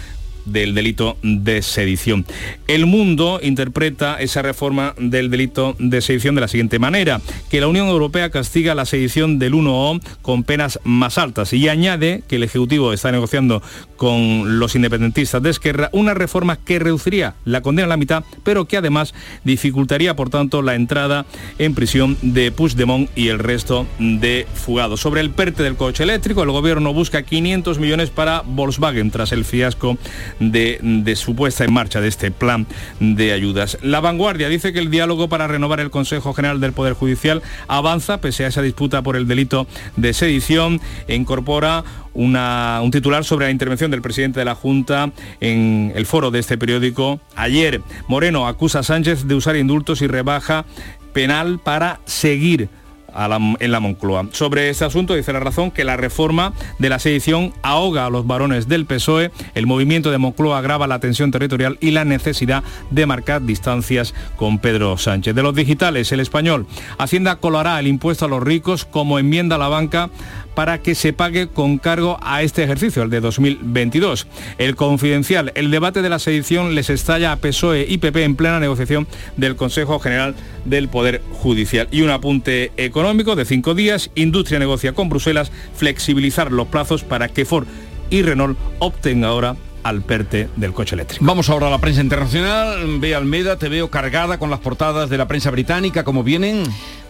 del 0.47 0.73
delito 0.73 1.17
de 1.21 1.61
sedición. 1.61 2.25
El 2.67 2.85
mundo 2.85 3.39
interpreta 3.41 4.17
esa 4.19 4.41
reforma 4.41 4.93
del 4.97 5.29
delito 5.29 5.75
de 5.79 6.01
sedición 6.01 6.35
de 6.35 6.41
la 6.41 6.47
siguiente 6.47 6.79
manera, 6.79 7.21
que 7.49 7.61
la 7.61 7.67
Unión 7.67 7.87
Europea 7.87 8.29
castiga 8.29 8.75
la 8.75 8.85
sedición 8.85 9.39
del 9.39 9.53
1O 9.53 10.01
con 10.21 10.43
penas 10.43 10.79
más 10.83 11.17
altas 11.17 11.53
y 11.53 11.67
añade 11.69 12.23
que 12.27 12.37
el 12.37 12.43
Ejecutivo 12.43 12.93
está 12.93 13.11
negociando 13.11 13.61
con 13.95 14.59
los 14.59 14.75
independentistas 14.75 15.41
de 15.41 15.49
Esquerra 15.49 15.89
una 15.91 16.13
reforma 16.13 16.57
que 16.57 16.79
reduciría 16.79 17.35
la 17.45 17.61
condena 17.61 17.85
a 17.85 17.89
la 17.89 17.97
mitad, 17.97 18.23
pero 18.43 18.65
que 18.65 18.77
además 18.77 19.13
dificultaría, 19.43 20.15
por 20.15 20.29
tanto, 20.29 20.61
la 20.61 20.75
entrada 20.75 21.25
en 21.57 21.73
prisión 21.73 22.17
de 22.21 22.51
Puigdemont 22.51 23.09
y 23.15 23.29
el 23.29 23.39
resto 23.39 23.87
de 23.99 24.47
fugados. 24.53 25.01
Sobre 25.01 25.21
el 25.21 25.31
PERTE 25.31 25.63
del 25.63 25.75
coche 25.75 26.03
eléctrico, 26.03 26.43
el 26.43 26.51
gobierno 26.51 26.93
busca 26.93 27.23
500 27.23 27.79
millones 27.79 28.09
para 28.09 28.41
Volkswagen 28.45 29.11
tras 29.11 29.31
el 29.31 29.45
fiasco 29.45 29.97
de, 30.39 31.13
su 31.15 31.35
puesta 31.35 31.63
en 31.63 31.73
marcha 31.73 32.01
de 32.01 32.07
este 32.07 32.31
plan 32.31 32.67
de 32.99 33.33
ayudas. 33.33 33.77
La 33.81 33.99
vanguardia 33.99 34.49
dice 34.49 34.73
que 34.73 34.79
el 34.79 34.91
diálogo 34.91 35.29
para 35.29 35.47
renovar 35.47 35.79
el 35.79 35.89
Consejo 35.89 36.33
General 36.33 36.59
del 36.59 36.73
Poder 36.73 36.93
Judicial 36.93 37.41
avanza 37.67 38.21
pese 38.21 38.45
a 38.45 38.47
esa 38.47 38.61
disputa 38.61 39.01
por 39.01 39.15
el 39.15 39.27
delito 39.27 39.67
de 39.95 40.13
sedición 40.13 40.79
e 41.07 41.15
incorpora 41.15 41.83
una- 42.13 42.79
un 42.83 42.91
titular 42.91 43.23
sobre 43.23 43.45
la 43.45 43.51
intervención 43.51 43.91
del 43.91 44.01
presidente 44.01 44.39
de 44.39 44.45
la 44.45 44.55
Junta 44.55 45.11
en 45.39 45.91
el 45.95 46.05
foro 46.05 46.31
de 46.31 46.39
este 46.39 46.57
periódico. 46.57 47.19
Ayer, 47.35 47.81
Moreno 48.07 48.47
acusa 48.47 48.79
a 48.79 48.83
Sánchez 48.83 49.25
de 49.27 49.35
usar 49.35 49.55
indultos 49.55 50.01
y 50.01 50.07
rebaja 50.07 50.65
penal 51.13 51.59
para 51.63 51.99
seguir 52.05 52.69
en 53.17 53.71
la 53.71 53.79
Moncloa. 53.79 54.27
Sobre 54.31 54.69
este 54.69 54.85
asunto 54.85 55.15
dice 55.15 55.33
la 55.33 55.39
razón 55.39 55.71
que 55.71 55.83
la 55.83 55.97
reforma 55.97 56.53
de 56.79 56.89
la 56.89 56.99
sedición 56.99 57.53
ahoga 57.63 58.05
a 58.05 58.09
los 58.09 58.27
varones 58.27 58.67
del 58.67 58.85
PSOE, 58.85 59.31
el 59.55 59.65
movimiento 59.65 60.11
de 60.11 60.17
Moncloa 60.17 60.59
agrava 60.59 60.87
la 60.87 60.99
tensión 60.99 61.31
territorial 61.31 61.77
y 61.81 61.91
la 61.91 62.05
necesidad 62.05 62.63
de 62.91 63.05
marcar 63.05 63.41
distancias 63.41 64.13
con 64.35 64.59
Pedro 64.59 64.97
Sánchez. 64.97 65.35
De 65.35 65.43
los 65.43 65.55
digitales, 65.55 66.11
el 66.11 66.19
español, 66.19 66.67
Hacienda 66.97 67.37
colará 67.37 67.79
el 67.79 67.87
impuesto 67.87 68.25
a 68.25 68.27
los 68.27 68.43
ricos 68.43 68.85
como 68.85 69.19
enmienda 69.19 69.55
a 69.55 69.59
la 69.59 69.67
banca 69.67 70.09
para 70.57 70.79
que 70.79 70.95
se 70.95 71.13
pague 71.13 71.49
con 71.49 71.77
cargo 71.77 72.17
a 72.19 72.41
este 72.41 72.63
ejercicio, 72.63 73.03
el 73.03 73.11
de 73.11 73.19
2022. 73.19 74.25
El 74.57 74.75
confidencial, 74.75 75.51
el 75.53 75.69
debate 75.69 76.01
de 76.01 76.09
la 76.09 76.17
sedición 76.17 76.73
les 76.73 76.89
estalla 76.89 77.31
a 77.31 77.35
PSOE 77.35 77.85
y 77.87 77.99
PP 77.99 78.23
en 78.23 78.35
plena 78.35 78.59
negociación 78.59 79.05
del 79.35 79.55
Consejo 79.55 79.99
General 79.99 80.33
del 80.65 80.89
Poder 80.89 81.21
Judicial. 81.31 81.87
Y 81.91 82.01
un 82.01 82.09
apunte 82.09 82.71
económico 82.75 83.35
de 83.35 83.45
cinco 83.45 83.75
días, 83.75 84.09
Industria 84.15 84.57
negocia 84.57 84.93
con 84.93 85.09
Bruselas 85.09 85.51
flexibilizar 85.75 86.51
los 86.51 86.65
plazos 86.65 87.03
para 87.03 87.27
que 87.27 87.45
Ford 87.45 87.67
y 88.09 88.23
Renault 88.23 88.57
opten 88.79 89.25
ahora 89.25 89.57
al 89.87 90.01
PERTE 90.01 90.49
del 90.55 90.73
coche 90.73 90.95
eléctrico. 90.95 91.23
Vamos 91.23 91.49
ahora 91.49 91.67
a 91.67 91.69
la 91.69 91.79
prensa 91.79 92.01
internacional. 92.01 92.99
Ve 92.99 93.15
Almeda, 93.15 93.57
te 93.57 93.69
veo 93.69 93.89
cargada 93.89 94.37
con 94.37 94.49
las 94.49 94.59
portadas 94.59 95.09
de 95.09 95.17
la 95.17 95.27
prensa 95.27 95.49
británica, 95.49 96.03
¿cómo 96.03 96.23
vienen? 96.23 96.63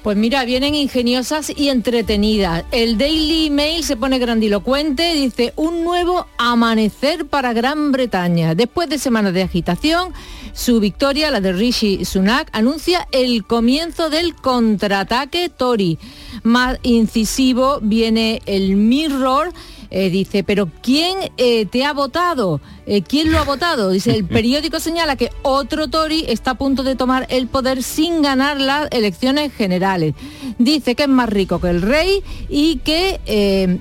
Pues 0.03 0.15
mira, 0.15 0.45
vienen 0.45 0.75
ingeniosas 0.75 1.51
y 1.53 1.69
entretenidas. 1.69 2.63
El 2.71 2.97
Daily 2.97 3.49
Mail 3.49 3.83
se 3.83 3.97
pone 3.97 4.19
grandilocuente, 4.19 5.13
dice 5.15 5.53
un 5.55 5.83
nuevo 5.83 6.27
amanecer 6.37 7.25
para 7.25 7.51
Gran 7.51 7.91
Bretaña. 7.91 8.55
Después 8.55 8.89
de 8.89 8.99
semanas 8.99 9.33
de 9.33 9.41
agitación, 9.41 10.13
su 10.53 10.79
victoria, 10.79 11.31
la 11.31 11.41
de 11.41 11.51
Rishi 11.51 12.05
Sunak, 12.05 12.49
anuncia 12.53 13.07
el 13.11 13.43
comienzo 13.43 14.09
del 14.09 14.35
contraataque 14.35 15.49
Tory. 15.49 15.97
Más 16.43 16.79
incisivo 16.83 17.79
viene 17.81 18.41
el 18.45 18.75
Mirror 18.75 19.51
eh, 19.89 20.09
dice, 20.09 20.43
pero 20.43 20.69
¿quién 20.81 21.17
eh, 21.37 21.65
te 21.65 21.85
ha 21.85 21.93
votado? 21.93 22.59
Eh, 22.85 23.01
¿Quién 23.01 23.31
lo 23.31 23.39
ha 23.39 23.43
votado? 23.43 23.89
Dice, 23.89 24.11
el 24.11 24.25
periódico 24.25 24.79
señala 24.79 25.15
que 25.15 25.31
otro 25.43 25.87
Tory 25.87 26.25
está 26.27 26.51
a 26.51 26.55
punto 26.55 26.83
de 26.83 26.95
tomar 26.95 27.25
el 27.29 27.47
poder 27.47 27.83
sin 27.83 28.21
ganar 28.21 28.59
las 28.59 28.89
elecciones 28.91 29.53
generales. 29.53 30.13
Dice 30.57 30.95
que 30.95 31.03
es 31.03 31.09
más 31.09 31.29
rico 31.29 31.61
que 31.61 31.69
el 31.69 31.81
rey 31.81 32.21
y 32.49 32.77
que 32.79 33.79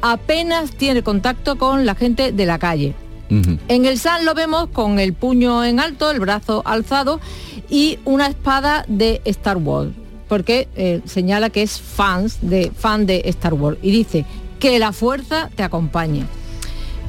apenas 0.00 0.72
tiene 0.72 1.02
contacto 1.02 1.56
con 1.56 1.86
la 1.86 1.94
gente 1.94 2.32
de 2.32 2.46
la 2.46 2.58
calle. 2.58 2.94
En 3.28 3.86
el 3.86 3.98
San 3.98 4.24
lo 4.24 4.34
vemos 4.34 4.68
con 4.68 5.00
el 5.00 5.12
puño 5.12 5.64
en 5.64 5.80
alto, 5.80 6.12
el 6.12 6.20
brazo 6.20 6.62
alzado 6.64 7.20
y 7.68 7.98
una 8.04 8.28
espada 8.28 8.84
de 8.86 9.20
Star 9.24 9.56
Wars 9.56 9.90
porque 10.28 11.02
señala 11.04 11.50
que 11.50 11.62
es 11.62 11.80
fans 11.80 12.38
de, 12.40 12.72
fan 12.76 13.06
de 13.06 13.22
Star 13.26 13.54
Wars. 13.54 13.78
Y 13.80 13.92
dice, 13.92 14.26
que 14.58 14.78
la 14.78 14.92
fuerza 14.92 15.50
te 15.54 15.62
acompañe. 15.62 16.26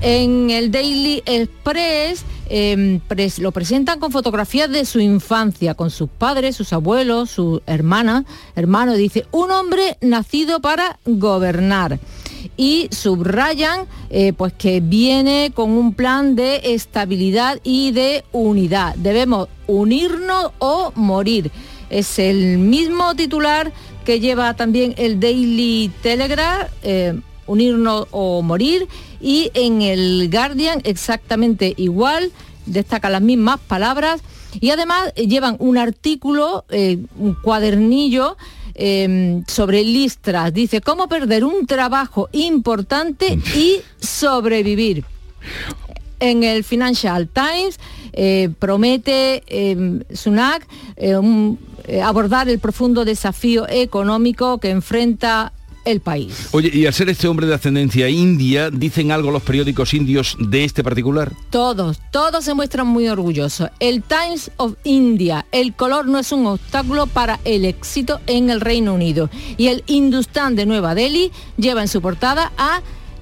En 0.02 0.52
el 0.52 0.70
Daily 0.70 1.24
Express 1.26 2.24
em, 2.50 3.00
lo 3.40 3.52
presentan 3.52 4.00
con 4.00 4.12
fotografías 4.12 4.70
de 4.70 4.86
su 4.86 5.00
infancia, 5.00 5.74
con 5.74 5.90
sus 5.90 6.08
padres, 6.08 6.56
sus 6.56 6.72
abuelos, 6.72 7.32
su 7.32 7.62
hermana, 7.66 8.24
hermano, 8.56 8.94
dice, 8.94 9.26
un 9.32 9.50
hombre 9.50 9.98
nacido 10.02 10.62
para 10.62 11.00
gobernar. 11.06 12.00
Y 12.56 12.90
subrayan 12.92 13.88
eh, 14.10 14.34
pues 14.34 14.54
que 14.54 14.80
viene 14.80 15.52
con 15.54 15.72
un 15.72 15.94
plan 15.94 16.36
de 16.36 16.62
estabilidad 16.64 17.60
y 17.64 17.92
de 17.92 18.24
unidad. 18.32 18.96
Debemos 18.96 19.50
unirnos 19.66 20.52
o 20.60 20.92
morir. 20.96 21.52
Es 21.90 22.20
el 22.20 22.60
mismo 22.60 23.16
titular 23.16 23.72
que 24.06 24.20
lleva 24.20 24.54
también 24.54 24.94
el 24.98 25.20
Daily 25.20 25.92
Telegraph. 26.02 26.70
Eh, 26.84 27.20
unirnos 27.48 28.08
o 28.12 28.42
morir 28.42 28.88
y 29.20 29.50
en 29.54 29.82
el 29.82 30.30
Guardian 30.32 30.82
exactamente 30.84 31.74
igual, 31.78 32.32
destaca 32.66 33.10
las 33.10 33.22
mismas 33.22 33.60
palabras 33.60 34.22
y 34.60 34.70
además 34.70 35.14
llevan 35.16 35.56
un 35.60 35.78
artículo, 35.78 36.66
eh, 36.70 36.98
un 37.18 37.34
cuadernillo 37.36 38.38
em, 38.76 39.44
sobre 39.48 39.84
listras. 39.84 40.54
Dice, 40.54 40.82
¿cómo 40.82 41.08
perder 41.08 41.44
un 41.44 41.66
trabajo 41.66 42.30
importante 42.32 43.40
y 43.56 43.82
sobrevivir? 44.00 45.04
En 46.20 46.44
el 46.44 46.64
Financial 46.64 47.28
Times 47.28 47.80
eh, 48.14 48.50
promete 48.58 49.44
em, 49.48 50.04
Sunak 50.14 50.68
eh, 50.96 52.02
abordar 52.02 52.50
el 52.50 52.60
profundo 52.60 53.06
desafío 53.06 53.68
económico 53.70 54.58
que 54.58 54.72
enfrenta 54.72 55.54
el 55.88 56.02
país. 56.02 56.50
Oye, 56.52 56.70
y 56.74 56.86
al 56.86 56.94
ser 56.94 57.10
este 57.10 57.28
hombre 57.28 57.48
de 57.48 57.56
ascendencia 57.56 58.10
india, 58.10 58.70
¿dicen 58.70 59.12
algo 59.12 59.32
los 59.32 59.42
periódicos 59.42 59.94
indios 59.94 60.36
de 60.40 60.66
este 60.66 60.84
particular? 60.84 61.32
Todos, 61.50 62.00
todos 62.12 62.44
se 62.44 62.54
muestran 62.54 62.88
muy 62.88 63.08
orgullosos. 63.08 63.70
El 63.80 64.04
Times 64.04 64.52
of 64.58 64.74
India, 64.84 65.46
el 65.52 65.74
color 65.74 66.08
no 66.08 66.20
es 66.20 66.32
un 66.32 66.46
obstáculo 66.46 67.08
para 67.08 67.40
el 67.46 67.66
éxito 67.66 68.20
en 68.28 68.50
el 68.50 68.62
Reino 68.62 68.94
Unido. 68.94 69.30
Y 69.56 69.68
el 69.68 69.84
Hindustan 69.88 70.56
de 70.56 70.66
Nueva 70.66 70.94
Delhi 70.94 71.32
lleva 71.58 71.82
en 71.82 71.88
su 71.88 72.02
portada 72.02 72.52
a 72.58 72.82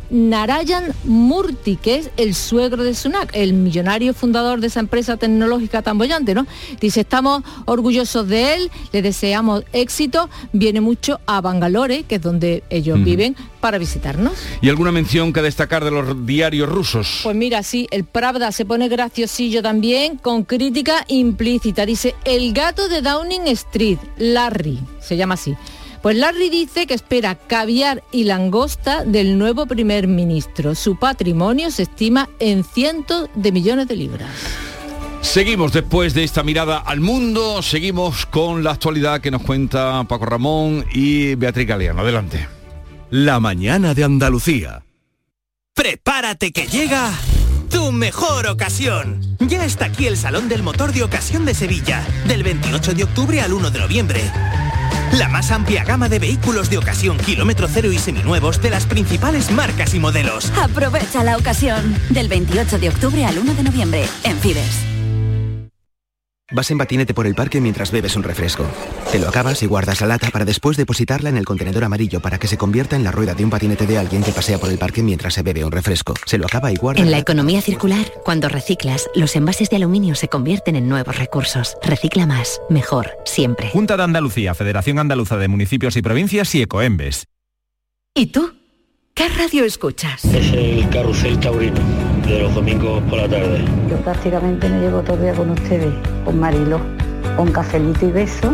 Narayan 0.10 0.93
Murthy, 1.03 1.76
que 1.76 1.95
es 1.95 2.10
el 2.18 2.36
suegro 2.36 2.84
de 2.84 2.93
Sunak, 2.93 3.30
el 3.34 3.53
millonario 3.53 4.14
fundador 4.14 4.60
de 4.60 4.68
esa 4.68 4.80
empresa 4.80 5.18
tecnológica 5.18 5.82
tan 5.82 5.97
bollante, 5.97 6.34
¿no? 6.34 6.45
Dice, 6.80 7.01
estamos 7.01 7.43
orgullosos 7.66 8.28
de 8.28 8.56
él, 8.56 8.72
le 8.91 9.01
deseamos 9.01 9.64
éxito, 9.74 10.30
viene 10.53 10.82
mucho 10.82 11.20
a 11.26 11.41
Bangalore, 11.41 12.03
que 12.03 12.16
es 12.16 12.22
donde 12.22 12.64
ellos 12.70 13.03
viven, 13.03 13.36
para 13.60 13.78
visitarnos. 13.78 14.34
¿Y 14.62 14.70
alguna 14.70 14.91
mención 14.91 15.34
que 15.34 15.41
destacar 15.41 15.84
de 15.84 15.91
los 15.91 16.26
diarios 16.26 16.70
rusos? 16.70 17.22
Pues 17.24 17.36
mira, 17.36 17.64
sí, 17.64 17.88
el 17.91 18.03
Pravda 18.03 18.51
se 18.51 18.66
pone 18.66 18.88
graciosillo 18.89 19.64
también, 19.64 20.18
con 20.18 20.43
crítica 20.43 21.03
implícita. 21.08 21.86
Dice, 21.86 22.16
el 22.26 22.53
gato 22.53 22.88
de 22.88 23.01
Downing 23.01 23.47
Street, 23.47 23.97
Larry, 24.18 24.80
se 24.99 25.18
llama 25.18 25.34
así 25.34 25.56
pues 26.06 26.18
Larry 26.18 26.51
dice 26.51 26.86
que 26.86 26.93
espera 26.93 27.34
caviar 27.34 28.03
y 28.12 28.26
langosta 28.26 29.03
del 29.03 29.39
nuevo 29.39 29.66
primer 29.66 30.08
ministro. 30.08 30.76
Su 30.76 30.97
patrimonio 30.99 31.72
se 31.72 31.82
estima 31.82 32.30
en 32.38 32.64
cientos 32.64 33.28
de 33.34 33.51
millones 33.51 33.88
de 33.88 33.95
libras. 33.95 34.30
Seguimos 35.22 35.74
después 35.74 36.14
de 36.14 36.24
esta 36.24 36.43
mirada 36.43 36.78
al 36.78 36.99
mundo, 36.99 37.64
seguimos 37.64 38.28
con 38.28 38.64
la 38.64 38.74
actualidad 38.74 39.20
que 39.20 39.32
nos 39.32 39.41
cuenta 39.41 40.03
Paco 40.03 40.28
Ramón 40.28 40.86
y 40.93 41.34
Beatriz 41.34 41.68
Galeano. 41.68 42.01
Adelante. 42.01 42.47
La 43.10 43.39
mañana 43.39 43.95
de 43.95 44.03
Andalucía. 44.03 44.84
Prepárate 45.74 46.51
que 46.51 46.68
llega 46.68 47.14
tu 47.72 47.91
mejor 47.91 48.45
ocasión. 48.45 49.22
Ya 49.39 49.66
está 49.66 49.86
aquí 49.86 50.06
el 50.06 50.18
Salón 50.18 50.49
del 50.49 50.62
Motor 50.62 50.93
de 50.93 51.01
Ocasión 51.01 51.45
de 51.45 51.56
Sevilla, 51.56 52.06
del 52.28 52.43
28 52.43 52.93
de 52.93 53.06
octubre 53.06 53.41
al 53.41 53.53
1 53.53 53.72
de 53.72 53.80
noviembre. 53.80 54.22
La 55.18 55.30
más 55.30 55.49
amplia 55.51 55.86
gama 55.86 56.09
de 56.09 56.20
vehículos 56.20 56.70
de 56.70 56.78
ocasión 56.78 57.18
kilómetro 57.18 57.70
cero 57.72 57.89
y 57.93 57.97
seminuevos 57.97 58.61
de 58.61 58.70
las 58.70 58.86
principales 58.86 59.49
marcas 59.49 59.93
y 59.93 59.99
modelos. 59.99 60.51
Aprovecha 60.61 61.24
la 61.24 61.38
ocasión 61.38 61.95
del 62.09 62.28
28 62.28 62.80
de 62.80 62.89
octubre 62.89 63.24
al 63.24 63.39
1 63.39 63.53
de 63.53 63.63
noviembre 63.63 64.05
en 64.26 64.38
Fides. 64.39 64.95
Vas 66.52 66.70
en 66.70 66.78
patinete 66.78 67.16
por 67.16 67.26
el 67.26 67.34
parque 67.34 67.60
mientras 67.60 67.91
bebes 67.91 68.16
un 68.16 68.22
refresco. 68.22 68.68
Te 69.12 69.18
lo 69.18 69.28
acabas 69.28 69.64
y 69.64 69.66
guardas 69.66 70.02
la 70.02 70.08
lata 70.08 70.30
para 70.30 70.46
después 70.46 70.78
depositarla 70.78 71.30
en 71.30 71.38
el 71.38 71.46
contenedor 71.46 71.84
amarillo 71.84 72.20
para 72.20 72.38
que 72.38 72.48
se 72.48 72.56
convierta 72.56 72.96
en 72.96 73.04
la 73.04 73.12
rueda 73.12 73.34
de 73.34 73.43
un 73.43 73.50
patinete 73.50 73.88
de 73.88 73.98
alguien 73.98 74.24
que 74.24 74.32
pasea 74.32 74.60
por 74.60 74.70
el 74.70 74.78
parque 74.78 75.02
mientras 75.02 75.34
se 75.34 75.41
bebe 75.41 75.66
un 75.66 75.72
refresco. 75.72 76.14
Se 76.28 76.38
lo 76.38 76.46
acaba 76.46 76.72
y 76.72 76.76
guarda. 76.76 77.02
En 77.02 77.10
la 77.10 77.18
economía 77.18 77.64
circular, 77.64 78.06
cuando 78.24 78.48
reciclas, 78.48 79.10
los 79.16 79.36
envases 79.36 79.72
de 79.72 79.78
aluminio 79.78 80.14
se 80.14 80.28
convierten 80.28 80.76
en 80.76 80.88
nuevos 80.88 81.18
recursos. 81.18 81.78
Recicla 81.82 82.28
más, 82.28 82.62
mejor, 82.70 83.10
siempre. 83.26 83.72
Junta 83.72 83.98
de 83.98 84.04
Andalucía, 84.04 84.54
Federación 84.54 85.00
Andaluza 85.00 85.38
de 85.38 85.48
Municipios 85.48 85.98
y 85.98 86.04
Provincias 86.04 86.54
y 86.54 86.62
Ecoembes. 86.62 87.26
¿Y 88.14 88.28
tú? 88.28 88.54
¿Qué 89.18 89.30
radio 89.30 89.63
escuchas? 89.63 90.26
Es 90.26 90.51
el 90.51 90.89
Carrusel 90.89 91.39
Taurino, 91.39 91.80
de 92.28 92.41
los 92.41 92.53
domingos 92.53 93.01
por 93.03 93.18
la 93.20 93.30
tarde. 93.30 93.63
Yo 93.89 93.95
prácticamente 94.01 94.68
me 94.68 94.82
llevo 94.82 94.99
todo 95.03 95.16
el 95.16 95.22
día 95.22 95.34
con 95.34 95.51
ustedes, 95.51 95.93
con 96.26 96.38
Marilo, 96.38 96.82
con 97.38 97.49
cafelito 97.49 98.07
y 98.07 98.11
beso 98.11 98.53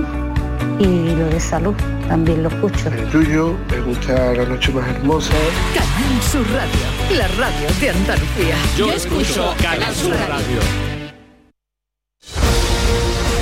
y 0.77 1.15
lo 1.15 1.25
de 1.29 1.39
salud, 1.39 1.73
también 2.07 2.43
lo 2.43 2.49
escucho. 2.49 2.89
El 2.89 3.09
tuyo, 3.09 3.57
me 3.71 3.81
gusta 3.81 4.33
la 4.35 4.45
noche 4.45 4.71
más 4.71 4.87
hermosa. 4.87 5.33
Canal 5.73 6.21
Sur 6.21 6.45
Radio, 6.51 7.17
la 7.17 7.27
radio 7.29 7.67
de 7.79 7.89
Andalucía. 7.89 8.55
Yo, 8.77 8.91
escucho 8.91 9.55
Canal 9.59 9.95
Sur 9.95 10.13
Radio. 10.13 10.59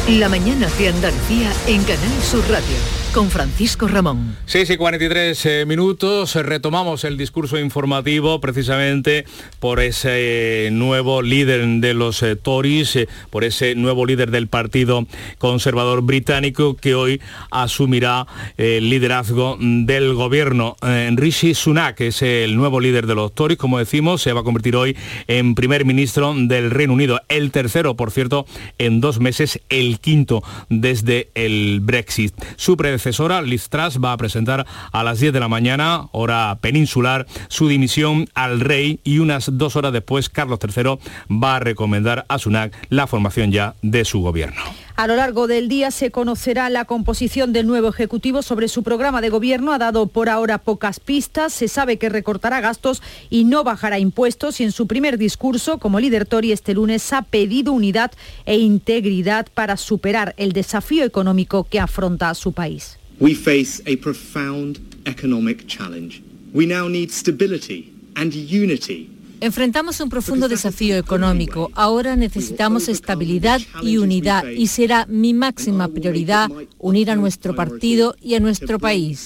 La 0.07 0.29
mañana 0.29 0.69
de 0.79 0.87
Andalucía 0.87 1.51
en 1.67 1.83
Canal 1.83 2.21
Sur 2.23 2.49
Radio 2.49 2.98
con 3.13 3.29
Francisco 3.31 3.87
Ramón. 3.87 4.35
6 4.45 4.71
y 4.71 4.77
43 4.77 5.45
eh, 5.45 5.65
minutos, 5.65 6.35
retomamos 6.35 7.03
el 7.03 7.17
discurso 7.17 7.57
informativo 7.57 8.39
precisamente 8.39 9.25
por 9.59 9.79
ese 9.79 10.69
nuevo 10.71 11.21
líder 11.21 11.65
de 11.65 11.93
los 11.93 12.21
eh, 12.21 12.35
Tories, 12.35 12.95
eh, 12.95 13.07
por 13.29 13.43
ese 13.43 13.75
nuevo 13.75 14.05
líder 14.05 14.31
del 14.31 14.47
Partido 14.47 15.07
Conservador 15.37 16.01
Británico 16.01 16.75
que 16.75 16.93
hoy 16.93 17.21
asumirá 17.51 18.27
el 18.57 18.89
liderazgo 18.89 19.57
del 19.59 20.13
gobierno. 20.13 20.75
Rishi 20.81 21.55
Sunak 21.55 22.01
es 22.01 22.21
el 22.21 22.55
nuevo 22.55 22.79
líder 22.79 23.07
de 23.07 23.15
los 23.15 23.33
Tories, 23.33 23.57
como 23.57 23.79
decimos, 23.79 24.21
se 24.21 24.33
va 24.33 24.41
a 24.41 24.43
convertir 24.43 24.75
hoy 24.75 24.95
en 25.27 25.55
primer 25.55 25.85
ministro 25.85 26.33
del 26.35 26.71
Reino 26.71 26.93
Unido, 26.93 27.21
el 27.29 27.51
tercero, 27.51 27.95
por 27.95 28.11
cierto, 28.11 28.45
en 28.77 29.01
dos 29.01 29.19
meses, 29.19 29.59
el 29.69 29.99
quinto 29.99 30.43
desde 30.69 31.29
el 31.35 31.79
Brexit. 31.81 32.33
Su 32.55 32.77
predecesora, 32.99 33.41
Liz 33.41 33.69
Truss, 33.69 33.97
va 34.03 34.11
a 34.11 34.17
presentar 34.17 34.65
a 34.91 35.03
las 35.05 35.21
10 35.21 35.31
de 35.31 35.39
la 35.39 35.47
mañana, 35.47 36.09
hora 36.11 36.57
peninsular, 36.59 37.27
su 37.47 37.69
dimisión 37.69 38.27
al 38.33 38.59
rey 38.59 38.99
y 39.05 39.19
unas 39.19 39.57
dos 39.57 39.77
horas 39.77 39.93
después 39.93 40.29
Carlos 40.29 40.59
III 40.61 40.99
va 41.31 41.55
a 41.55 41.59
recomendar 41.59 42.25
a 42.27 42.37
Sunak 42.37 42.75
la 42.89 43.07
formación 43.07 43.53
ya 43.53 43.75
de 43.81 44.03
su 44.03 44.21
gobierno. 44.21 44.61
A 44.99 45.07
lo 45.07 45.15
largo 45.15 45.47
del 45.47 45.69
día 45.69 45.91
se 45.91 46.11
conocerá 46.11 46.69
la 46.69 46.83
composición 46.83 47.53
del 47.53 47.65
nuevo 47.65 47.87
Ejecutivo 47.87 48.41
sobre 48.41 48.67
su 48.67 48.83
programa 48.83 49.21
de 49.21 49.29
gobierno. 49.29 49.71
Ha 49.71 49.77
dado 49.77 50.07
por 50.07 50.27
ahora 50.27 50.57
pocas 50.57 50.99
pistas. 50.99 51.53
Se 51.53 51.69
sabe 51.69 51.97
que 51.97 52.09
recortará 52.09 52.59
gastos 52.59 53.01
y 53.29 53.45
no 53.45 53.63
bajará 53.63 53.97
impuestos. 53.97 54.59
Y 54.59 54.65
en 54.65 54.73
su 54.73 54.87
primer 54.87 55.17
discurso, 55.17 55.77
como 55.77 56.01
líder 56.01 56.25
Tory 56.25 56.51
este 56.51 56.73
lunes, 56.73 57.13
ha 57.13 57.21
pedido 57.21 57.71
unidad 57.71 58.11
e 58.45 58.57
integridad 58.57 59.47
para 59.53 59.77
superar 59.77 60.33
el 60.35 60.51
desafío 60.51 61.05
económico 61.05 61.63
que 61.63 61.79
afronta 61.79 62.33
su 62.33 62.51
país. 62.51 62.99
We 63.21 63.35
face 63.35 63.81
a 63.87 63.95
profound 64.01 64.81
economic 65.05 65.65
challenge. 65.65 66.21
We 66.53 66.65
now 66.65 66.89
need 66.89 67.11
stability 67.11 67.93
and 68.17 68.33
unity 68.33 69.09
Enfrentamos 69.41 70.01
un 70.01 70.09
profundo 70.09 70.49
desafío 70.49 70.97
económico. 70.97 71.71
Ahora 71.73 72.15
necesitamos 72.15 72.89
estabilidad 72.89 73.61
y 73.81 73.97
unidad 73.97 74.45
y 74.45 74.67
será 74.67 75.05
mi 75.07 75.33
máxima 75.33 75.87
prioridad 75.87 76.49
unir 76.77 77.09
a 77.09 77.15
nuestro 77.15 77.55
partido 77.55 78.15
y 78.21 78.35
a 78.35 78.39
nuestro 78.39 78.79
país. 78.79 79.25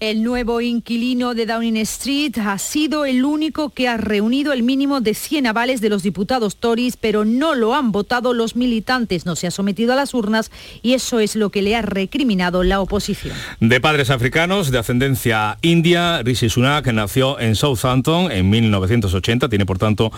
El 0.00 0.22
nuevo 0.22 0.62
inquilino 0.62 1.34
de 1.34 1.44
Downing 1.44 1.76
Street 1.76 2.32
ha 2.38 2.56
sido 2.56 3.04
el 3.04 3.22
único 3.22 3.68
que 3.68 3.86
ha 3.86 3.98
reunido 3.98 4.54
el 4.54 4.62
mínimo 4.62 5.02
de 5.02 5.12
100 5.12 5.48
avales 5.48 5.82
de 5.82 5.90
los 5.90 6.02
diputados 6.02 6.56
Tories, 6.56 6.96
pero 6.96 7.26
no 7.26 7.54
lo 7.54 7.74
han 7.74 7.92
votado 7.92 8.32
los 8.32 8.56
militantes. 8.56 9.26
No 9.26 9.36
se 9.36 9.46
ha 9.46 9.50
sometido 9.50 9.92
a 9.92 9.96
las 9.96 10.14
urnas 10.14 10.50
y 10.82 10.94
eso 10.94 11.20
es 11.20 11.36
lo 11.36 11.50
que 11.50 11.60
le 11.60 11.76
ha 11.76 11.82
recriminado 11.82 12.62
la 12.62 12.80
oposición. 12.80 13.36
De 13.60 13.78
padres 13.78 14.08
africanos 14.08 14.70
de 14.70 14.78
ascendencia 14.78 15.58
india, 15.60 16.22
Rishi 16.22 16.48
Sunak 16.48 16.86
nació 16.94 17.38
en 17.38 17.54
Southampton 17.54 18.32
en 18.32 18.48
1980, 18.48 19.50
tiene 19.50 19.66
por 19.66 19.76
tanto 19.76 20.12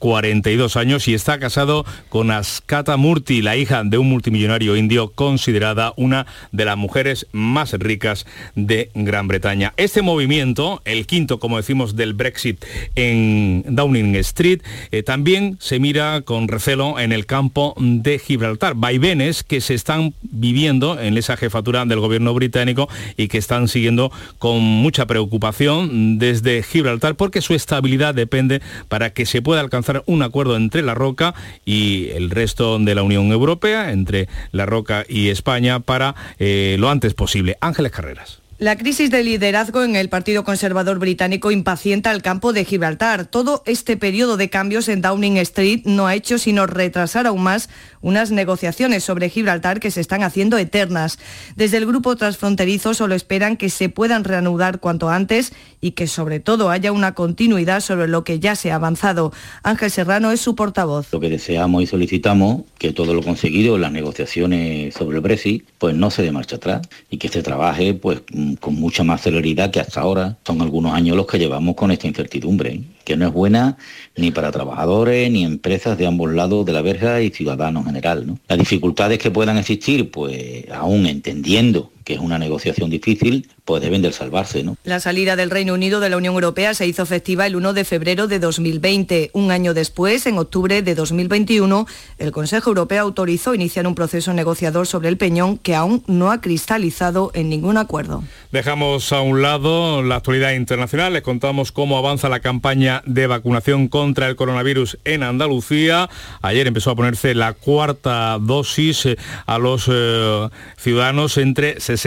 42 0.00 0.74
eh, 0.74 0.78
años 0.80 1.06
y 1.06 1.14
está 1.14 1.38
casado 1.38 1.86
con 2.08 2.32
Askata 2.32 2.96
Murti, 2.96 3.40
la 3.42 3.56
hija 3.56 3.84
de 3.84 3.98
un 3.98 4.08
multimillonario 4.08 4.74
indio 4.74 5.12
considerada 5.12 5.92
una 5.96 6.26
de 6.50 6.64
las 6.64 6.76
mujeres 6.76 7.28
más 7.30 7.72
ricas 7.74 8.26
de 8.56 8.90
Gran 8.96 9.27
Bretaña. 9.28 9.74
Este 9.76 10.02
movimiento, 10.02 10.82
el 10.84 11.06
quinto, 11.06 11.38
como 11.38 11.56
decimos, 11.58 11.94
del 11.94 12.14
Brexit 12.14 12.64
en 12.96 13.62
Downing 13.68 14.16
Street, 14.16 14.62
eh, 14.90 15.02
también 15.02 15.56
se 15.60 15.78
mira 15.78 16.22
con 16.22 16.48
recelo 16.48 16.98
en 16.98 17.12
el 17.12 17.26
campo 17.26 17.74
de 17.78 18.18
Gibraltar. 18.18 18.74
Vaivenes 18.74 19.44
que 19.44 19.60
se 19.60 19.74
están 19.74 20.14
viviendo 20.22 20.98
en 20.98 21.16
esa 21.16 21.36
jefatura 21.36 21.84
del 21.84 22.00
gobierno 22.00 22.34
británico 22.34 22.88
y 23.16 23.28
que 23.28 23.38
están 23.38 23.68
siguiendo 23.68 24.10
con 24.38 24.60
mucha 24.60 25.06
preocupación 25.06 26.18
desde 26.18 26.62
Gibraltar 26.62 27.14
porque 27.14 27.40
su 27.40 27.54
estabilidad 27.54 28.14
depende 28.14 28.60
para 28.88 29.10
que 29.10 29.26
se 29.26 29.42
pueda 29.42 29.60
alcanzar 29.60 30.02
un 30.06 30.22
acuerdo 30.22 30.56
entre 30.56 30.82
la 30.82 30.94
Roca 30.94 31.34
y 31.64 32.08
el 32.10 32.30
resto 32.30 32.78
de 32.78 32.94
la 32.94 33.02
Unión 33.02 33.30
Europea, 33.32 33.92
entre 33.92 34.28
la 34.52 34.66
Roca 34.66 35.04
y 35.08 35.28
España, 35.28 35.80
para 35.80 36.14
eh, 36.38 36.76
lo 36.78 36.90
antes 36.90 37.14
posible. 37.14 37.56
Ángeles 37.60 37.92
Carreras. 37.92 38.47
La 38.60 38.76
crisis 38.76 39.08
de 39.12 39.22
liderazgo 39.22 39.84
en 39.84 39.94
el 39.94 40.08
Partido 40.08 40.42
Conservador 40.42 40.98
británico 40.98 41.52
impacienta 41.52 42.10
el 42.10 42.22
campo 42.22 42.52
de 42.52 42.64
Gibraltar. 42.64 43.24
Todo 43.24 43.62
este 43.66 43.96
periodo 43.96 44.36
de 44.36 44.50
cambios 44.50 44.88
en 44.88 45.00
Downing 45.00 45.36
Street 45.36 45.82
no 45.84 46.08
ha 46.08 46.16
hecho 46.16 46.38
sino 46.38 46.66
retrasar 46.66 47.28
aún 47.28 47.44
más 47.44 47.68
unas 48.00 48.30
negociaciones 48.30 49.04
sobre 49.04 49.28
Gibraltar 49.28 49.80
que 49.80 49.90
se 49.90 50.00
están 50.00 50.22
haciendo 50.22 50.58
eternas. 50.58 51.18
Desde 51.56 51.76
el 51.76 51.86
grupo 51.86 52.16
transfronterizo 52.16 52.94
solo 52.94 53.14
esperan 53.14 53.56
que 53.56 53.70
se 53.70 53.88
puedan 53.88 54.24
reanudar 54.24 54.80
cuanto 54.80 55.08
antes 55.08 55.52
y 55.80 55.92
que 55.92 56.06
sobre 56.06 56.40
todo 56.40 56.70
haya 56.70 56.92
una 56.92 57.14
continuidad 57.14 57.80
sobre 57.80 58.08
lo 58.08 58.24
que 58.24 58.40
ya 58.40 58.56
se 58.56 58.70
ha 58.70 58.76
avanzado. 58.76 59.32
Ángel 59.62 59.90
Serrano 59.90 60.32
es 60.32 60.40
su 60.40 60.54
portavoz. 60.54 61.12
Lo 61.12 61.20
que 61.20 61.30
deseamos 61.30 61.82
y 61.82 61.86
solicitamos 61.86 62.62
que 62.78 62.92
todo 62.92 63.14
lo 63.14 63.22
conseguido 63.22 63.76
en 63.76 63.82
las 63.82 63.92
negociaciones 63.92 64.94
sobre 64.94 65.16
el 65.16 65.22
Brexit 65.22 65.64
pues 65.78 65.94
no 65.94 66.10
se 66.10 66.22
dé 66.22 66.32
marcha 66.32 66.56
atrás 66.56 66.88
y 67.10 67.18
que 67.18 67.28
se 67.28 67.42
trabaje 67.42 67.94
pues 67.94 68.22
con 68.60 68.74
mucha 68.74 69.04
más 69.04 69.22
celeridad 69.22 69.70
que 69.70 69.80
hasta 69.80 70.00
ahora. 70.00 70.36
Son 70.46 70.60
algunos 70.62 70.94
años 70.94 71.16
los 71.16 71.26
que 71.26 71.38
llevamos 71.38 71.74
con 71.74 71.90
esta 71.90 72.06
incertidumbre, 72.06 72.72
¿eh? 72.72 72.82
Que 73.08 73.16
no 73.16 73.26
es 73.26 73.32
buena 73.32 73.78
ni 74.16 74.30
para 74.30 74.52
trabajadores 74.52 75.30
ni 75.30 75.42
empresas 75.42 75.96
de 75.96 76.06
ambos 76.06 76.30
lados 76.30 76.66
de 76.66 76.72
la 76.72 76.82
verja 76.82 77.22
y 77.22 77.30
ciudadanos 77.30 77.80
en 77.82 77.86
general. 77.86 78.26
¿no? 78.26 78.38
Las 78.48 78.58
dificultades 78.58 79.18
que 79.18 79.30
puedan 79.30 79.56
existir, 79.56 80.10
pues 80.10 80.70
aún 80.70 81.06
entendiendo 81.06 81.90
que 82.08 82.14
es 82.14 82.20
una 82.20 82.38
negociación 82.38 82.88
difícil, 82.88 83.50
pues 83.66 83.82
deben 83.82 84.00
de 84.00 84.10
salvarse. 84.12 84.62
¿no? 84.62 84.78
La 84.82 84.98
salida 84.98 85.36
del 85.36 85.50
Reino 85.50 85.74
Unido 85.74 86.00
de 86.00 86.08
la 86.08 86.16
Unión 86.16 86.32
Europea 86.32 86.72
se 86.72 86.86
hizo 86.86 87.02
efectiva 87.02 87.46
el 87.46 87.54
1 87.54 87.74
de 87.74 87.84
febrero 87.84 88.26
de 88.26 88.38
2020. 88.38 89.30
Un 89.34 89.50
año 89.50 89.74
después, 89.74 90.24
en 90.24 90.38
octubre 90.38 90.80
de 90.80 90.94
2021, 90.94 91.86
el 92.16 92.32
Consejo 92.32 92.70
Europeo 92.70 93.02
autorizó 93.02 93.54
iniciar 93.54 93.86
un 93.86 93.94
proceso 93.94 94.32
negociador 94.32 94.86
sobre 94.86 95.10
el 95.10 95.18
Peñón 95.18 95.58
que 95.58 95.74
aún 95.74 96.02
no 96.06 96.30
ha 96.30 96.40
cristalizado 96.40 97.30
en 97.34 97.50
ningún 97.50 97.76
acuerdo. 97.76 98.24
Dejamos 98.52 99.12
a 99.12 99.20
un 99.20 99.42
lado 99.42 100.02
la 100.02 100.16
actualidad 100.16 100.52
internacional, 100.52 101.12
les 101.12 101.20
contamos 101.20 101.72
cómo 101.72 101.98
avanza 101.98 102.30
la 102.30 102.40
campaña 102.40 103.02
de 103.04 103.26
vacunación 103.26 103.88
contra 103.88 104.28
el 104.28 104.36
coronavirus 104.36 104.96
en 105.04 105.24
Andalucía. 105.24 106.08
Ayer 106.40 106.66
empezó 106.66 106.92
a 106.92 106.96
ponerse 106.96 107.34
la 107.34 107.52
cuarta 107.52 108.38
dosis 108.40 109.04
eh, 109.04 109.18
a 109.44 109.58
los 109.58 109.90
eh, 109.92 110.48
ciudadanos 110.78 111.36
entre 111.36 111.78
60 111.78 111.97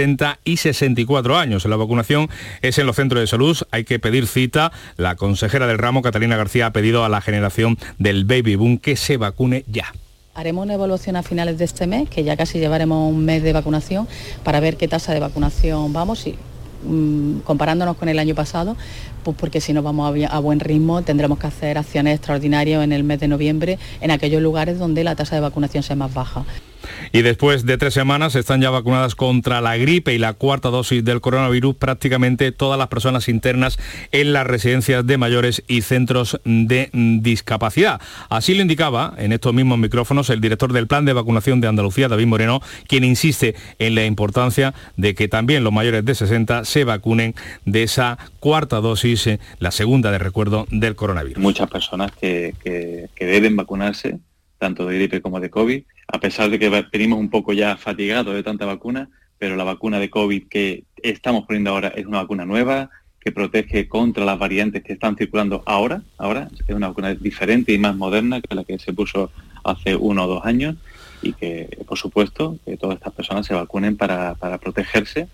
y 0.46 0.58
64 0.58 1.38
años. 1.38 1.66
La 1.66 1.76
vacunación 1.76 2.30
es 2.62 2.78
en 2.78 2.86
los 2.86 2.96
centros 2.96 3.20
de 3.22 3.28
salud, 3.28 3.58
hay 3.72 3.84
que 3.84 4.00
pedir 4.00 4.28
cita. 4.28 4.72
La 4.98 5.16
consejera 5.16 5.68
del 5.68 5.78
ramo, 5.78 6.02
Catalina 6.02 6.38
García, 6.38 6.68
ha 6.68 6.74
pedido 6.74 7.04
a 7.04 7.10
la 7.10 7.22
generación 7.22 7.78
del 7.98 8.26
baby 8.26 8.56
boom 8.56 8.78
que 8.78 8.96
se 8.96 9.18
vacune 9.18 9.66
ya. 9.68 9.92
Haremos 10.34 10.64
una 10.64 10.76
evaluación 10.76 11.18
a 11.18 11.24
finales 11.24 11.58
de 11.58 11.66
este 11.66 11.88
mes, 11.88 12.10
que 12.10 12.24
ya 12.24 12.38
casi 12.38 12.60
llevaremos 12.60 13.12
un 13.12 13.26
mes 13.26 13.44
de 13.44 13.52
vacunación, 13.52 14.08
para 14.44 14.62
ver 14.62 14.78
qué 14.78 14.88
tasa 14.88 15.14
de 15.14 15.20
vacunación 15.20 15.92
vamos 15.92 16.26
y 16.26 16.38
mm, 16.86 17.40
comparándonos 17.40 17.98
con 17.98 18.08
el 18.08 18.18
año 18.18 18.34
pasado, 18.34 18.78
pues 19.24 19.36
porque 19.38 19.60
si 19.60 19.74
no 19.74 19.84
vamos 19.84 20.16
a, 20.24 20.28
a, 20.28 20.40
buen 20.40 20.62
ritmo 20.62 21.02
tendremos 21.02 21.38
que 21.38 21.48
hacer 21.48 21.78
acciones 21.78 22.16
extraordinarias 22.16 22.82
en 22.82 22.94
el 22.94 23.04
mes 23.04 23.20
de 23.20 23.28
noviembre 23.28 23.78
en 24.00 24.10
aquellos 24.10 24.42
lugares 24.42 24.80
donde 24.80 25.04
la 25.04 25.16
tasa 25.16 25.36
de 25.36 25.42
vacunación 25.42 25.84
sea 25.84 25.98
más 25.98 26.14
baja. 26.14 26.46
Y 27.12 27.22
después 27.22 27.66
de 27.66 27.78
tres 27.78 27.94
semanas 27.94 28.36
están 28.36 28.62
ya 28.62 28.70
vacunadas 28.70 29.16
contra 29.16 29.62
la 29.62 29.78
gripe 29.78 30.14
y 30.14 30.18
la 30.18 30.34
cuarta 30.34 30.70
dosis 30.70 31.04
del 31.04 31.22
coronavirus 31.22 31.76
prácticamente 31.76 32.52
todas 32.52 32.78
las 32.78 32.88
personas 32.88 33.28
internas 33.28 33.78
en 34.12 34.34
las 34.34 34.48
residencias 34.48 35.06
de 35.06 35.18
mayores 35.18 35.64
y 35.68 35.82
centros 35.82 36.40
de 36.46 36.90
discapacidad. 36.94 38.02
Así 38.30 38.54
lo 38.56 38.62
indicaba 38.62 39.14
en 39.18 39.32
estos 39.32 39.54
mismos 39.54 39.78
micrófonos 39.78 40.30
el 40.30 40.42
director 40.42 40.74
del 40.74 40.88
Plan 40.88 41.06
de 41.06 41.14
Vacunación 41.14 41.62
de 41.62 41.68
Andalucía, 41.68 42.08
David 42.08 42.28
Moreno, 42.28 42.62
quien 42.88 43.04
insiste 43.04 43.56
en 43.80 43.96
la 43.96 44.06
importancia 44.06 44.74
de 44.98 45.16
que 45.16 45.28
también 45.28 45.64
los 45.64 45.74
mayores 45.74 46.06
de 46.06 46.16
60 46.16 46.66
se 46.66 46.84
vacunen 46.84 47.36
de 47.66 47.84
esa 47.84 48.18
cuarta 48.40 48.82
dosis, 48.82 49.28
eh, 49.28 49.40
la 49.60 49.72
segunda 49.72 50.12
de 50.12 50.18
recuerdo 50.18 50.68
del 50.72 50.96
coronavirus. 50.96 51.38
Muchas 51.42 51.70
personas 51.70 52.12
que, 52.12 52.54
que, 52.64 53.08
que 53.16 53.26
deben 53.26 53.56
vacunarse 53.56 54.20
tanto 54.58 54.86
de 54.86 54.96
gripe 54.96 55.22
como 55.22 55.40
de 55.40 55.50
COVID, 55.50 55.84
a 56.12 56.20
pesar 56.20 56.50
de 56.50 56.60
que 56.60 56.70
venimos 56.92 57.20
un 57.20 57.30
poco 57.30 57.54
ya 57.54 57.78
fatigados 57.78 58.34
de 58.36 58.44
tanta 58.44 58.66
vacuna, 58.66 59.10
pero 59.38 59.56
la 59.56 59.64
vacuna 59.64 60.00
de 60.00 60.10
COVID 60.10 60.48
que 60.48 60.84
estamos 61.02 61.46
poniendo 61.46 61.72
ahora 61.72 61.90
es 61.90 62.06
una 62.06 62.22
vacuna 62.22 62.46
nueva, 62.46 62.90
que 63.20 63.32
protege 63.32 63.88
contra 63.88 64.26
las 64.26 64.40
variantes 64.40 64.84
que 64.84 64.94
están 64.94 65.16
circulando 65.16 65.64
ahora, 65.66 66.02
ahora 66.18 66.50
es 66.68 66.76
una 66.76 66.88
vacuna 66.90 67.14
diferente 67.14 67.72
y 67.72 67.78
más 67.78 67.96
moderna 67.96 68.42
que 68.42 68.56
la 68.56 68.64
que 68.64 68.80
se 68.80 68.94
puso 68.94 69.32
hace 69.64 69.96
uno 69.96 70.26
o 70.26 70.28
dos 70.28 70.46
años 70.46 70.76
y 71.22 71.34
que, 71.34 71.78
por 71.88 72.00
supuesto, 72.00 72.58
que 72.66 72.78
todas 72.78 72.98
estas 72.98 73.14
personas 73.14 73.46
se 73.46 73.54
vacunen 73.54 73.96
para, 73.96 74.34
para 74.36 74.58
protegerse 74.58 75.28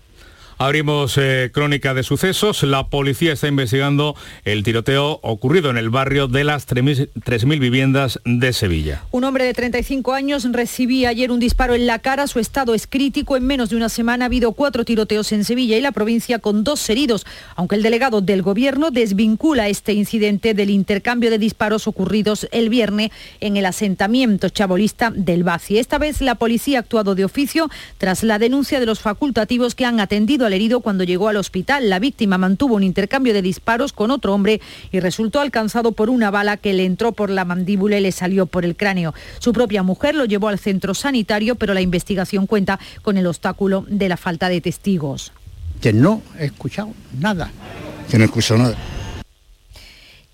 Abrimos 0.60 1.16
eh, 1.18 1.50
crónica 1.54 1.94
de 1.94 2.02
sucesos. 2.02 2.64
La 2.64 2.88
policía 2.88 3.32
está 3.32 3.46
investigando 3.46 4.16
el 4.44 4.64
tiroteo 4.64 5.20
ocurrido 5.22 5.70
en 5.70 5.76
el 5.76 5.88
barrio 5.88 6.26
de 6.26 6.42
las 6.42 6.66
3.000 6.66 7.60
viviendas 7.60 8.18
de 8.24 8.52
Sevilla. 8.52 9.04
Un 9.12 9.22
hombre 9.22 9.44
de 9.44 9.54
35 9.54 10.14
años 10.14 10.44
recibía 10.50 11.10
ayer 11.10 11.30
un 11.30 11.38
disparo 11.38 11.76
en 11.76 11.86
la 11.86 12.00
cara. 12.00 12.26
Su 12.26 12.40
estado 12.40 12.74
es 12.74 12.88
crítico. 12.88 13.36
En 13.36 13.44
menos 13.44 13.70
de 13.70 13.76
una 13.76 13.88
semana 13.88 14.24
ha 14.24 14.26
habido 14.26 14.50
cuatro 14.50 14.84
tiroteos 14.84 15.30
en 15.30 15.44
Sevilla 15.44 15.76
y 15.76 15.80
la 15.80 15.92
provincia 15.92 16.40
con 16.40 16.64
dos 16.64 16.90
heridos, 16.90 17.24
aunque 17.54 17.76
el 17.76 17.84
delegado 17.84 18.20
del 18.20 18.42
gobierno 18.42 18.90
desvincula 18.90 19.68
este 19.68 19.92
incidente 19.92 20.54
del 20.54 20.70
intercambio 20.70 21.30
de 21.30 21.38
disparos 21.38 21.86
ocurridos 21.86 22.48
el 22.50 22.68
viernes 22.68 23.10
en 23.38 23.56
el 23.56 23.64
asentamiento 23.64 24.48
chabolista 24.48 25.12
del 25.14 25.44
Baci. 25.44 25.78
Esta 25.78 25.98
vez 25.98 26.20
la 26.20 26.34
policía 26.34 26.78
ha 26.78 26.80
actuado 26.80 27.14
de 27.14 27.24
oficio 27.24 27.70
tras 27.98 28.24
la 28.24 28.40
denuncia 28.40 28.80
de 28.80 28.86
los 28.86 28.98
facultativos 28.98 29.76
que 29.76 29.84
han 29.84 30.00
atendido 30.00 30.47
al 30.48 30.52
herido 30.52 30.80
cuando 30.80 31.04
llegó 31.04 31.28
al 31.28 31.36
hospital. 31.36 31.88
La 31.88 32.00
víctima 32.00 32.36
mantuvo 32.36 32.74
un 32.74 32.82
intercambio 32.82 33.32
de 33.32 33.42
disparos 33.42 33.92
con 33.92 34.10
otro 34.10 34.34
hombre 34.34 34.60
y 34.90 34.98
resultó 34.98 35.40
alcanzado 35.40 35.92
por 35.92 36.10
una 36.10 36.30
bala 36.30 36.56
que 36.56 36.72
le 36.72 36.84
entró 36.84 37.12
por 37.12 37.30
la 37.30 37.44
mandíbula 37.44 37.98
y 37.98 38.00
le 38.00 38.10
salió 38.10 38.46
por 38.46 38.64
el 38.64 38.74
cráneo. 38.74 39.14
Su 39.38 39.52
propia 39.52 39.82
mujer 39.82 40.14
lo 40.16 40.24
llevó 40.24 40.48
al 40.48 40.58
centro 40.58 40.94
sanitario, 40.94 41.54
pero 41.54 41.74
la 41.74 41.80
investigación 41.80 42.46
cuenta 42.46 42.80
con 43.02 43.16
el 43.16 43.26
obstáculo 43.26 43.84
de 43.88 44.08
la 44.08 44.16
falta 44.16 44.48
de 44.48 44.60
testigos. 44.60 45.32
Que 45.80 45.92
no 45.92 46.22
he 46.38 46.46
escuchado 46.46 46.92
nada. 47.18 47.52
Que 48.10 48.18
no 48.18 48.24
he 48.24 48.26
escuchado 48.26 48.60
nada. 48.60 48.76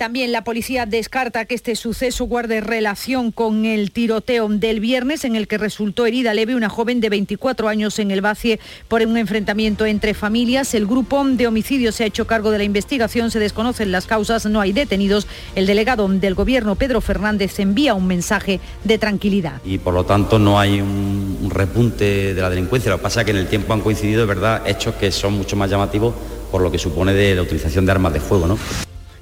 También 0.05 0.32
la 0.32 0.44
policía 0.44 0.84
descarta 0.84 1.46
que 1.46 1.55
este 1.55 1.74
suceso 1.76 2.26
guarde 2.26 2.61
relación 2.61 3.32
con 3.32 3.64
el 3.64 3.90
tiroteo 3.90 4.46
del 4.50 4.78
viernes 4.78 5.24
en 5.24 5.34
el 5.34 5.48
que 5.48 5.57
resultó 5.57 6.05
herida 6.05 6.34
leve 6.34 6.55
una 6.55 6.68
joven 6.68 7.00
de 7.00 7.09
24 7.09 7.68
años 7.68 7.98
en 7.98 8.11
el 8.11 8.20
Bacie 8.20 8.61
por 8.86 9.00
un 9.00 9.16
enfrentamiento 9.16 9.86
entre 9.86 10.12
familias. 10.12 10.74
El 10.74 10.86
grupo 10.86 11.24
de 11.24 11.46
homicidios 11.46 11.94
se 11.94 12.05
ha 12.05 12.07
hecho 12.07 12.26
cargo 12.26 12.50
de 12.50 12.59
la 12.59 12.64
investigación, 12.64 13.30
se 13.30 13.38
desconocen 13.38 13.92
las 13.92 14.05
causas, 14.05 14.44
no 14.44 14.61
hay 14.61 14.74
detenidos. 14.74 15.26
El 15.55 15.64
delegado 15.64 16.07
del 16.07 16.34
gobierno, 16.34 16.74
Pedro 16.74 17.00
Fernández, 17.00 17.59
envía 17.59 17.94
un 17.94 18.07
mensaje 18.07 18.61
de 18.84 18.98
tranquilidad. 18.98 19.62
Y 19.64 19.78
por 19.78 19.94
lo 19.94 20.05
tanto 20.05 20.38
no 20.38 20.61
hay 20.61 20.82
un, 20.82 21.38
un 21.40 21.50
repunte 21.50 22.34
de 22.34 22.42
la 22.42 22.50
delincuencia. 22.50 22.90
Lo 22.90 22.98
que 22.98 23.05
pasa 23.05 23.20
es 23.22 23.24
que 23.24 23.30
en 23.30 23.38
el 23.38 23.48
tiempo 23.48 23.72
han 23.72 23.80
coincidido, 23.80 24.26
verdad, 24.26 24.68
hechos 24.68 24.96
que 24.96 25.11
son 25.11 25.32
mucho 25.32 25.57
más 25.57 25.70
llamativos 25.70 26.12
por 26.50 26.61
lo 26.61 26.70
que 26.70 26.78
supone 26.78 27.14
de 27.14 27.34
la 27.34 27.40
utilización 27.40 27.86
de 27.86 27.92
armas 27.92 28.12
de 28.12 28.20
fuego. 28.20 28.46
¿no? 28.46 28.59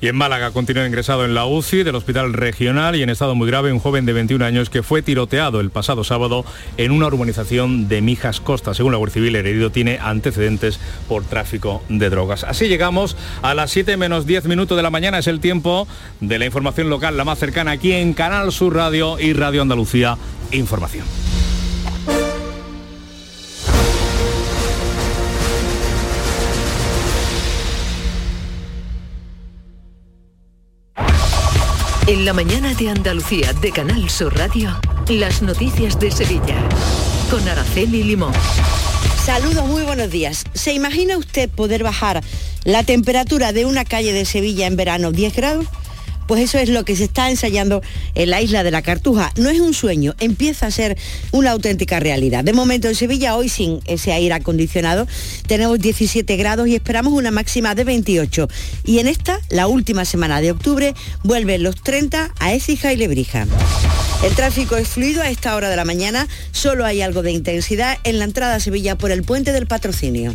Y 0.03 0.09
en 0.09 0.17
Málaga 0.17 0.51
continúa 0.51 0.85
ingresado 0.85 1.25
en 1.25 1.33
la 1.33 1.47
UCI 1.47 1.85
del 1.85 1.95
Hospital 1.95 2.33
Regional 2.33 2.97
y 2.97 3.05
en 3.05 3.09
estado 3.09 3.37
muy 3.37 3.47
grave 3.47 3.73
un 3.73 3.79
joven 3.79 4.05
de 4.05 4.13
21 4.13 4.45
años 4.45 4.69
que 4.69 4.83
fue 4.83 5.01
tiroteado 5.01 5.61
el 5.61 5.71
pasado 5.71 6.03
sábado 6.03 6.45
en 6.77 6.91
una 6.91 7.07
urbanización 7.07 7.87
de 7.87 8.03
Mijas 8.03 8.41
Costa. 8.41 8.75
Según 8.75 8.91
la 8.91 8.99
Guardia 8.99 9.15
Civil, 9.15 9.37
el 9.37 9.47
herido 9.47 9.71
tiene 9.71 10.01
antecedentes 10.03 10.81
por 11.09 11.23
tráfico 11.23 11.85
de 11.89 12.11
drogas. 12.11 12.43
Así 12.43 12.67
llegamos 12.67 13.17
a 13.43 13.55
las 13.55 13.71
7 13.71 13.97
menos 13.97 14.27
10 14.27 14.47
minutos 14.47 14.77
de 14.77 14.83
la 14.83 14.91
mañana. 14.91 15.19
Es 15.19 15.29
el 15.29 15.39
tiempo 15.39 15.87
de 16.19 16.41
la 16.41 16.47
información 16.47 16.91
local, 16.91 17.17
la 17.17 17.25
más 17.25 17.39
cercana 17.39 17.71
aquí 17.71 17.93
en 17.93 18.13
Canal 18.13 18.51
Sur 18.51 18.75
Radio 18.75 19.21
y 19.21 19.35
Radio 19.35 19.63
Andalucía 19.63 20.19
Información. 20.51 21.07
En 32.09 32.25
la 32.25 32.33
mañana 32.33 32.75
de 32.75 32.89
Andalucía 32.89 33.53
de 33.53 33.71
Canal 33.71 34.11
Sur 34.11 34.37
Radio, 34.37 34.77
las 35.09 35.41
noticias 35.41 36.01
de 36.01 36.11
Sevilla. 36.11 36.57
Con 37.31 37.47
Araceli 37.49 38.03
Limón. 38.03 38.33
Saludos, 39.25 39.69
muy 39.69 39.83
buenos 39.83 40.11
días. 40.11 40.45
¿Se 40.53 40.73
imagina 40.73 41.17
usted 41.17 41.49
poder 41.49 41.85
bajar 41.85 42.21
la 42.65 42.83
temperatura 42.83 43.53
de 43.53 43.67
una 43.67 43.85
calle 43.85 44.13
de 44.13 44.25
Sevilla 44.25 44.67
en 44.67 44.75
verano 44.75 45.13
10 45.13 45.37
grados? 45.37 45.67
Pues 46.27 46.43
eso 46.43 46.59
es 46.59 46.69
lo 46.69 46.85
que 46.85 46.97
se 46.97 47.05
está 47.05 47.31
ensayando 47.31 47.83
en 48.15 48.31
la 48.31 48.41
isla 48.41 48.63
de 48.63 48.71
la 48.71 48.83
Cartuja. 48.83 49.33
No 49.37 49.51
es 49.51 49.61
un 49.61 49.75
sueño, 49.75 50.15
empieza 50.21 50.67
a 50.67 50.71
ser 50.71 50.97
una 51.33 51.51
auténtica 51.51 52.01
realidad. 52.01 52.45
De 52.45 52.53
momento 52.53 52.89
en 52.89 52.95
Sevilla, 52.95 53.37
hoy 53.37 53.49
sin 53.49 53.81
ese 53.87 54.13
aire 54.13 54.35
acondicionado, 54.35 55.07
tenemos 55.47 55.79
17 55.79 56.37
grados 56.37 56.69
y 56.69 56.75
esperamos 56.75 57.13
una 57.13 57.31
máxima 57.31 57.75
de 57.75 57.85
28. 57.85 58.49
Y 58.85 58.99
en 58.99 59.09
esta, 59.09 59.41
la 59.51 59.67
última 59.67 60.05
semana 60.05 60.41
de 60.41 60.51
octubre, 60.51 60.95
vuelven 61.23 61.63
los 61.63 61.77
30 61.83 62.35
a 62.39 62.53
Écija 62.53 62.93
y 62.93 62.97
Lebrija. 62.97 63.47
El 64.25 64.35
tráfico 64.35 64.77
es 64.77 64.89
fluido 64.89 65.23
a 65.23 65.31
esta 65.31 65.57
hora 65.57 65.69
de 65.69 65.77
la 65.77 65.85
mañana, 65.85 66.29
solo 66.53 66.85
hay 66.85 67.03
algo 67.03 67.23
de 67.23 67.33
intensidad 67.33 67.99
en 68.05 68.19
la 68.19 68.25
entrada 68.25 68.55
a 68.55 68.61
Sevilla 68.61 68.97
por 68.97 69.11
el 69.11 69.25
puente 69.25 69.53
del 69.53 69.67
patrocinio. 69.67 70.35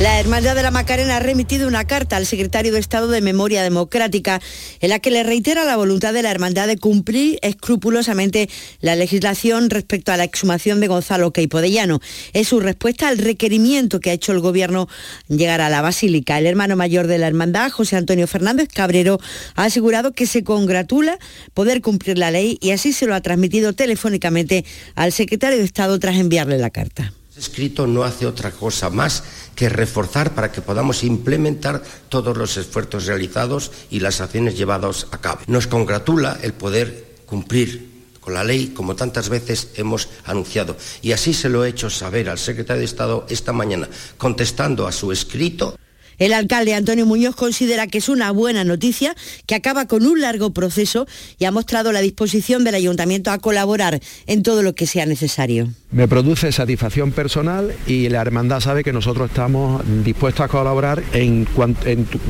La 0.00 0.18
Hermandad 0.18 0.56
de 0.56 0.64
la 0.64 0.72
Macarena 0.72 1.18
ha 1.18 1.20
remitido 1.20 1.68
una 1.68 1.84
carta 1.84 2.16
al 2.16 2.26
secretario 2.26 2.72
de 2.72 2.80
Estado 2.80 3.06
de 3.06 3.20
Memoria 3.20 3.62
Democrática 3.62 4.40
en 4.80 4.90
la 4.90 4.98
que 4.98 5.12
le 5.12 5.22
reitera 5.22 5.64
la 5.64 5.76
voluntad 5.76 6.12
de 6.12 6.22
la 6.22 6.32
Hermandad 6.32 6.66
de 6.66 6.76
cumplir 6.76 7.38
escrupulosamente 7.42 8.50
la 8.80 8.96
legislación 8.96 9.70
respecto 9.70 10.10
a 10.10 10.16
la 10.16 10.24
exhumación 10.24 10.80
de 10.80 10.88
Gonzalo 10.88 11.32
Queipodellano. 11.32 12.00
Es 12.32 12.48
su 12.48 12.58
respuesta 12.58 13.06
al 13.06 13.18
requerimiento 13.18 14.00
que 14.00 14.10
ha 14.10 14.14
hecho 14.14 14.32
el 14.32 14.40
Gobierno 14.40 14.88
llegar 15.28 15.60
a 15.60 15.70
la 15.70 15.80
Basílica. 15.80 16.40
El 16.40 16.46
hermano 16.46 16.74
mayor 16.74 17.06
de 17.06 17.18
la 17.18 17.28
Hermandad, 17.28 17.70
José 17.70 17.94
Antonio 17.94 18.26
Fernández 18.26 18.68
Cabrero, 18.74 19.20
ha 19.54 19.66
asegurado 19.66 20.12
que 20.12 20.26
se 20.26 20.42
congratula 20.42 21.20
poder 21.54 21.82
cumplir 21.82 22.18
la 22.18 22.32
ley 22.32 22.58
y 22.60 22.72
así 22.72 22.92
se 22.92 23.06
lo 23.06 23.14
ha 23.14 23.20
transmitido 23.20 23.74
telefónicamente 23.74 24.64
al 24.96 25.12
secretario 25.12 25.58
de 25.58 25.64
Estado 25.64 26.00
tras 26.00 26.16
enviarle 26.16 26.58
la 26.58 26.70
carta. 26.70 27.12
Escrito 27.36 27.86
no 27.86 28.04
hace 28.04 28.26
otra 28.26 28.50
cosa 28.50 28.90
más 28.90 29.24
que 29.54 29.68
reforzar 29.68 30.34
para 30.34 30.52
que 30.52 30.60
podamos 30.60 31.04
implementar 31.04 31.82
todos 32.08 32.36
los 32.36 32.56
esfuerzos 32.56 33.06
realizados 33.06 33.70
y 33.90 34.00
las 34.00 34.20
acciones 34.20 34.56
llevadas 34.56 35.06
a 35.10 35.18
cabo. 35.18 35.40
Nos 35.46 35.66
congratula 35.66 36.38
el 36.42 36.52
poder 36.52 37.14
cumplir 37.26 37.94
con 38.20 38.34
la 38.34 38.42
ley 38.42 38.68
como 38.68 38.96
tantas 38.96 39.28
veces 39.28 39.68
hemos 39.76 40.08
anunciado. 40.24 40.76
Y 41.02 41.12
así 41.12 41.34
se 41.34 41.50
lo 41.50 41.64
he 41.64 41.68
hecho 41.68 41.90
saber 41.90 42.30
al 42.30 42.38
secretario 42.38 42.80
de 42.80 42.86
Estado 42.86 43.26
esta 43.28 43.52
mañana, 43.52 43.88
contestando 44.16 44.86
a 44.86 44.92
su 44.92 45.12
escrito. 45.12 45.76
El 46.18 46.32
alcalde 46.32 46.74
Antonio 46.74 47.06
Muñoz 47.06 47.34
considera 47.34 47.86
que 47.86 47.98
es 47.98 48.08
una 48.08 48.30
buena 48.30 48.64
noticia 48.64 49.14
que 49.46 49.54
acaba 49.54 49.86
con 49.86 50.06
un 50.06 50.20
largo 50.20 50.52
proceso 50.52 51.06
y 51.38 51.44
ha 51.44 51.50
mostrado 51.50 51.92
la 51.92 52.00
disposición 52.00 52.64
del 52.64 52.74
ayuntamiento 52.74 53.30
a 53.30 53.38
colaborar 53.38 54.00
en 54.26 54.42
todo 54.42 54.62
lo 54.62 54.74
que 54.74 54.86
sea 54.86 55.06
necesario. 55.06 55.68
Me 55.90 56.08
produce 56.08 56.50
satisfacción 56.50 57.12
personal 57.12 57.72
y 57.86 58.08
la 58.08 58.20
hermandad 58.20 58.58
sabe 58.58 58.82
que 58.82 58.92
nosotros 58.92 59.30
estamos 59.30 59.82
dispuestos 60.04 60.44
a 60.44 60.48
colaborar 60.48 61.02
en, 61.12 61.46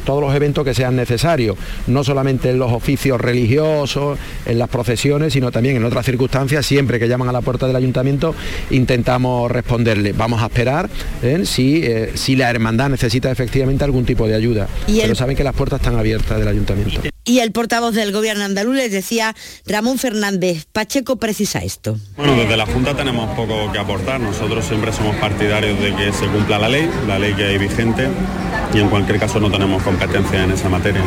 todos 0.05 0.21
los 0.21 0.35
eventos 0.35 0.65
que 0.65 0.75
sean 0.75 0.97
necesarios, 0.97 1.57
no 1.87 2.05
solamente 2.05 2.51
en 2.51 2.59
los 2.59 2.73
oficios 2.73 3.19
religiosos, 3.19 4.19
en 4.45 4.59
las 4.59 4.69
procesiones, 4.69 5.33
sino 5.33 5.51
también 5.51 5.77
en 5.77 5.85
otras 5.85 6.05
circunstancias, 6.05 6.67
siempre 6.67 6.99
que 6.99 7.09
llaman 7.09 7.31
a 7.31 7.33
la 7.33 7.41
puerta 7.41 7.67
del 7.67 7.77
ayuntamiento 7.77 8.35
intentamos 8.71 9.51
responderle. 9.51 10.13
Vamos 10.13 10.43
a 10.43 10.47
esperar 10.47 10.91
¿eh? 11.23 11.43
eh, 11.57 12.13
si 12.15 12.37
la 12.37 12.51
hermandad 12.51 12.91
necesita 12.91 13.31
efectivamente 13.31 13.74
algún 13.83 14.05
tipo 14.05 14.29
de 14.29 14.35
ayuda. 14.35 14.69
¿Y 14.87 15.01
Pero 15.01 15.11
el... 15.13 15.17
saben 15.17 15.37
que 15.37 15.43
las 15.43 15.55
puertas 15.55 15.81
están 15.81 15.99
abiertas 15.99 16.39
del 16.39 16.47
ayuntamiento. 16.47 17.01
Y 17.25 17.39
el 17.39 17.53
portavoz 17.53 17.95
del 17.95 18.13
gobierno 18.13 18.45
andaluz 18.45 18.77
les 18.77 18.93
decía, 18.93 19.35
Ramón 19.67 19.99
Fernández, 19.99 20.67
Pacheco 20.71 21.17
precisa 21.17 21.61
esto. 21.61 21.97
Bueno, 22.17 22.37
desde 22.37 22.57
la 22.57 22.67
Junta 22.67 22.95
tenemos 22.95 23.35
poco 23.35 23.73
que 23.73 23.79
aportar. 23.79 24.21
Nosotros 24.21 24.65
siempre 24.65 24.93
somos 24.93 25.17
partidarios 25.17 25.81
de 25.81 25.97
que 25.97 26.13
se 26.13 26.27
cumpla 26.27 26.59
la 26.59 26.69
ley, 26.69 26.89
la 27.09 27.19
ley 27.19 27.33
que 27.33 27.45
hay 27.45 27.59
vigente, 27.59 28.09
y 28.75 28.79
en 28.79 28.91
cualquier 28.91 29.19
caso 29.19 29.41
no 29.41 29.51
tenemos 29.51 29.83
competencia 29.83 30.45
en 30.45 30.51
esa 30.51 30.69
materia. 30.69 31.03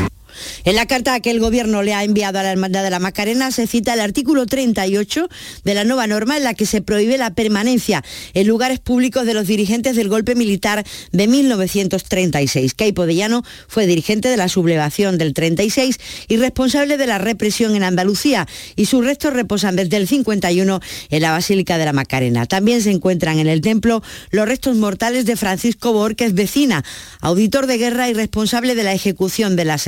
En 0.63 0.75
la 0.75 0.85
carta 0.85 1.19
que 1.19 1.31
el 1.31 1.39
Gobierno 1.39 1.83
le 1.83 1.93
ha 1.93 2.03
enviado 2.03 2.39
a 2.39 2.43
la 2.43 2.51
Hermandad 2.51 2.83
de 2.83 2.89
la 2.89 2.99
Macarena 2.99 3.51
se 3.51 3.67
cita 3.67 3.93
el 3.93 3.99
artículo 3.99 4.45
38 4.45 5.29
de 5.63 5.73
la 5.73 5.83
nueva 5.83 6.07
norma 6.07 6.37
en 6.37 6.43
la 6.43 6.53
que 6.53 6.65
se 6.65 6.81
prohíbe 6.81 7.17
la 7.17 7.33
permanencia 7.33 8.03
en 8.33 8.47
lugares 8.47 8.79
públicos 8.79 9.25
de 9.25 9.33
los 9.33 9.47
dirigentes 9.47 9.95
del 9.95 10.09
golpe 10.09 10.35
militar 10.35 10.85
de 11.11 11.27
1936. 11.27 12.73
Caipo 12.73 13.05
de 13.05 13.15
Llano 13.15 13.43
fue 13.67 13.87
dirigente 13.87 14.29
de 14.29 14.37
la 14.37 14.49
sublevación 14.49 15.17
del 15.17 15.33
36 15.33 15.99
y 16.27 16.37
responsable 16.37 16.97
de 16.97 17.07
la 17.07 17.17
represión 17.17 17.75
en 17.75 17.83
Andalucía 17.83 18.47
y 18.75 18.85
sus 18.85 19.05
restos 19.05 19.33
reposan 19.33 19.75
desde 19.75 19.97
el 19.97 20.07
51 20.07 20.79
en 21.09 21.21
la 21.21 21.31
Basílica 21.31 21.77
de 21.77 21.85
la 21.85 21.93
Macarena. 21.93 22.45
También 22.45 22.81
se 22.81 22.91
encuentran 22.91 23.39
en 23.39 23.47
el 23.47 23.61
templo 23.61 24.03
los 24.31 24.47
restos 24.47 24.75
mortales 24.75 25.25
de 25.25 25.35
Francisco 25.35 25.93
Borges 25.93 26.33
Vecina, 26.33 26.83
auditor 27.21 27.67
de 27.67 27.77
guerra 27.77 28.09
y 28.09 28.13
responsable 28.13 28.75
de 28.75 28.83
la 28.83 28.93
ejecución 28.93 29.55
de 29.55 29.65
las 29.65 29.87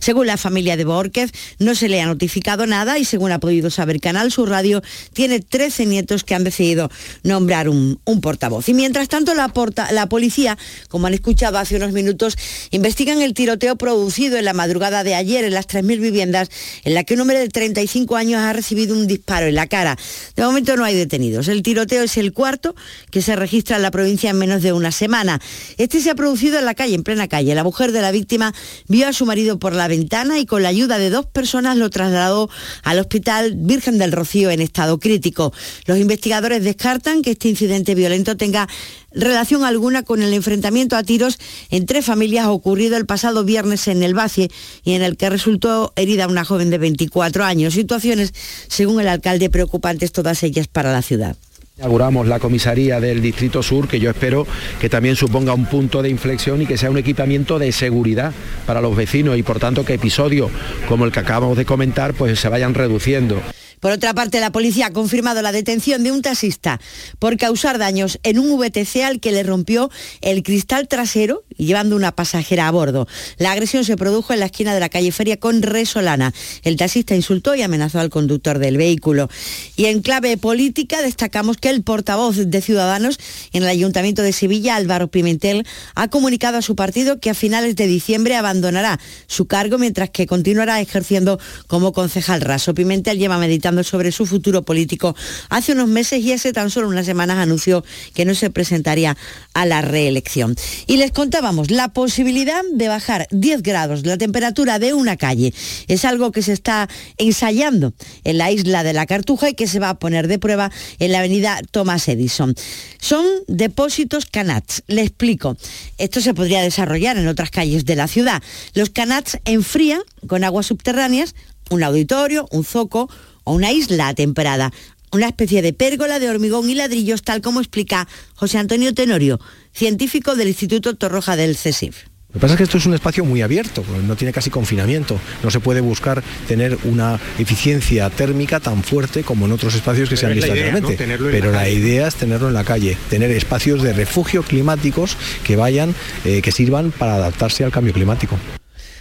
Según 0.00 0.26
la 0.26 0.36
familia 0.36 0.76
de 0.76 0.84
Borges, 0.84 1.30
no 1.58 1.74
se 1.74 1.88
le 1.88 2.00
ha 2.00 2.06
notificado 2.06 2.66
nada 2.66 2.98
y 2.98 3.04
según 3.04 3.32
ha 3.32 3.38
podido 3.38 3.70
saber 3.70 4.00
Canal 4.00 4.32
Sur 4.32 4.48
Radio, 4.48 4.82
tiene 5.12 5.40
13 5.40 5.86
nietos 5.86 6.24
que 6.24 6.34
han 6.34 6.44
decidido 6.44 6.90
nombrar 7.22 7.68
un, 7.68 7.98
portavoz. 8.22 8.68
Y 8.68 8.74
mientras 8.74 9.08
tanto, 9.08 9.34
la 9.34 10.06
policía, 10.08 10.56
como 10.88 11.06
han 11.06 11.14
escuchado 11.14 11.58
hace 11.58 11.76
unos 11.76 11.92
minutos, 11.92 12.36
investigan 12.70 13.20
el 13.20 13.34
tiroteo 13.34 13.76
producido 13.76 14.38
en 14.38 14.44
la 14.44 14.52
madrugada 14.52 15.04
de 15.04 15.14
ayer 15.14 15.44
en 15.44 15.52
las 15.52 15.68
3.000 15.68 16.00
viviendas, 16.00 16.48
en 16.84 16.94
la 16.94 17.04
que 17.04 17.14
un 17.14 17.20
hombre 17.20 17.38
de 17.38 17.48
35 17.48 18.16
años 18.16 18.40
ha 18.40 18.52
recibido 18.52 18.96
un 18.96 19.06
disparo 19.06 19.46
en 19.46 19.54
la 19.54 19.66
cara. 19.66 19.98
De 20.36 20.42
momento 20.42 20.76
no 20.76 20.84
hay 20.84 20.94
detenidos. 20.94 21.48
El 21.48 21.62
tiroteo 21.62 22.02
es 22.04 22.16
el 22.16 22.32
cuarto 22.32 22.74
que 23.10 23.20
se 23.20 23.36
registra 23.36 23.76
en 23.76 23.82
la 23.82 23.90
provincia 23.90 24.30
en 24.30 24.38
menos 24.38 24.62
de 24.62 24.72
una 24.72 24.92
semana. 24.92 25.40
Este 25.76 26.00
se 26.00 26.10
ha 26.10 26.14
producido 26.14 26.58
en 26.58 26.64
la 26.64 26.74
calle, 26.74 26.94
en 26.94 27.02
plena 27.02 27.28
calle. 27.28 27.54
La 27.54 27.64
mujer 27.64 27.92
de 27.92 28.00
la 28.00 28.10
víctima 28.10 28.54
vio 28.88 29.08
a 29.08 29.12
su 29.12 29.26
marido 29.26 29.43
por 29.58 29.74
la 29.74 29.88
ventana 29.88 30.38
y 30.38 30.46
con 30.46 30.62
la 30.62 30.70
ayuda 30.70 30.98
de 30.98 31.10
dos 31.10 31.26
personas 31.26 31.76
lo 31.76 31.90
trasladó 31.90 32.50
al 32.82 32.98
hospital 32.98 33.54
Virgen 33.56 33.98
del 33.98 34.12
Rocío 34.12 34.50
en 34.50 34.60
estado 34.60 34.98
crítico. 34.98 35.52
Los 35.86 35.98
investigadores 35.98 36.64
descartan 36.64 37.22
que 37.22 37.32
este 37.32 37.48
incidente 37.48 37.94
violento 37.94 38.36
tenga 38.36 38.68
relación 39.12 39.64
alguna 39.64 40.02
con 40.02 40.22
el 40.22 40.32
enfrentamiento 40.32 40.96
a 40.96 41.02
tiros 41.02 41.38
entre 41.70 42.02
familias 42.02 42.46
ocurrido 42.46 42.96
el 42.96 43.06
pasado 43.06 43.44
viernes 43.44 43.86
en 43.88 44.02
el 44.02 44.14
Bacie 44.14 44.50
y 44.82 44.94
en 44.94 45.02
el 45.02 45.16
que 45.16 45.30
resultó 45.30 45.92
herida 45.96 46.26
una 46.26 46.44
joven 46.44 46.70
de 46.70 46.78
24 46.78 47.44
años. 47.44 47.74
Situaciones, 47.74 48.32
según 48.68 49.00
el 49.00 49.08
alcalde, 49.08 49.50
preocupantes 49.50 50.12
todas 50.12 50.42
ellas 50.42 50.66
para 50.66 50.92
la 50.92 51.02
ciudad. 51.02 51.36
Inauguramos 51.76 52.28
la 52.28 52.38
comisaría 52.38 53.00
del 53.00 53.20
Distrito 53.20 53.60
Sur, 53.60 53.88
que 53.88 53.98
yo 53.98 54.08
espero 54.08 54.46
que 54.80 54.88
también 54.88 55.16
suponga 55.16 55.54
un 55.54 55.66
punto 55.66 56.02
de 56.02 56.08
inflexión 56.08 56.62
y 56.62 56.66
que 56.66 56.78
sea 56.78 56.88
un 56.88 56.98
equipamiento 56.98 57.58
de 57.58 57.72
seguridad 57.72 58.32
para 58.64 58.80
los 58.80 58.94
vecinos 58.94 59.36
y 59.36 59.42
por 59.42 59.58
tanto 59.58 59.84
que 59.84 59.94
episodios 59.94 60.52
como 60.86 61.04
el 61.04 61.10
que 61.10 61.18
acabamos 61.18 61.56
de 61.56 61.64
comentar 61.64 62.14
pues 62.14 62.38
se 62.38 62.48
vayan 62.48 62.74
reduciendo. 62.74 63.42
Por 63.80 63.90
otra 63.90 64.14
parte, 64.14 64.40
la 64.40 64.52
policía 64.52 64.86
ha 64.86 64.92
confirmado 64.92 65.42
la 65.42 65.52
detención 65.52 66.04
de 66.04 66.12
un 66.12 66.22
taxista 66.22 66.80
por 67.18 67.36
causar 67.36 67.76
daños 67.76 68.18
en 68.22 68.38
un 68.38 68.56
VTC 68.56 69.02
al 69.04 69.20
que 69.20 69.30
le 69.30 69.42
rompió 69.42 69.90
el 70.22 70.42
cristal 70.42 70.86
trasero 70.88 71.42
llevando 71.56 71.96
una 71.96 72.12
pasajera 72.12 72.68
a 72.68 72.70
bordo. 72.70 73.06
La 73.38 73.52
agresión 73.52 73.84
se 73.84 73.96
produjo 73.96 74.32
en 74.32 74.40
la 74.40 74.46
esquina 74.46 74.74
de 74.74 74.80
la 74.80 74.88
calle 74.88 75.12
Feria 75.12 75.38
con 75.38 75.62
Resolana. 75.62 76.32
El 76.62 76.76
taxista 76.76 77.14
insultó 77.14 77.54
y 77.54 77.62
amenazó 77.62 78.00
al 78.00 78.10
conductor 78.10 78.58
del 78.58 78.76
vehículo. 78.76 79.28
Y 79.76 79.86
en 79.86 80.02
clave 80.02 80.36
política 80.36 81.02
destacamos 81.02 81.56
que 81.56 81.70
el 81.70 81.82
portavoz 81.82 82.36
de 82.36 82.60
Ciudadanos 82.60 83.18
en 83.52 83.62
el 83.62 83.68
Ayuntamiento 83.68 84.22
de 84.22 84.32
Sevilla, 84.32 84.76
Álvaro 84.76 85.08
Pimentel, 85.08 85.66
ha 85.94 86.08
comunicado 86.08 86.58
a 86.58 86.62
su 86.62 86.76
partido 86.76 87.20
que 87.20 87.30
a 87.30 87.34
finales 87.34 87.76
de 87.76 87.86
diciembre 87.86 88.36
abandonará 88.36 89.00
su 89.26 89.46
cargo 89.46 89.78
mientras 89.78 90.10
que 90.10 90.26
continuará 90.26 90.80
ejerciendo 90.80 91.38
como 91.66 91.92
concejal 91.92 92.40
raso. 92.40 92.74
Pimentel 92.74 93.18
lleva 93.18 93.38
meditando 93.38 93.84
sobre 93.84 94.12
su 94.12 94.26
futuro 94.26 94.62
político 94.62 95.16
hace 95.48 95.72
unos 95.72 95.88
meses 95.88 96.22
y 96.22 96.32
hace 96.32 96.52
tan 96.52 96.70
solo 96.70 96.88
unas 96.88 97.06
semanas 97.06 97.38
anunció 97.38 97.84
que 98.14 98.24
no 98.24 98.34
se 98.34 98.50
presentaría 98.50 99.16
a 99.52 99.66
la 99.66 99.82
reelección. 99.82 100.56
Y 100.86 100.96
les 100.96 101.12
contábamos 101.44 101.70
la 101.70 101.88
posibilidad 101.88 102.62
de 102.72 102.88
bajar 102.88 103.28
10 103.30 103.62
grados 103.62 104.06
la 104.06 104.16
temperatura 104.16 104.78
de 104.78 104.94
una 104.94 105.18
calle. 105.18 105.52
Es 105.88 106.06
algo 106.06 106.32
que 106.32 106.40
se 106.40 106.54
está 106.54 106.88
ensayando 107.18 107.92
en 108.24 108.38
la 108.38 108.50
isla 108.50 108.82
de 108.82 108.94
la 108.94 109.04
Cartuja 109.04 109.50
y 109.50 109.54
que 109.54 109.66
se 109.66 109.78
va 109.78 109.90
a 109.90 109.98
poner 109.98 110.26
de 110.26 110.38
prueba 110.38 110.70
en 111.00 111.12
la 111.12 111.18
avenida 111.18 111.60
Thomas 111.70 112.08
Edison. 112.08 112.54
Son 112.98 113.26
depósitos 113.46 114.24
canats. 114.24 114.84
Le 114.86 115.02
explico. 115.02 115.58
Esto 115.98 116.22
se 116.22 116.32
podría 116.32 116.62
desarrollar 116.62 117.18
en 117.18 117.28
otras 117.28 117.50
calles 117.50 117.84
de 117.84 117.96
la 117.96 118.08
ciudad. 118.08 118.42
Los 118.72 118.88
canats 118.88 119.38
enfrían 119.44 120.00
con 120.26 120.44
aguas 120.44 120.64
subterráneas 120.64 121.34
un 121.68 121.82
auditorio, 121.82 122.48
un 122.52 122.64
zoco, 122.64 123.10
o 123.44 123.52
una 123.52 123.72
isla 123.72 124.14
temperada, 124.14 124.72
una 125.14 125.28
especie 125.28 125.62
de 125.62 125.72
pérgola 125.72 126.18
de 126.18 126.28
hormigón 126.28 126.68
y 126.68 126.74
ladrillos, 126.74 127.22
tal 127.22 127.40
como 127.40 127.60
explica 127.60 128.08
José 128.34 128.58
Antonio 128.58 128.92
Tenorio, 128.94 129.40
científico 129.72 130.34
del 130.34 130.48
Instituto 130.48 130.94
Torroja 130.94 131.36
del 131.36 131.56
CESIF. 131.56 132.04
Lo 132.28 132.40
que 132.40 132.40
pasa 132.40 132.54
es 132.54 132.58
que 132.58 132.64
esto 132.64 132.78
es 132.78 132.86
un 132.86 132.94
espacio 132.94 133.24
muy 133.24 133.42
abierto, 133.42 133.84
no 134.08 134.16
tiene 134.16 134.32
casi 134.32 134.50
confinamiento. 134.50 135.20
No 135.44 135.52
se 135.52 135.60
puede 135.60 135.80
buscar 135.80 136.20
tener 136.48 136.76
una 136.82 137.20
eficiencia 137.38 138.10
térmica 138.10 138.58
tan 138.58 138.82
fuerte 138.82 139.22
como 139.22 139.46
en 139.46 139.52
otros 139.52 139.76
espacios 139.76 140.08
que 140.08 140.16
se 140.16 140.26
han 140.26 140.34
visto 140.34 140.50
anteriormente. 140.50 140.96
Pero 141.30 141.52
la 141.52 141.68
idea 141.68 142.08
es 142.08 142.16
tenerlo 142.16 142.48
en 142.48 142.54
la 142.54 142.64
calle, 142.64 142.98
tener 143.08 143.30
espacios 143.30 143.82
de 143.82 143.92
refugio 143.92 144.42
climáticos 144.42 145.16
que 145.44 145.54
vayan, 145.54 145.94
eh, 146.24 146.42
que 146.42 146.50
sirvan 146.50 146.90
para 146.90 147.14
adaptarse 147.14 147.62
al 147.62 147.70
cambio 147.70 147.92
climático. 147.92 148.36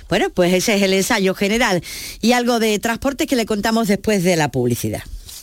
Bueno, 0.09 0.29
pues 0.29 0.53
ese 0.53 0.75
es 0.75 0.83
el 0.83 0.93
ensayo 0.93 1.33
general 1.33 1.81
y 2.21 2.33
algo 2.33 2.59
de 2.59 2.77
transporte 2.77 3.25
que 3.25 3.35
le 3.35 3.47
contamos 3.47 3.87
después 3.87 4.23
de 4.23 4.35
la 4.35 4.51
publicidad. 4.51 5.01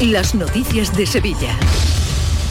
Las 0.00 0.34
noticias 0.34 0.96
de 0.96 1.04
Sevilla. 1.04 1.58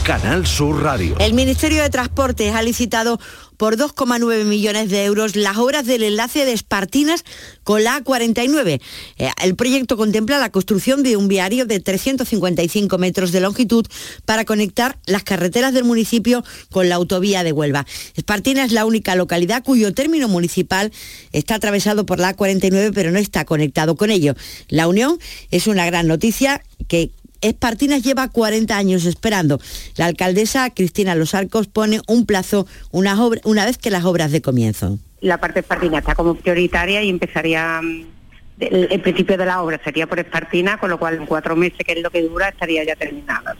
Canal 0.04 0.46
Sur 0.46 0.84
Radio. 0.84 1.16
El 1.18 1.34
Ministerio 1.34 1.82
de 1.82 1.90
Transportes 1.90 2.54
ha 2.54 2.62
licitado 2.62 3.18
por 3.56 3.76
2,9 3.76 4.44
millones 4.44 4.88
de 4.88 5.04
euros 5.04 5.34
las 5.34 5.56
obras 5.56 5.84
del 5.84 6.04
enlace 6.04 6.44
de 6.44 6.52
Espartinas 6.52 7.24
con 7.64 7.82
la 7.82 8.02
A49. 8.02 8.80
Eh, 9.18 9.30
el 9.42 9.56
proyecto 9.56 9.96
contempla 9.96 10.38
la 10.38 10.52
construcción 10.52 11.02
de 11.02 11.16
un 11.16 11.26
viario 11.26 11.66
de 11.66 11.80
355 11.80 12.96
metros 12.98 13.32
de 13.32 13.40
longitud 13.40 13.84
para 14.24 14.44
conectar 14.44 15.00
las 15.06 15.24
carreteras 15.24 15.74
del 15.74 15.82
municipio 15.82 16.44
con 16.70 16.88
la 16.88 16.94
autovía 16.94 17.42
de 17.42 17.50
Huelva. 17.50 17.84
Espartinas 18.14 18.66
es 18.66 18.72
la 18.72 18.86
única 18.86 19.16
localidad 19.16 19.64
cuyo 19.64 19.92
término 19.92 20.28
municipal 20.28 20.92
está 21.32 21.56
atravesado 21.56 22.06
por 22.06 22.20
la 22.20 22.36
A49 22.36 22.92
pero 22.94 23.10
no 23.10 23.18
está 23.18 23.44
conectado 23.44 23.96
con 23.96 24.12
ello. 24.12 24.34
La 24.68 24.86
unión 24.86 25.18
es 25.50 25.66
una 25.66 25.84
gran 25.84 26.06
noticia 26.06 26.62
que 26.88 27.10
Espartinas 27.40 28.02
lleva 28.02 28.28
40 28.28 28.76
años 28.76 29.04
esperando. 29.04 29.60
La 29.96 30.06
alcaldesa 30.06 30.70
Cristina 30.70 31.14
Los 31.14 31.34
Arcos 31.34 31.66
pone 31.66 32.00
un 32.06 32.26
plazo 32.26 32.66
una, 32.90 33.16
una 33.44 33.64
vez 33.64 33.78
que 33.78 33.90
las 33.90 34.04
obras 34.04 34.32
de 34.32 34.42
comienzo. 34.42 34.98
La 35.20 35.38
parte 35.38 35.60
Espartina 35.60 35.98
está 35.98 36.14
como 36.14 36.34
prioritaria 36.34 37.02
y 37.02 37.10
empezaría 37.10 37.80
mm, 37.82 38.04
el, 38.60 39.00
principio 39.00 39.36
de 39.36 39.46
la 39.46 39.62
obra 39.62 39.80
sería 39.82 40.06
por 40.06 40.18
Espartina, 40.18 40.78
con 40.78 40.90
lo 40.90 40.98
cual 40.98 41.14
en 41.14 41.26
cuatro 41.26 41.56
meses, 41.56 41.78
que 41.84 41.92
es 41.92 42.02
lo 42.02 42.10
que 42.10 42.22
dura, 42.22 42.48
estaría 42.48 42.84
ya 42.84 42.94
terminada. 42.94 43.56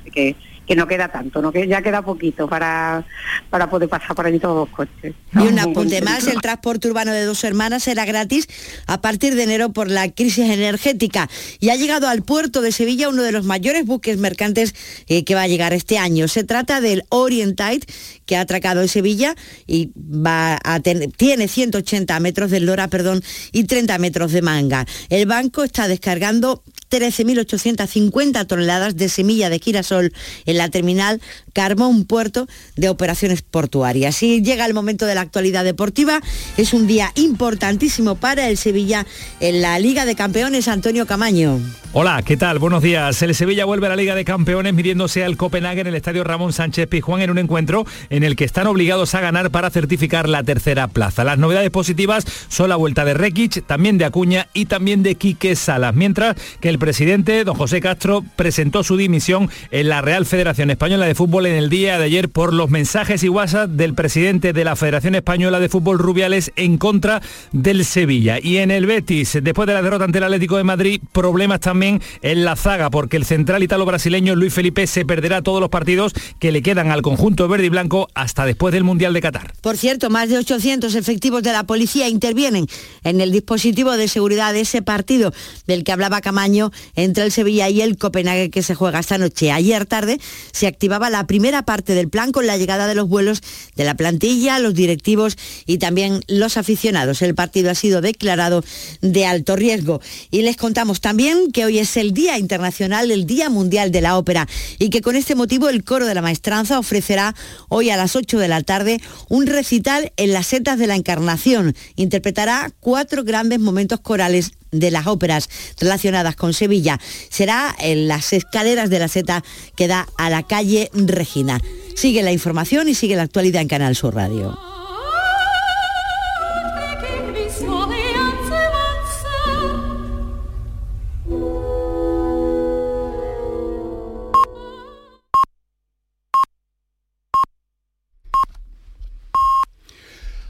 Que 0.71 0.77
no 0.77 0.87
queda 0.87 1.09
tanto, 1.09 1.43
no 1.43 1.51
que 1.51 1.67
ya 1.67 1.83
queda 1.83 2.01
poquito 2.01 2.49
para, 2.49 3.05
para 3.51 3.69
poder 3.69 3.89
pasar 3.89 4.15
por 4.15 4.25
ahí 4.25 4.39
todos 4.39 4.69
los 4.69 4.69
coches. 4.69 5.17
Y 5.35 5.39
un 5.39 5.59
apunte 5.59 6.01
más, 6.01 6.29
el 6.29 6.41
transporte 6.41 6.87
urbano 6.87 7.11
de 7.11 7.25
dos 7.25 7.43
hermanas 7.43 7.83
será 7.83 8.05
gratis 8.05 8.47
a 8.87 9.01
partir 9.01 9.35
de 9.35 9.43
enero 9.43 9.73
por 9.73 9.91
la 9.91 10.09
crisis 10.13 10.49
energética 10.49 11.29
y 11.59 11.71
ha 11.71 11.75
llegado 11.75 12.07
al 12.07 12.23
puerto 12.23 12.63
de 12.63 12.71
Sevilla 12.71 13.09
uno 13.09 13.25
de 13.25 13.33
los 13.33 13.45
mayores 13.45 13.85
buques 13.85 14.19
mercantes 14.19 14.77
eh, 15.09 15.25
que 15.25 15.35
va 15.35 15.43
a 15.43 15.49
llegar 15.49 15.73
este 15.73 15.99
año. 15.99 16.29
Se 16.29 16.45
trata 16.45 16.81
del 16.81 17.03
Orientide 17.09 17.85
que 18.25 18.37
ha 18.37 18.43
atracado 18.43 18.81
en 18.81 18.87
Sevilla 18.87 19.35
y 19.67 19.91
va 19.97 20.57
a 20.63 20.79
tiene 20.79 21.49
180 21.49 22.21
metros 22.21 22.53
de 22.53 22.61
lora, 22.61 22.87
perdón, 22.87 23.25
y 23.51 23.65
30 23.65 23.99
metros 23.99 24.31
de 24.31 24.43
manga. 24.43 24.87
El 25.09 25.27
banco 25.27 25.65
está 25.65 25.89
descargando 25.89 26.63
13.850 26.91 28.47
toneladas 28.47 28.97
de 28.97 29.09
semilla 29.09 29.49
de 29.49 29.59
girasol 29.59 30.13
en 30.45 30.59
la 30.59 30.60
terminal 30.69 31.21
Carmón 31.53 32.05
Puerto 32.05 32.47
de 32.77 32.89
operaciones 32.89 33.43
portuarias. 33.43 34.23
Y 34.23 34.43
llega 34.43 34.67
el 34.67 34.75
momento 34.75 35.07
de 35.07 35.15
la 35.15 35.23
actualidad 35.23 35.65
deportiva. 35.65 36.21
Es 36.57 36.73
un 36.75 36.87
día 36.87 37.13
importantísimo 37.15 38.17
para 38.17 38.49
el 38.49 38.57
Sevilla 38.57 39.07
en 39.41 39.63
la 39.63 39.79
Liga 39.79 40.05
de 40.05 40.15
Campeones. 40.15 40.69
Antonio 40.69 41.07
Camaño. 41.07 41.61
Hola, 41.93 42.23
¿qué 42.25 42.37
tal? 42.37 42.61
Buenos 42.61 42.83
días. 42.83 43.21
El 43.21 43.35
Sevilla 43.35 43.65
vuelve 43.65 43.87
a 43.87 43.91
la 43.91 43.97
Liga 43.97 44.15
de 44.15 44.25
Campeones 44.25 44.75
midiéndose 44.75 45.25
al 45.25 45.37
Copenhague 45.37 45.81
en 45.81 45.89
el 45.89 45.97
Estadio 45.97 46.23
Ramón 46.23 46.53
Sánchez 46.53 46.87
Pizjuán 46.87 47.21
en 47.21 47.31
un 47.31 47.39
encuentro 47.39 47.85
en 48.11 48.23
el 48.23 48.37
que 48.37 48.45
están 48.45 48.69
obligados 48.69 49.15
a 49.17 49.21
ganar 49.21 49.51
para 49.51 49.71
certificar 49.71 50.29
la 50.29 50.45
tercera 50.45 50.87
plaza. 50.87 51.25
Las 51.25 51.39
novedades 51.39 51.71
positivas 51.71 52.25
son 52.49 52.69
la 52.69 52.77
vuelta 52.77 53.05
de 53.05 53.15
Rekic, 53.15 53.67
también 53.67 53.99
de 53.99 54.05
Acuña 54.05 54.47
y 54.55 54.67
también 54.67 55.03
de 55.03 55.17
Quique 55.17 55.57
Salas, 55.57 55.95
mientras 55.95 56.37
que 56.61 56.69
el 56.69 56.79
presidente, 56.79 57.43
don 57.43 57.57
José 57.57 57.81
Castro, 57.81 58.25
presentó 58.37 58.85
su 58.85 58.97
dimisión 58.97 59.51
en 59.73 59.89
la 59.89 60.01
Real 60.01 60.27
Federación 60.41 60.71
Española 60.71 61.05
de 61.05 61.15
Fútbol 61.15 61.45
en 61.45 61.55
el 61.55 61.69
día 61.69 61.99
de 61.99 62.05
ayer 62.05 62.31
por 62.31 62.55
los 62.55 62.71
mensajes 62.71 63.23
y 63.23 63.29
WhatsApp 63.29 63.69
del 63.69 63.93
presidente 63.93 64.55
de 64.55 64.65
la 64.65 64.75
Federación 64.75 65.15
Española 65.15 65.61
de 65.61 65.69
Fútbol 65.69 65.99
Rubiales 65.99 66.51
en 66.57 66.79
contra 66.79 67.21
del 67.53 67.85
Sevilla. 67.85 68.39
Y 68.43 68.57
en 68.57 68.71
el 68.71 68.87
Betis, 68.87 69.37
después 69.43 69.67
de 69.67 69.75
la 69.75 69.83
derrota 69.83 70.07
ante 70.07 70.17
el 70.17 70.25
Atlético 70.25 70.57
de 70.57 70.65
Madrid, 70.65 71.03
problemas 71.13 71.61
también 71.61 72.01
en 72.23 72.47
la 72.47 72.57
zaga, 72.57 72.89
porque 72.89 73.19
el 73.19 73.27
central 73.27 73.63
italo-brasileño 73.63 74.35
Luis 74.35 74.55
Felipe 74.55 74.87
se 74.87 75.05
perderá 75.05 75.43
todos 75.43 75.61
los 75.61 75.69
partidos 75.69 76.15
que 76.39 76.53
le 76.53 76.63
quedan 76.63 76.91
al 76.91 77.03
conjunto 77.03 77.47
verde 77.47 77.67
y 77.67 77.69
blanco 77.69 78.09
hasta 78.15 78.47
después 78.47 78.73
del 78.73 78.83
Mundial 78.83 79.13
de 79.13 79.21
Qatar. 79.21 79.53
Por 79.61 79.77
cierto, 79.77 80.09
más 80.09 80.31
de 80.31 80.39
800 80.39 80.95
efectivos 80.95 81.43
de 81.43 81.53
la 81.53 81.65
policía 81.65 82.09
intervienen 82.09 82.67
en 83.05 83.21
el 83.21 83.31
dispositivo 83.31 83.95
de 83.99 84.09
seguridad 84.09 84.55
de 84.55 84.63
ese 84.63 84.81
partido 84.81 85.35
del 85.67 85.85
que 85.85 85.93
hablaba 85.93 86.23
Camaño 86.23 86.71
entre 86.97 87.25
el 87.25 87.31
Sevilla 87.31 87.69
y 87.69 87.83
el 87.83 87.99
Copenhague 87.99 88.49
que 88.49 88.63
se 88.63 88.75
juega 88.75 89.01
esta 89.01 89.19
noche. 89.19 89.53
Ayer 89.53 89.85
tarde 89.85 90.19
se 90.53 90.67
activaba 90.67 91.11
la 91.11 91.27
primera 91.27 91.63
parte 91.63 91.95
del 91.95 92.09
plan 92.09 92.33
con 92.33 92.47
la 92.47 92.57
llegada 92.57 92.87
de 92.87 92.95
los 92.95 93.09
vuelos 93.09 93.43
de 93.77 93.85
la 93.85 93.95
plantilla, 93.95 94.59
los 94.59 94.75
directivos 94.75 95.37
y 95.67 95.79
también 95.79 96.21
los 96.29 96.57
aficionados. 96.57 97.23
El 97.23 97.35
partido 97.35 97.71
ha 97.71 97.75
sido 97.75 98.01
declarado 98.01 98.65
de 99.01 99.27
alto 99.27 99.57
riesgo. 99.57 100.01
Y 100.31 100.43
les 100.43 100.57
contamos 100.57 101.01
también 101.01 101.51
que 101.53 101.65
hoy 101.65 101.79
es 101.79 101.97
el 101.97 102.13
Día 102.13 102.39
Internacional, 102.39 103.11
el 103.11 103.27
Día 103.27 103.51
Mundial 103.51 103.91
de 103.91 104.01
la 104.01 104.17
Ópera 104.17 104.49
y 104.79 104.91
que 104.91 105.01
con 105.01 105.17
este 105.17 105.35
motivo 105.35 105.69
el 105.69 105.85
Coro 105.85 106.07
de 106.07 106.15
la 106.15 106.23
Maestranza 106.23 106.79
ofrecerá 106.79 107.35
hoy 107.69 107.91
a 107.91 107.97
las 107.97 108.17
8 108.17 108.39
de 108.39 108.49
la 108.49 108.63
tarde 108.63 109.01
un 109.29 109.47
recital 109.47 110.13
en 110.17 110.33
las 110.33 110.49
setas 110.49 110.79
de 110.79 110.87
la 110.87 110.97
Encarnación. 110.97 111.75
Interpretará 111.97 112.73
cuatro 112.81 113.25
grandes 113.25 113.61
momentos 113.61 114.01
corales 114.01 114.53
de 114.71 114.91
las 114.91 115.07
óperas 115.07 115.49
relacionadas 115.79 116.37
con 116.37 116.55
Sevilla. 116.55 116.99
Será 117.29 117.75
en 117.79 118.09
las 118.09 118.33
escaleras 118.33 118.91
de 118.91 118.99
la 118.99 119.09
seta 119.09 119.45
que 119.77 119.89
da 119.89 120.09
a 120.17 120.31
la 120.31 120.43
calle 120.43 120.91
Regina. 120.93 121.61
Sigue 121.95 122.23
la 122.23 122.33
información 122.33 122.89
y 122.89 122.95
sigue 122.95 123.17
la 123.17 123.23
actualidad 123.23 123.63
en 123.63 123.69
Canal 123.69 123.97
Sur 123.97 124.15
Radio. 124.15 124.80